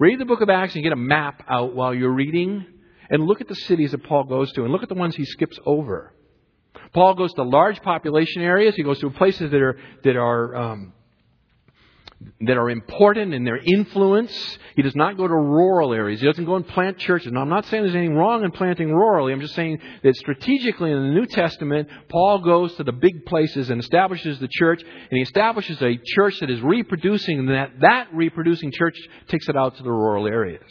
Read 0.00 0.18
the 0.18 0.24
book 0.24 0.40
of 0.40 0.50
Acts 0.50 0.74
and 0.74 0.82
get 0.82 0.92
a 0.92 0.96
map 0.96 1.44
out 1.48 1.72
while 1.72 1.94
you're 1.94 2.12
reading 2.12 2.66
and 3.10 3.24
look 3.24 3.40
at 3.40 3.48
the 3.48 3.54
cities 3.54 3.92
that 3.92 4.04
Paul 4.04 4.24
goes 4.24 4.52
to 4.52 4.64
and 4.64 4.72
look 4.72 4.82
at 4.82 4.88
the 4.88 4.94
ones 4.94 5.16
he 5.16 5.24
skips 5.24 5.58
over. 5.64 6.12
Paul 6.92 7.14
goes 7.14 7.32
to 7.34 7.42
large 7.42 7.82
population 7.82 8.42
areas. 8.42 8.74
He 8.74 8.82
goes 8.82 8.98
to 9.00 9.10
places 9.10 9.50
that 9.50 9.60
are, 9.60 9.78
that 10.04 10.16
are 10.16 10.56
um, 10.56 10.92
that 12.40 12.56
are 12.56 12.70
important 12.70 13.32
in 13.32 13.44
their 13.44 13.58
influence. 13.58 14.58
He 14.74 14.82
does 14.82 14.96
not 14.96 15.16
go 15.16 15.26
to 15.26 15.34
rural 15.34 15.92
areas. 15.92 16.20
He 16.20 16.26
doesn't 16.26 16.44
go 16.44 16.56
and 16.56 16.66
plant 16.66 16.98
churches. 16.98 17.32
Now, 17.32 17.40
I'm 17.40 17.48
not 17.48 17.66
saying 17.66 17.82
there's 17.82 17.94
anything 17.94 18.16
wrong 18.16 18.44
in 18.44 18.50
planting 18.50 18.88
rurally. 18.88 19.32
I'm 19.32 19.40
just 19.40 19.54
saying 19.54 19.80
that 20.02 20.16
strategically 20.16 20.90
in 20.90 20.98
the 20.98 21.14
New 21.14 21.26
Testament, 21.26 21.88
Paul 22.08 22.40
goes 22.40 22.74
to 22.76 22.84
the 22.84 22.92
big 22.92 23.24
places 23.26 23.70
and 23.70 23.80
establishes 23.80 24.38
the 24.40 24.48
church, 24.50 24.82
and 24.82 25.16
he 25.16 25.22
establishes 25.22 25.80
a 25.80 25.96
church 25.96 26.40
that 26.40 26.50
is 26.50 26.60
reproducing, 26.60 27.40
and 27.40 27.48
that, 27.50 27.80
that 27.80 28.08
reproducing 28.12 28.72
church 28.72 28.96
takes 29.28 29.48
it 29.48 29.56
out 29.56 29.76
to 29.76 29.82
the 29.82 29.90
rural 29.90 30.26
areas. 30.26 30.62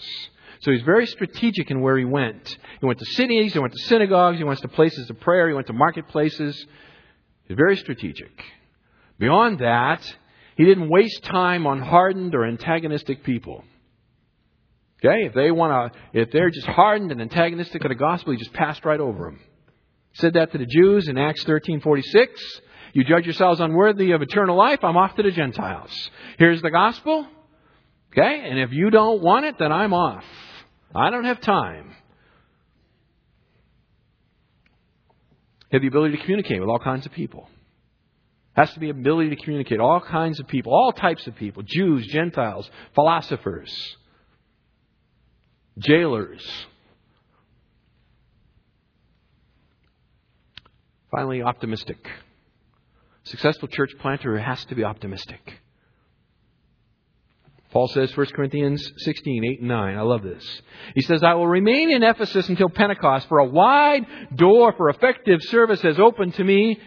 So 0.61 0.71
he's 0.71 0.81
very 0.81 1.05
strategic 1.05 1.69
in 1.69 1.81
where 1.81 1.97
he 1.97 2.05
went. 2.05 2.57
He 2.79 2.85
went 2.85 2.99
to 2.99 3.05
cities, 3.05 3.53
he 3.53 3.59
went 3.59 3.73
to 3.73 3.83
synagogues, 3.83 4.37
he 4.37 4.43
went 4.43 4.59
to 4.59 4.67
places 4.67 5.09
of 5.09 5.19
prayer, 5.19 5.47
he 5.47 5.53
went 5.53 5.67
to 5.67 5.73
marketplaces. 5.73 6.65
He's 7.45 7.57
very 7.57 7.77
strategic. 7.77 8.31
Beyond 9.19 9.59
that, 9.59 10.01
he 10.55 10.65
didn't 10.65 10.89
waste 10.89 11.23
time 11.23 11.67
on 11.67 11.81
hardened 11.81 12.35
or 12.35 12.45
antagonistic 12.45 13.23
people. 13.23 13.63
Okay? 14.99 15.25
If 15.25 15.33
they 15.33 15.51
want 15.51 15.93
to, 15.93 16.19
if 16.19 16.31
they're 16.31 16.49
just 16.49 16.67
hardened 16.67 17.11
and 17.11 17.21
antagonistic 17.21 17.83
of 17.83 17.89
the 17.89 17.95
gospel, 17.95 18.33
he 18.33 18.39
just 18.39 18.53
passed 18.53 18.83
right 18.83 18.99
over 18.99 19.25
them. 19.25 19.39
He 20.11 20.21
Said 20.21 20.33
that 20.33 20.51
to 20.51 20.57
the 20.57 20.65
Jews 20.65 21.07
in 21.07 21.17
Acts 21.17 21.43
13:46. 21.43 22.61
You 22.93 23.03
judge 23.03 23.25
yourselves 23.25 23.59
unworthy 23.59 24.11
of 24.11 24.23
eternal 24.23 24.57
life. 24.57 24.83
I'm 24.83 24.97
off 24.97 25.15
to 25.15 25.23
the 25.23 25.29
Gentiles. 25.29 25.91
Here's 26.39 26.61
the 26.63 26.71
gospel. 26.71 27.27
Okay? 28.11 28.49
And 28.49 28.59
if 28.59 28.71
you 28.71 28.89
don't 28.89 29.21
want 29.21 29.45
it, 29.45 29.59
then 29.59 29.71
I'm 29.71 29.93
off. 29.93 30.25
I 30.95 31.09
don't 31.09 31.25
have 31.25 31.41
time. 31.41 31.93
Have 35.71 35.81
the 35.81 35.87
ability 35.87 36.15
to 36.15 36.21
communicate 36.23 36.59
with 36.59 36.69
all 36.69 36.79
kinds 36.79 37.05
of 37.05 37.11
people. 37.11 37.49
Has 38.53 38.73
to 38.73 38.79
be 38.79 38.89
ability 38.89 39.29
to 39.29 39.35
communicate 39.35 39.79
all 39.79 40.01
kinds 40.01 40.39
of 40.39 40.47
people, 40.47 40.73
all 40.73 40.91
types 40.91 41.27
of 41.27 41.35
people 41.35 41.61
Jews, 41.63 42.07
Gentiles, 42.07 42.69
philosophers, 42.95 43.97
jailers. 45.77 46.43
Finally, 51.11 51.41
optimistic. 51.41 51.97
Successful 53.23 53.67
church 53.67 53.91
planter 53.99 54.37
has 54.39 54.63
to 54.65 54.75
be 54.75 54.83
optimistic. 54.83 55.61
Paul 57.77 57.89
says, 57.89 58.17
1 58.17 58.25
Corinthians 58.33 58.91
16, 58.97 59.45
8 59.45 59.59
and 59.59 59.67
9. 59.67 59.97
I 59.97 60.01
love 60.01 60.23
this. 60.23 60.43
He 60.95 61.01
says, 61.01 61.21
I 61.21 61.35
will 61.35 61.47
remain 61.47 61.91
in 61.91 62.01
Ephesus 62.01 62.49
until 62.49 62.69
Pentecost, 62.69 63.27
for 63.29 63.37
a 63.37 63.45
wide 63.45 64.03
door 64.35 64.73
for 64.75 64.89
effective 64.89 65.43
service 65.43 65.79
has 65.83 65.99
opened 65.99 66.33
to 66.33 66.43
me, 66.43 66.79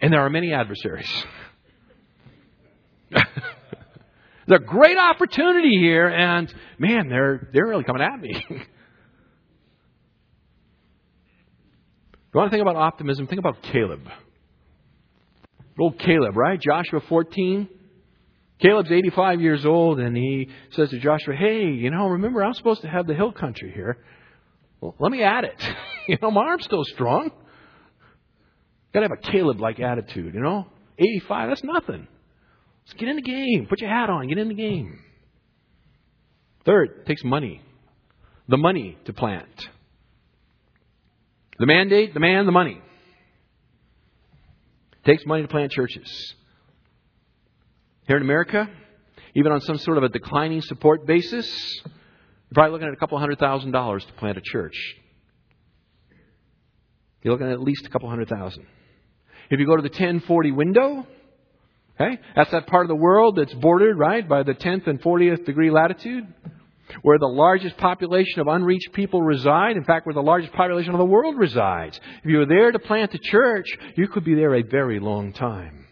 and 0.00 0.12
there 0.12 0.20
are 0.20 0.30
many 0.30 0.52
adversaries. 0.52 1.10
There's 3.10 3.24
a 4.52 4.58
great 4.60 4.96
opportunity 4.96 5.80
here, 5.80 6.06
and 6.06 6.54
man, 6.78 7.08
they're, 7.08 7.48
they're 7.52 7.66
really 7.66 7.82
coming 7.82 8.02
at 8.02 8.20
me. 8.20 8.40
you 8.50 8.60
want 12.34 12.52
to 12.52 12.56
think 12.56 12.62
about 12.62 12.76
optimism? 12.76 13.26
Think 13.26 13.40
about 13.40 13.64
Caleb. 13.64 14.08
Old 15.76 15.98
Caleb, 15.98 16.36
right? 16.36 16.60
Joshua 16.60 17.00
14. 17.00 17.68
Caleb's 18.60 18.90
85 18.90 19.40
years 19.40 19.66
old, 19.66 19.98
and 19.98 20.16
he 20.16 20.48
says 20.70 20.90
to 20.90 20.98
Joshua, 20.98 21.34
Hey, 21.34 21.64
you 21.64 21.90
know, 21.90 22.06
remember, 22.08 22.42
I'm 22.44 22.54
supposed 22.54 22.82
to 22.82 22.88
have 22.88 23.06
the 23.06 23.14
hill 23.14 23.32
country 23.32 23.72
here. 23.72 23.98
Well, 24.80 24.94
let 24.98 25.10
me 25.10 25.22
add 25.22 25.44
it. 25.44 25.62
you 26.08 26.18
know, 26.22 26.30
my 26.30 26.42
arm's 26.42 26.64
still 26.64 26.84
strong. 26.84 27.30
Got 28.92 29.00
to 29.00 29.08
have 29.08 29.18
a 29.18 29.30
Caleb 29.30 29.60
like 29.60 29.80
attitude, 29.80 30.34
you 30.34 30.40
know? 30.40 30.66
85, 30.98 31.48
that's 31.48 31.64
nothing. 31.64 32.06
Let's 32.86 32.94
get 32.94 33.08
in 33.08 33.16
the 33.16 33.22
game. 33.22 33.66
Put 33.68 33.80
your 33.80 33.90
hat 33.90 34.08
on. 34.08 34.28
Get 34.28 34.38
in 34.38 34.48
the 34.48 34.54
game. 34.54 35.00
Third, 36.64 37.00
it 37.00 37.06
takes 37.06 37.24
money. 37.24 37.60
The 38.48 38.56
money 38.56 38.96
to 39.06 39.12
plant. 39.12 39.68
The 41.58 41.66
mandate, 41.66 42.14
the 42.14 42.20
man, 42.20 42.46
the 42.46 42.52
money. 42.52 42.80
It 44.92 45.04
takes 45.04 45.24
money 45.26 45.42
to 45.42 45.48
plant 45.48 45.72
churches. 45.72 46.34
Here 48.06 48.16
in 48.16 48.22
America, 48.22 48.68
even 49.34 49.50
on 49.50 49.60
some 49.62 49.78
sort 49.78 49.96
of 49.96 50.04
a 50.04 50.10
declining 50.10 50.60
support 50.60 51.06
basis, 51.06 51.48
you're 51.84 51.92
probably 52.52 52.72
looking 52.72 52.88
at 52.88 52.92
a 52.92 52.96
couple 52.96 53.18
hundred 53.18 53.38
thousand 53.38 53.72
dollars 53.72 54.04
to 54.04 54.12
plant 54.14 54.36
a 54.36 54.42
church. 54.42 54.76
You're 57.22 57.32
looking 57.32 57.46
at 57.46 57.54
at 57.54 57.62
least 57.62 57.86
a 57.86 57.88
couple 57.88 58.10
hundred 58.10 58.28
thousand. 58.28 58.66
If 59.48 59.58
you 59.58 59.66
go 59.66 59.76
to 59.76 59.82
the 59.82 59.88
1040 59.88 60.52
window, 60.52 61.06
okay, 61.98 62.18
that's 62.36 62.50
that 62.50 62.66
part 62.66 62.84
of 62.84 62.88
the 62.88 62.94
world 62.94 63.36
that's 63.36 63.54
bordered, 63.54 63.98
right, 63.98 64.26
by 64.28 64.42
the 64.42 64.54
10th 64.54 64.86
and 64.86 65.00
40th 65.00 65.46
degree 65.46 65.70
latitude, 65.70 66.26
where 67.00 67.18
the 67.18 67.26
largest 67.26 67.78
population 67.78 68.40
of 68.40 68.48
unreached 68.48 68.92
people 68.92 69.22
reside. 69.22 69.78
In 69.78 69.84
fact, 69.84 70.06
where 70.06 70.14
the 70.14 70.22
largest 70.22 70.52
population 70.52 70.92
of 70.92 70.98
the 70.98 71.04
world 71.06 71.38
resides. 71.38 71.98
If 72.22 72.30
you 72.30 72.38
were 72.38 72.46
there 72.46 72.70
to 72.70 72.78
plant 72.78 73.14
a 73.14 73.18
church, 73.18 73.66
you 73.96 74.08
could 74.08 74.24
be 74.24 74.34
there 74.34 74.54
a 74.54 74.62
very 74.62 75.00
long 75.00 75.32
time. 75.32 75.83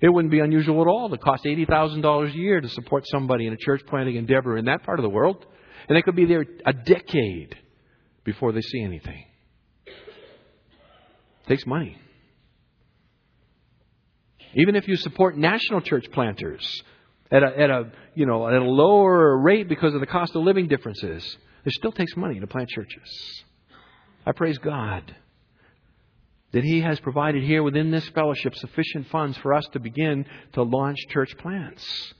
It 0.00 0.08
wouldn't 0.08 0.30
be 0.30 0.40
unusual 0.40 0.82
at 0.82 0.88
all 0.88 1.08
to 1.08 1.18
cost 1.18 1.44
$80,000 1.44 2.30
a 2.32 2.36
year 2.36 2.60
to 2.60 2.68
support 2.68 3.04
somebody 3.06 3.46
in 3.46 3.52
a 3.52 3.56
church 3.56 3.82
planting 3.86 4.16
endeavor 4.16 4.56
in 4.56 4.66
that 4.66 4.82
part 4.82 4.98
of 4.98 5.02
the 5.02 5.08
world. 5.08 5.44
And 5.88 5.96
they 5.96 6.02
could 6.02 6.16
be 6.16 6.26
there 6.26 6.44
a 6.64 6.72
decade 6.72 7.56
before 8.24 8.52
they 8.52 8.60
see 8.60 8.82
anything. 8.82 9.24
It 9.86 11.48
takes 11.48 11.66
money. 11.66 11.96
Even 14.54 14.74
if 14.74 14.88
you 14.88 14.96
support 14.96 15.36
national 15.36 15.80
church 15.82 16.06
planters 16.12 16.82
at 17.30 17.42
a, 17.42 17.58
at 17.58 17.70
a, 17.70 17.92
you 18.14 18.26
know, 18.26 18.48
at 18.48 18.54
a 18.54 18.64
lower 18.64 19.38
rate 19.38 19.68
because 19.68 19.94
of 19.94 20.00
the 20.00 20.06
cost 20.06 20.34
of 20.34 20.42
living 20.42 20.66
differences, 20.66 21.36
it 21.64 21.72
still 21.72 21.92
takes 21.92 22.16
money 22.16 22.40
to 22.40 22.46
plant 22.46 22.68
churches. 22.68 23.44
I 24.24 24.32
praise 24.32 24.58
God 24.58 25.14
that 26.52 26.64
He 26.64 26.80
has 26.80 27.00
provided 27.00 27.42
here 27.42 27.62
within 27.62 27.90
this 27.90 28.08
fellowship 28.10 28.54
sufficient 28.54 29.08
funds 29.08 29.36
for 29.38 29.54
us 29.54 29.66
to 29.72 29.80
begin 29.80 30.26
to 30.52 30.62
launch 30.62 30.98
church 31.10 31.36
plants. 31.38 32.14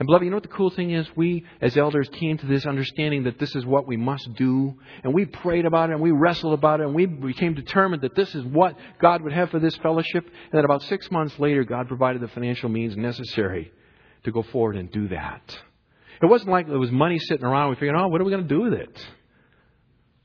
And 0.00 0.06
beloved, 0.06 0.24
you 0.24 0.30
know 0.30 0.36
what 0.38 0.44
the 0.44 0.48
cool 0.48 0.70
thing 0.70 0.92
is? 0.92 1.06
We, 1.14 1.44
as 1.60 1.76
elders, 1.76 2.08
came 2.08 2.38
to 2.38 2.46
this 2.46 2.64
understanding 2.64 3.24
that 3.24 3.38
this 3.38 3.54
is 3.54 3.66
what 3.66 3.86
we 3.86 3.98
must 3.98 4.32
do. 4.32 4.74
And 5.04 5.12
we 5.12 5.26
prayed 5.26 5.66
about 5.66 5.90
it 5.90 5.92
and 5.92 6.00
we 6.00 6.10
wrestled 6.10 6.54
about 6.54 6.80
it 6.80 6.86
and 6.86 6.94
we 6.94 7.04
became 7.04 7.52
determined 7.52 8.00
that 8.02 8.14
this 8.14 8.34
is 8.34 8.42
what 8.42 8.76
God 8.98 9.20
would 9.20 9.34
have 9.34 9.50
for 9.50 9.58
this 9.58 9.76
fellowship. 9.76 10.24
And 10.24 10.58
that 10.58 10.64
about 10.64 10.82
six 10.84 11.10
months 11.10 11.38
later, 11.38 11.64
God 11.64 11.86
provided 11.86 12.22
the 12.22 12.28
financial 12.28 12.70
means 12.70 12.96
necessary 12.96 13.70
to 14.24 14.32
go 14.32 14.42
forward 14.42 14.76
and 14.76 14.90
do 14.90 15.08
that. 15.08 15.42
It 16.22 16.26
wasn't 16.26 16.50
like 16.50 16.66
there 16.66 16.78
was 16.78 16.90
money 16.90 17.18
sitting 17.18 17.44
around. 17.44 17.68
We 17.68 17.76
figured, 17.76 17.96
oh, 17.96 18.08
what 18.08 18.22
are 18.22 18.24
we 18.24 18.30
going 18.30 18.48
to 18.48 18.54
do 18.54 18.62
with 18.62 18.72
it? 18.72 19.06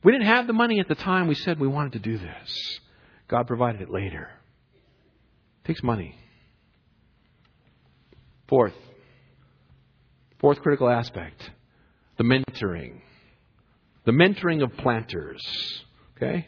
We 0.02 0.12
didn't 0.12 0.26
have 0.26 0.46
the 0.46 0.54
money 0.54 0.80
at 0.80 0.88
the 0.88 0.94
time 0.94 1.26
we 1.26 1.34
said 1.34 1.60
we 1.60 1.68
wanted 1.68 1.92
to 1.92 1.98
do 1.98 2.16
this. 2.16 2.80
God 3.28 3.46
provided 3.46 3.80
it 3.80 3.90
later. 3.90 4.28
It 5.64 5.68
takes 5.68 5.82
money. 5.82 6.16
Fourth, 8.48 8.74
fourth 10.40 10.60
critical 10.60 10.88
aspect 10.88 11.50
the 12.16 12.24
mentoring. 12.24 13.00
The 14.04 14.12
mentoring 14.12 14.62
of 14.62 14.76
planters. 14.76 15.42
Okay? 16.16 16.46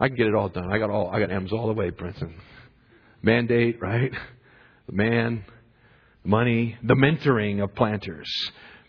I 0.00 0.08
can 0.08 0.16
get 0.16 0.26
it 0.26 0.34
all 0.34 0.48
done. 0.48 0.72
I 0.72 0.78
got 0.78 0.90
all 0.90 1.10
I 1.10 1.20
got 1.20 1.30
M's 1.30 1.52
all 1.52 1.68
the 1.68 1.74
way, 1.74 1.90
Princeton. 1.90 2.34
Mandate, 3.22 3.80
right? 3.80 4.10
The 4.86 4.92
man, 4.92 5.44
money, 6.24 6.76
the 6.82 6.94
mentoring 6.94 7.62
of 7.62 7.74
planters. 7.74 8.28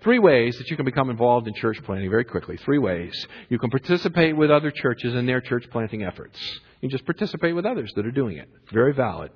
Three 0.04 0.20
ways 0.20 0.58
that 0.58 0.70
you 0.70 0.76
can 0.76 0.84
become 0.84 1.10
involved 1.10 1.47
in 1.47 1.54
church 1.54 1.82
planting 1.86 2.10
very 2.10 2.26
quickly. 2.26 2.58
Three 2.58 2.78
ways. 2.78 3.26
You 3.47 3.58
can 3.58 3.70
participate 3.70 4.36
with 4.36 4.51
other 4.51 4.70
churches 4.70 5.14
in 5.16 5.26
their 5.26 5.39
church 5.39 5.66
planting 5.72 6.04
efforts. 6.04 6.38
You 6.82 6.89
can 6.89 6.97
just 6.97 7.06
participate 7.06 7.56
with 7.56 7.66
others 7.66 7.93
that 7.95 8.06
are 8.06 8.12
doing 8.12 8.38
it. 8.38 8.49
Very 8.74 8.93
valid. 8.93 9.32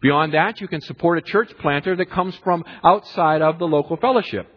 Beyond 0.00 0.32
that, 0.32 0.62
you 0.62 0.66
can 0.66 0.80
support 0.80 1.18
a 1.18 1.20
church 1.20 1.52
planter 1.58 1.94
that 1.94 2.10
comes 2.10 2.34
from 2.36 2.64
outside 2.82 3.42
of 3.42 3.58
the 3.58 3.66
local 3.68 3.98
fellowship. 3.98 4.48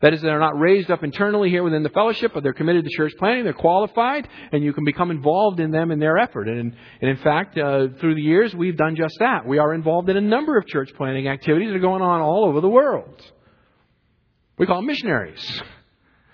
That 0.00 0.14
is, 0.14 0.22
they're 0.22 0.38
not 0.38 0.58
raised 0.58 0.90
up 0.90 1.04
internally 1.04 1.50
here 1.50 1.62
within 1.62 1.82
the 1.82 1.90
fellowship, 1.90 2.32
but 2.32 2.42
they're 2.42 2.54
committed 2.54 2.84
to 2.84 2.90
church 2.90 3.12
planting, 3.18 3.44
they're 3.44 3.52
qualified, 3.52 4.28
and 4.52 4.64
you 4.64 4.72
can 4.72 4.84
become 4.84 5.10
involved 5.10 5.60
in 5.60 5.72
them 5.72 5.90
in 5.90 5.98
their 5.98 6.16
effort. 6.16 6.48
And, 6.48 6.74
and 7.02 7.10
in 7.10 7.16
fact, 7.18 7.58
uh, 7.58 7.88
through 8.00 8.14
the 8.14 8.22
years, 8.22 8.54
we've 8.54 8.76
done 8.76 8.96
just 8.96 9.16
that. 9.18 9.46
We 9.46 9.58
are 9.58 9.74
involved 9.74 10.08
in 10.08 10.16
a 10.16 10.22
number 10.22 10.56
of 10.56 10.66
church 10.66 10.90
planting 10.96 11.28
activities 11.28 11.68
that 11.68 11.76
are 11.76 11.80
going 11.80 12.02
on 12.02 12.20
all 12.20 12.46
over 12.46 12.60
the 12.60 12.68
world. 12.68 13.22
We 14.58 14.66
call 14.66 14.76
them 14.76 14.86
missionaries, 14.86 15.62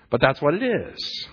but 0.09 0.19
that's 0.19 0.41
what 0.41 0.53
it 0.53 0.63
is. 0.63 1.27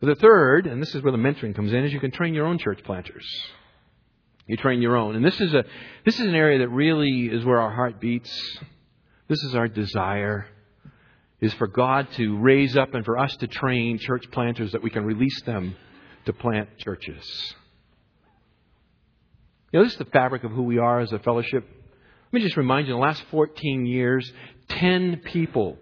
The 0.00 0.14
third, 0.14 0.66
and 0.66 0.82
this 0.82 0.94
is 0.94 1.02
where 1.02 1.12
the 1.12 1.18
mentoring 1.18 1.54
comes 1.54 1.72
in, 1.72 1.84
is 1.84 1.92
you 1.92 2.00
can 2.00 2.10
train 2.10 2.34
your 2.34 2.46
own 2.46 2.58
church 2.58 2.80
planters. 2.84 3.26
You 4.46 4.56
train 4.56 4.80
your 4.82 4.96
own. 4.96 5.16
And 5.16 5.24
this 5.24 5.40
is 5.40 5.52
a 5.54 5.64
this 6.04 6.20
is 6.20 6.26
an 6.26 6.34
area 6.34 6.58
that 6.58 6.68
really 6.68 7.26
is 7.26 7.44
where 7.44 7.60
our 7.60 7.72
heart 7.72 8.00
beats. 8.00 8.30
This 9.28 9.42
is 9.42 9.54
our 9.54 9.66
desire 9.66 10.46
is 11.40 11.52
for 11.54 11.66
God 11.66 12.08
to 12.12 12.36
raise 12.38 12.76
up 12.76 12.94
and 12.94 13.04
for 13.04 13.18
us 13.18 13.34
to 13.36 13.46
train 13.46 13.98
church 13.98 14.24
planters 14.30 14.72
that 14.72 14.82
we 14.82 14.90
can 14.90 15.04
release 15.04 15.42
them 15.42 15.76
to 16.24 16.32
plant 16.32 16.68
churches. 16.78 17.54
You 19.72 19.80
know, 19.80 19.84
this 19.84 19.92
is 19.92 19.98
the 19.98 20.06
fabric 20.06 20.44
of 20.44 20.52
who 20.52 20.62
we 20.62 20.78
are 20.78 21.00
as 21.00 21.12
a 21.12 21.18
fellowship. 21.18 21.64
Let 21.68 22.32
me 22.32 22.40
just 22.40 22.56
remind 22.56 22.86
you, 22.86 22.94
in 22.94 23.00
the 23.00 23.04
last 23.04 23.22
14 23.30 23.84
years, 23.84 24.32
10 24.68 25.22
people 25.24 25.78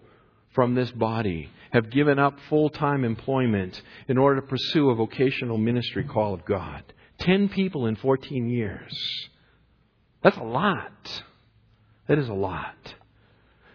from 0.54 0.74
this 0.74 0.90
body 0.92 1.50
have 1.72 1.90
given 1.90 2.18
up 2.18 2.38
full 2.48 2.70
time 2.70 3.04
employment 3.04 3.80
in 4.08 4.16
order 4.16 4.40
to 4.40 4.46
pursue 4.46 4.90
a 4.90 4.94
vocational 4.94 5.58
ministry 5.58 6.04
call 6.04 6.32
of 6.34 6.44
God. 6.44 6.82
Ten 7.18 7.48
people 7.48 7.86
in 7.86 7.96
14 7.96 8.48
years. 8.48 8.96
That's 10.22 10.36
a 10.36 10.42
lot. 10.42 11.22
That 12.08 12.18
is 12.18 12.28
a 12.28 12.34
lot. 12.34 12.94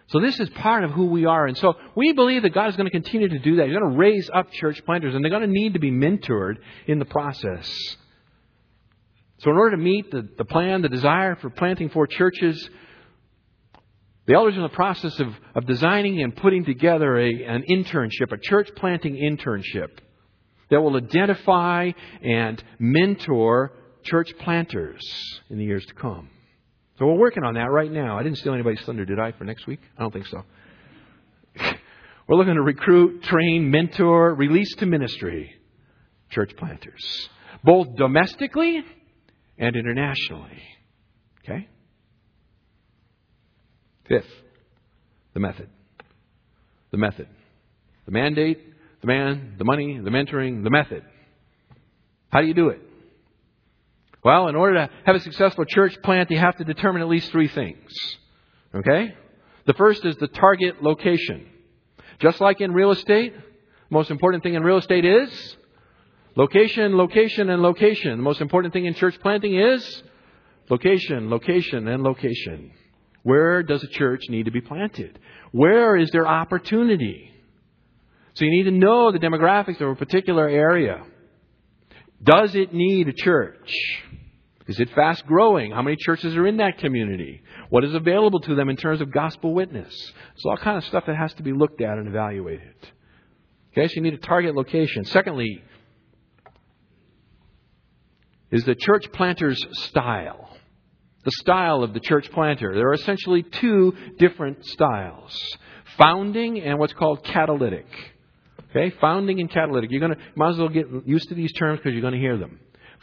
So 0.08 0.18
this 0.20 0.40
is 0.40 0.48
part 0.50 0.82
of 0.82 0.90
who 0.90 1.06
we 1.06 1.24
are. 1.24 1.46
And 1.46 1.56
so 1.56 1.74
we 1.94 2.12
believe 2.12 2.42
that 2.42 2.52
God 2.52 2.68
is 2.68 2.76
going 2.76 2.86
to 2.86 2.92
continue 2.92 3.28
to 3.28 3.38
do 3.38 3.56
that. 3.56 3.66
He's 3.66 3.76
going 3.76 3.92
to 3.92 3.96
raise 3.96 4.28
up 4.32 4.50
church 4.50 4.84
planters, 4.84 5.14
and 5.14 5.24
they're 5.24 5.30
going 5.30 5.42
to 5.42 5.48
need 5.48 5.74
to 5.74 5.78
be 5.78 5.92
mentored 5.92 6.56
in 6.86 6.98
the 6.98 7.04
process. 7.04 7.70
So 9.38 9.50
in 9.50 9.56
order 9.56 9.76
to 9.76 9.82
meet 9.82 10.10
the, 10.10 10.28
the 10.36 10.44
plan, 10.44 10.82
the 10.82 10.88
desire 10.88 11.36
for 11.36 11.48
planting 11.48 11.90
four 11.90 12.08
churches, 12.08 12.68
the 14.30 14.36
elders 14.36 14.54
are 14.54 14.58
in 14.58 14.62
the 14.62 14.68
process 14.68 15.18
of, 15.18 15.26
of 15.56 15.66
designing 15.66 16.22
and 16.22 16.36
putting 16.36 16.64
together 16.64 17.18
a, 17.18 17.44
an 17.46 17.64
internship, 17.68 18.30
a 18.30 18.36
church 18.40 18.70
planting 18.76 19.16
internship 19.16 19.88
that 20.70 20.80
will 20.80 20.96
identify 20.96 21.90
and 22.22 22.62
mentor 22.78 23.72
church 24.04 24.32
planters 24.38 25.02
in 25.48 25.58
the 25.58 25.64
years 25.64 25.84
to 25.86 25.94
come. 25.94 26.30
So 26.96 27.06
we're 27.06 27.18
working 27.18 27.42
on 27.42 27.54
that 27.54 27.72
right 27.72 27.90
now. 27.90 28.20
I 28.20 28.22
didn't 28.22 28.38
steal 28.38 28.54
anybody's 28.54 28.80
thunder, 28.82 29.04
did 29.04 29.18
I, 29.18 29.32
for 29.32 29.42
next 29.42 29.66
week? 29.66 29.80
I 29.98 30.02
don't 30.02 30.12
think 30.12 30.28
so. 30.28 30.44
we're 32.28 32.36
looking 32.36 32.54
to 32.54 32.62
recruit, 32.62 33.24
train, 33.24 33.68
mentor, 33.68 34.32
release 34.36 34.72
to 34.76 34.86
ministry 34.86 35.56
church 36.30 36.52
planters, 36.56 37.28
both 37.64 37.96
domestically 37.96 38.80
and 39.58 39.74
internationally. 39.74 40.62
Okay? 41.42 41.66
Fifth, 44.10 44.28
the 45.32 45.40
method. 45.40 45.70
The 46.90 46.98
method. 46.98 47.28
The 48.04 48.12
mandate 48.12 48.58
the 49.00 49.06
man, 49.06 49.54
the 49.58 49.64
money, 49.64 49.98
the 49.98 50.10
mentoring, 50.10 50.62
the 50.62 50.70
method. 50.70 51.02
How 52.28 52.40
do 52.40 52.46
you 52.46 52.54
do 52.54 52.68
it? 52.68 52.80
Well, 54.22 54.48
in 54.48 54.56
order 54.56 54.74
to 54.74 54.90
have 55.06 55.16
a 55.16 55.20
successful 55.20 55.64
church 55.64 55.96
plant, 56.02 56.30
you 56.30 56.38
have 56.38 56.56
to 56.58 56.64
determine 56.64 57.00
at 57.00 57.08
least 57.08 57.30
three 57.30 57.48
things. 57.48 57.90
Okay? 58.74 59.14
The 59.66 59.72
first 59.74 60.04
is 60.04 60.16
the 60.16 60.28
target 60.28 60.82
location. 60.82 61.46
Just 62.18 62.40
like 62.40 62.60
in 62.60 62.72
real 62.72 62.90
estate, 62.90 63.32
most 63.88 64.10
important 64.10 64.42
thing 64.42 64.54
in 64.54 64.62
real 64.62 64.76
estate 64.76 65.06
is 65.06 65.56
location, 66.36 66.96
location, 66.96 67.48
and 67.48 67.62
location. 67.62 68.18
The 68.18 68.22
most 68.22 68.42
important 68.42 68.74
thing 68.74 68.84
in 68.84 68.94
church 68.94 69.18
planting 69.20 69.56
is 69.58 70.02
location, 70.68 71.30
location, 71.30 71.88
and 71.88 72.02
location. 72.02 72.72
Where 73.22 73.62
does 73.62 73.82
a 73.82 73.88
church 73.88 74.22
need 74.28 74.44
to 74.44 74.50
be 74.50 74.60
planted? 74.60 75.18
Where 75.52 75.96
is 75.96 76.10
there 76.10 76.26
opportunity? 76.26 77.30
So 78.34 78.44
you 78.44 78.50
need 78.50 78.64
to 78.64 78.70
know 78.70 79.12
the 79.12 79.18
demographics 79.18 79.80
of 79.80 79.88
a 79.88 79.94
particular 79.96 80.48
area. 80.48 81.02
Does 82.22 82.54
it 82.54 82.72
need 82.72 83.08
a 83.08 83.12
church? 83.12 83.72
Is 84.66 84.78
it 84.78 84.90
fast 84.94 85.26
growing? 85.26 85.72
How 85.72 85.82
many 85.82 85.96
churches 85.96 86.36
are 86.36 86.46
in 86.46 86.58
that 86.58 86.78
community? 86.78 87.42
What 87.70 87.84
is 87.84 87.94
available 87.94 88.40
to 88.40 88.54
them 88.54 88.68
in 88.68 88.76
terms 88.76 89.00
of 89.00 89.10
gospel 89.10 89.52
witness? 89.52 89.92
It's 90.34 90.44
all 90.44 90.56
kind 90.56 90.76
of 90.76 90.84
stuff 90.84 91.04
that 91.06 91.16
has 91.16 91.34
to 91.34 91.42
be 91.42 91.52
looked 91.52 91.80
at 91.80 91.98
and 91.98 92.06
evaluated. 92.06 92.74
Okay, 93.72 93.88
so 93.88 93.94
you 93.94 94.02
need 94.02 94.14
a 94.14 94.18
target 94.18 94.54
location. 94.54 95.04
Secondly, 95.04 95.62
is 98.50 98.64
the 98.64 98.74
church 98.74 99.10
planter's 99.12 99.64
style. 99.86 100.49
The 101.24 101.32
style 101.32 101.82
of 101.82 101.92
the 101.92 102.00
church 102.00 102.30
planter. 102.30 102.74
There 102.74 102.88
are 102.88 102.94
essentially 102.94 103.42
two 103.42 103.94
different 104.18 104.64
styles 104.64 105.38
founding 105.98 106.60
and 106.60 106.78
what's 106.78 106.94
called 106.94 107.22
catalytic. 107.24 107.86
Okay, 108.70 108.94
founding 109.00 109.40
and 109.40 109.50
catalytic. 109.50 109.90
You're 109.90 110.00
gonna 110.00 110.16
might 110.36 110.50
as 110.50 110.58
well 110.58 110.68
get 110.68 110.86
used 111.04 111.28
to 111.28 111.34
these 111.34 111.52
terms 111.52 111.78
because 111.78 111.92
you're 111.92 112.02
going 112.02 112.14
to 112.14 112.20
hear 112.20 112.38
them. 112.38 112.60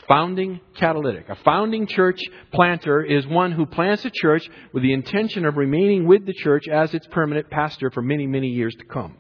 Founding 0.08 0.62
catalytic. 0.76 1.28
A 1.28 1.36
founding 1.44 1.86
church 1.86 2.20
planter 2.54 3.04
is 3.04 3.28
one 3.28 3.52
who 3.52 3.66
plants 3.66 4.06
a 4.06 4.12
church 4.12 4.48
with 4.72 4.82
the 4.84 4.94
intention 4.94 5.46
of 5.46 5.58
remaining 5.58 6.08
with 6.08 6.26
the 6.26 6.34
church 6.34 6.68
as 6.68 6.94
its 6.94 7.06
permanent 7.08 7.50
pastor 7.50 7.92
for 7.92 8.02
many, 8.02 8.26
many 8.26 8.48
years 8.48 8.74
to 8.80 8.86
come. 8.86 9.18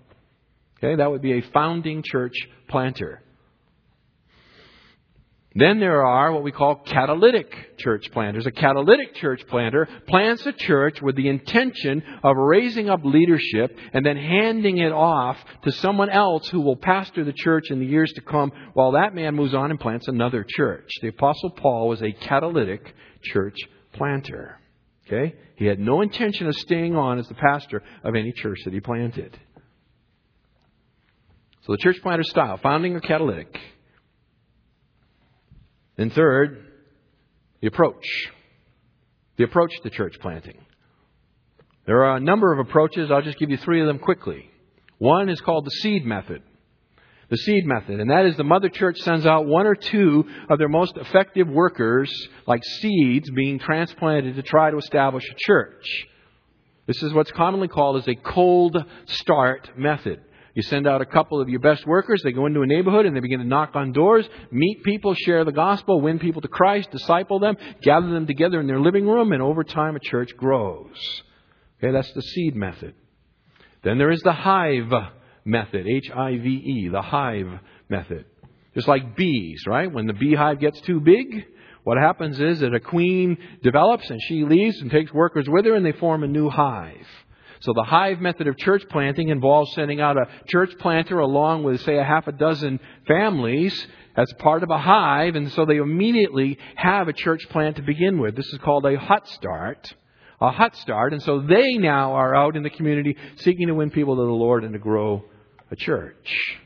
Okay, 0.78 0.95
that 0.95 1.12
would 1.12 1.22
be 1.22 1.34
a 1.34 1.41
founding 1.52 2.04
church 2.04 2.36
planter. 2.70 3.22
Then 5.58 5.80
there 5.80 6.05
are 6.05 6.32
what 6.32 6.43
we 6.43 6.51
call 6.51 6.76
catalytic 6.86 7.78
church 7.80 8.12
planters. 8.12 8.45
A 8.45 8.51
catalytic 8.51 9.16
church 9.16 9.41
planter 9.47 9.88
plants 10.08 10.45
a 10.45 10.51
church 10.51 11.01
with 11.01 11.16
the 11.16 11.30
intention 11.30 12.03
of 12.24 12.38
raising 12.38 12.89
up 12.89 12.99
leadership 13.03 13.76
and 13.91 14.05
then 14.05 14.18
handing 14.18 14.78
it 14.78 14.91
off 14.91 15.36
to 15.64 15.72
someone 15.72 16.12
else 16.12 16.47
who 16.49 16.62
will 16.62 16.76
pastor 16.76 17.24
the 17.24 17.34
church 17.34 17.72
in 17.72 17.80
the 17.80 17.88
years 17.88 18.14
to 18.14 18.22
come 18.22 18.51
while 18.74 18.91
that 18.91 19.16
man 19.16 19.34
moves 19.34 19.55
on 19.55 19.72
and 19.72 19.80
plants 19.80 20.08
another 20.08 20.45
church. 20.47 20.91
The 21.01 21.08
apostle 21.08 21.49
Paul 21.49 21.88
was 21.88 22.03
a 22.03 22.12
catalytic 22.12 22.93
church 23.24 23.58
planter. 23.93 24.60
Okay? 25.08 25.34
He 25.55 25.66
had 25.66 25.80
no 25.80 26.01
intention 26.01 26.45
of 26.45 26.55
staying 26.55 26.95
on 26.95 27.18
as 27.18 27.28
the 27.28 27.34
pastor 27.34 27.82
of 28.03 28.14
any 28.14 28.32
church 28.32 28.60
that 28.66 28.74
he 28.76 28.80
planted. 28.80 29.36
So 31.64 31.72
the 31.72 31.80
church 31.80 31.97
planter 32.03 32.24
style, 32.24 32.58
founding 32.58 32.95
or 32.95 32.99
catalytic. 32.99 33.58
And 35.98 36.14
third, 36.14 36.66
the 37.62 37.68
approach. 37.68 38.06
The 39.38 39.43
approach 39.43 39.72
to 39.84 39.89
church 39.89 40.18
planting. 40.20 40.60
There 41.86 42.04
are 42.04 42.18
a 42.18 42.20
number 42.20 42.52
of 42.52 42.60
approaches. 42.60 43.12
I'll 43.12 43.22
just 43.22 43.39
give 43.39 43.50
you 43.50 43.58
three 43.58 43.82
of 43.82 43.88
them 43.88 44.00
quickly. 44.00 44.50
One 44.98 45.30
is 45.30 45.39
called 45.41 45.66
the 45.66 45.72
seed 45.72 46.06
method. 46.06 46.41
The 47.30 47.38
seed 47.38 47.66
method, 47.66 48.00
and 48.00 48.10
that 48.10 48.26
is 48.26 48.38
the 48.38 48.45
mother 48.45 48.70
church 48.70 49.00
sends 49.00 49.26
out 49.26 49.45
one 49.45 49.68
or 49.68 49.76
two 49.76 50.26
of 50.50 50.60
their 50.60 50.70
most 50.70 50.95
effective 50.95 51.50
workers, 51.50 52.10
like 52.45 52.64
seeds, 52.64 53.30
being 53.32 53.60
transplanted 53.60 54.38
to 54.38 54.41
try 54.43 54.72
to 54.72 54.78
establish 54.78 55.26
a 55.30 55.36
church. 55.38 56.08
This 56.86 57.04
is 57.04 57.14
what's 57.14 57.32
commonly 57.32 57.68
called 57.68 57.98
as 57.98 58.08
a 58.08 58.16
cold 58.16 58.78
start 59.08 59.78
method. 59.78 60.22
You 60.58 60.64
send 60.64 60.88
out 60.88 61.03
a 61.03 61.05
couple 61.05 61.39
of 61.39 61.49
your 61.49 61.60
best 61.60 61.86
workers, 61.86 62.24
they 62.24 62.32
go 62.32 62.47
into 62.47 62.64
a 62.64 62.66
neighborhood 62.66 63.05
and 63.05 63.16
they 63.16 63.20
begin 63.20 63.41
to 63.41 63.45
knock 63.45 63.76
on 63.76 63.91
doors, 63.91 64.28
meet 64.49 64.82
people, 64.84 65.14
share 65.14 65.45
the 65.45 65.51
gospel, 65.51 66.01
win 66.01 66.18
people 66.18 66.41
to 66.41 66.47
Christ, 66.47 66.89
disciple 66.89 67.38
them, 67.38 67.58
gather 67.84 68.10
them 68.10 68.26
together 68.26 68.60
in 68.60 68.66
their 68.66 68.80
living 68.80 69.05
room, 69.05 69.34
and 69.34 69.41
over 69.43 69.64
time 69.64 69.95
a 69.95 69.99
church 69.99 70.36
grows. 70.36 70.97
Okay, 71.78 71.91
that's 71.91 72.12
the 72.14 72.24
seed 72.24 72.55
method. 72.55 72.95
Then 73.84 73.99
there 73.99 74.10
is 74.10 74.22
the 74.22 74.34
hive 74.34 74.91
method. 75.45 75.86
H-I-V-E, 75.88 76.89
the 76.91 77.03
hive 77.03 77.60
method. 77.88 78.26
Just 78.74 78.88
like 78.88 79.16
bees, 79.16 79.62
right? 79.68 79.93
When 79.93 80.08
the 80.08 80.14
beehive 80.14 80.60
gets 80.60 80.82
too 80.82 80.99
big, 80.99 81.45
what 81.84 81.99
happens 81.99 82.39
is 82.39 82.62
that 82.62 82.74
a 82.74 82.80
queen 82.80 83.38
develops 83.62 84.10
and 84.10 84.20
she 84.28 84.43
leaves 84.43 84.82
and 84.82 84.89
takes 84.89 85.14
workers 85.14 85.47
with 85.47 85.66
her 85.66 85.76
and 85.76 85.86
they 85.86 85.91
form 85.91 86.24
a 86.24 86.28
new 86.28 86.49
hive. 86.49 87.05
So 87.62 87.74
the 87.74 87.84
hive 87.84 88.20
method 88.20 88.47
of 88.47 88.58
church 88.58 88.84
planting 88.89 89.30
involves 89.30 89.74
sending 89.74 89.99
out 90.01 90.18
a 90.18 90.28
church 90.47 90.72
planter 90.80 91.20
along 91.20 91.64
with, 91.64 91.82
say, 91.82 91.97
a 91.97 92.03
half 92.03 92.28
a 92.28 92.32
dozen 92.32 92.80
families 93.08 93.88
as 94.16 94.32
part 94.39 94.64
of 94.64 94.70
a 94.70 94.78
hive, 94.78 95.36
and 95.36 95.51
so 95.51 95.66
they 95.66 95.78
immediately 95.78 96.58
have 96.76 97.08
a 97.08 97.14
church 97.14 97.47
plant 97.49 97.76
to 97.76 97.82
begin 97.82 98.20
with. 98.20 98.36
This 98.36 98.51
is 98.53 98.60
called 98.60 98.86
a 98.86 98.97
hot 98.97 99.28
start. 99.30 99.93
A 100.39 100.51
hot 100.51 100.76
start, 100.78 101.14
and 101.14 101.24
so 101.24 101.41
they 101.41 101.80
now 101.80 102.14
are 102.14 102.36
out 102.36 102.55
in 102.55 102.62
the 102.62 102.70
community 102.70 103.18
seeking 103.38 103.68
to 103.68 103.74
win 103.74 103.89
people 103.89 104.16
to 104.18 104.22
the 104.22 104.28
Lord 104.28 104.64
and 104.64 104.74
to 104.74 104.80
grow 104.80 105.26
a 105.72 105.76
church. 105.76 106.60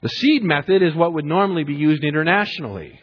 The 0.00 0.08
seed 0.08 0.42
method 0.42 0.82
is 0.82 0.94
what 0.94 1.12
would 1.12 1.26
normally 1.26 1.64
be 1.64 1.74
used 1.74 2.04
internationally. 2.04 2.98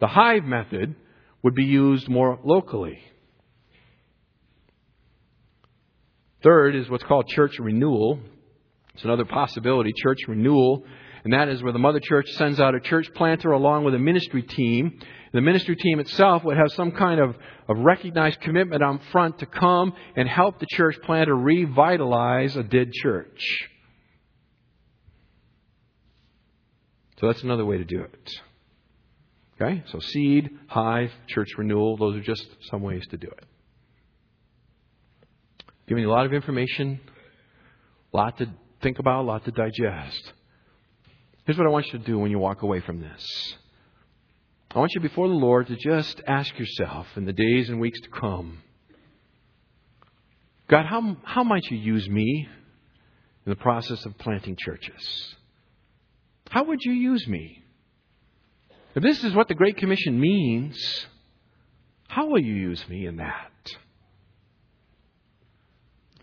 The 0.00 0.08
hive 0.08 0.44
method 0.44 0.96
would 1.44 1.54
be 1.54 1.64
used 1.64 2.08
more 2.08 2.40
locally. 2.42 2.98
Third 6.44 6.76
is 6.76 6.88
what's 6.88 7.02
called 7.02 7.26
church 7.26 7.58
renewal. 7.58 8.20
It's 8.94 9.04
another 9.04 9.24
possibility, 9.24 9.92
church 9.96 10.20
renewal 10.28 10.84
and 11.24 11.32
that 11.32 11.48
is 11.48 11.62
where 11.62 11.72
the 11.72 11.78
mother 11.78 12.00
church 12.00 12.30
sends 12.32 12.60
out 12.60 12.74
a 12.74 12.80
church 12.80 13.08
planter 13.14 13.52
along 13.52 13.84
with 13.84 13.94
a 13.94 13.98
ministry 13.98 14.42
team. 14.42 15.00
The 15.32 15.40
ministry 15.40 15.74
team 15.74 15.98
itself 15.98 16.44
would 16.44 16.58
have 16.58 16.70
some 16.72 16.92
kind 16.92 17.18
of, 17.18 17.34
of 17.66 17.78
recognized 17.78 18.42
commitment 18.42 18.82
on 18.82 19.00
front 19.10 19.38
to 19.38 19.46
come 19.46 19.94
and 20.16 20.28
help 20.28 20.60
the 20.60 20.66
church 20.70 20.96
planter 21.02 21.34
revitalize 21.34 22.56
a 22.56 22.62
dead 22.62 22.92
church. 22.92 23.70
So 27.20 27.28
that's 27.28 27.42
another 27.42 27.64
way 27.64 27.78
to 27.78 27.84
do 27.84 28.02
it. 28.02 28.40
Okay? 29.58 29.82
So 29.92 30.00
seed, 30.00 30.50
hive, 30.66 31.10
church 31.26 31.48
renewal, 31.56 31.96
those 31.96 32.16
are 32.16 32.22
just 32.22 32.46
some 32.68 32.82
ways 32.82 33.06
to 33.10 33.16
do 33.16 33.28
it. 33.28 33.46
Giving 35.86 36.02
you 36.02 36.10
a 36.10 36.12
lot 36.12 36.26
of 36.26 36.32
information, 36.32 37.00
a 38.12 38.16
lot 38.16 38.38
to 38.38 38.48
think 38.82 38.98
about, 38.98 39.22
a 39.22 39.26
lot 39.26 39.44
to 39.44 39.50
digest. 39.50 40.32
Here's 41.44 41.58
what 41.58 41.66
I 41.66 41.70
want 41.70 41.86
you 41.86 41.98
to 41.98 42.04
do 42.04 42.18
when 42.18 42.30
you 42.30 42.38
walk 42.38 42.62
away 42.62 42.80
from 42.80 43.00
this. 43.00 43.54
I 44.70 44.78
want 44.78 44.92
you 44.94 45.00
before 45.00 45.28
the 45.28 45.34
Lord 45.34 45.66
to 45.68 45.76
just 45.76 46.20
ask 46.26 46.58
yourself 46.58 47.06
in 47.16 47.26
the 47.26 47.32
days 47.32 47.68
and 47.68 47.80
weeks 47.80 48.00
to 48.00 48.08
come 48.08 48.58
God, 50.68 50.86
how, 50.86 51.16
how 51.24 51.44
might 51.44 51.64
you 51.70 51.76
use 51.76 52.08
me 52.08 52.48
in 53.46 53.50
the 53.50 53.56
process 53.56 54.04
of 54.06 54.16
planting 54.18 54.56
churches? 54.58 55.34
How 56.48 56.64
would 56.64 56.80
you 56.82 56.92
use 56.92 57.26
me? 57.28 57.62
If 58.94 59.02
this 59.02 59.22
is 59.24 59.34
what 59.34 59.48
the 59.48 59.54
Great 59.54 59.76
Commission 59.76 60.18
means, 60.18 61.06
how 62.08 62.26
will 62.26 62.40
you 62.40 62.54
use 62.54 62.82
me 62.88 63.06
in 63.06 63.16
that? 63.16 63.50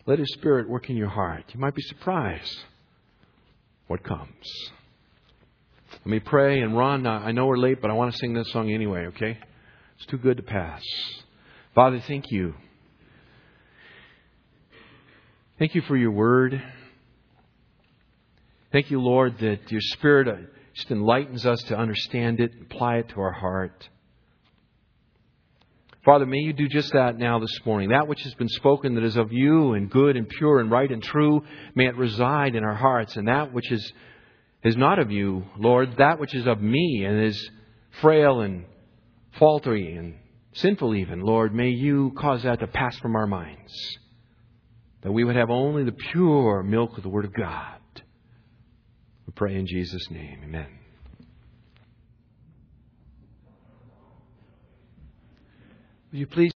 Let 0.06 0.20
His 0.20 0.34
Spirit 0.34 0.70
work 0.70 0.90
in 0.90 0.98
your 0.98 1.10
heart. 1.10 1.46
You 1.54 1.60
might 1.60 1.76
be 1.76 1.82
surprised 1.84 2.60
what 3.88 4.04
comes. 4.04 4.72
Let 5.92 6.08
me 6.08 6.20
pray. 6.20 6.62
And 6.62 6.78
Ron, 6.78 7.06
I 7.06 7.32
know 7.32 7.46
we're 7.46 7.58
late, 7.58 7.82
but 7.82 7.92
I 7.92 7.94
want 7.94 8.12
to 8.12 8.18
sing 8.18 8.34
this 8.34 8.52
song 8.52 8.72
anyway, 8.72 9.08
okay? 9.08 9.38
It's 9.98 10.06
too 10.08 10.18
good 10.18 10.38
to 10.38 10.44
pass. 10.44 10.82
Father, 11.76 12.02
thank 12.08 12.32
you. 12.32 12.56
Thank 15.60 15.76
you 15.76 15.82
for 15.82 15.96
your 15.96 16.12
word. 16.12 16.62
Thank 18.72 18.90
you, 18.90 19.00
Lord, 19.00 19.38
that 19.40 19.72
your 19.72 19.82
Spirit 19.82 20.28
uh, 20.28 20.36
just 20.74 20.90
enlightens 20.90 21.46
us 21.46 21.62
to 21.64 21.78
understand 21.78 22.40
it, 22.40 22.54
and 22.54 22.64
apply 22.64 22.98
it 22.98 23.10
to 23.10 23.22
our 23.22 23.34
heart. 23.34 23.88
Father, 26.04 26.26
may 26.26 26.40
you 26.40 26.54
do 26.54 26.68
just 26.68 26.94
that 26.94 27.18
now 27.18 27.38
this 27.38 27.60
morning. 27.64 27.90
That 27.90 28.08
which 28.08 28.24
has 28.24 28.34
been 28.34 28.50
spoken 28.50 28.96
that 28.96 29.04
is 29.04 29.18
of 29.18 29.32
you 29.32 29.74
and 29.74 29.90
good 29.90 30.18
and 30.18 30.28
pure 30.28 30.60
and 30.60 30.72
right 30.72 30.92
and 30.92 31.02
true, 31.02 31.44
may 31.76 31.88
it 31.88 31.96
reside 31.96 32.56
in 32.56 32.64
our 32.64 32.74
hearts. 32.74 33.16
And 33.18 33.28
that 33.28 33.54
which 33.54 33.72
is 33.72 33.94
is 34.64 34.78
not 34.78 35.00
of 35.00 35.12
you, 35.12 35.44
Lord, 35.58 35.98
that 35.98 36.20
which 36.20 36.36
is 36.36 36.46
of 36.48 36.62
me 36.62 37.04
and 37.06 37.24
is 37.24 37.52
frail 38.02 38.42
and 38.42 38.66
faulty 39.38 39.94
and 39.94 40.16
sinful 40.54 40.96
even, 40.96 41.22
Lord, 41.22 41.54
may 41.54 41.70
you 41.70 42.12
cause 42.18 42.44
that 42.44 42.60
to 42.60 42.68
pass 42.68 42.98
from 43.00 43.16
our 43.16 43.28
minds. 43.28 43.74
That 45.02 45.12
we 45.12 45.24
would 45.24 45.36
have 45.36 45.50
only 45.50 45.84
the 45.84 45.92
pure 45.92 46.62
milk 46.64 46.98
of 46.98 47.04
the 47.04 47.10
Word 47.10 47.26
of 47.26 47.34
God. 47.34 47.80
We 49.26 49.34
pray 49.34 49.56
in 49.56 49.66
Jesus' 49.66 50.12
name. 50.12 50.42
Amen. 50.44 50.81
Will 56.12 56.20
you 56.20 56.28
please? 56.28 56.52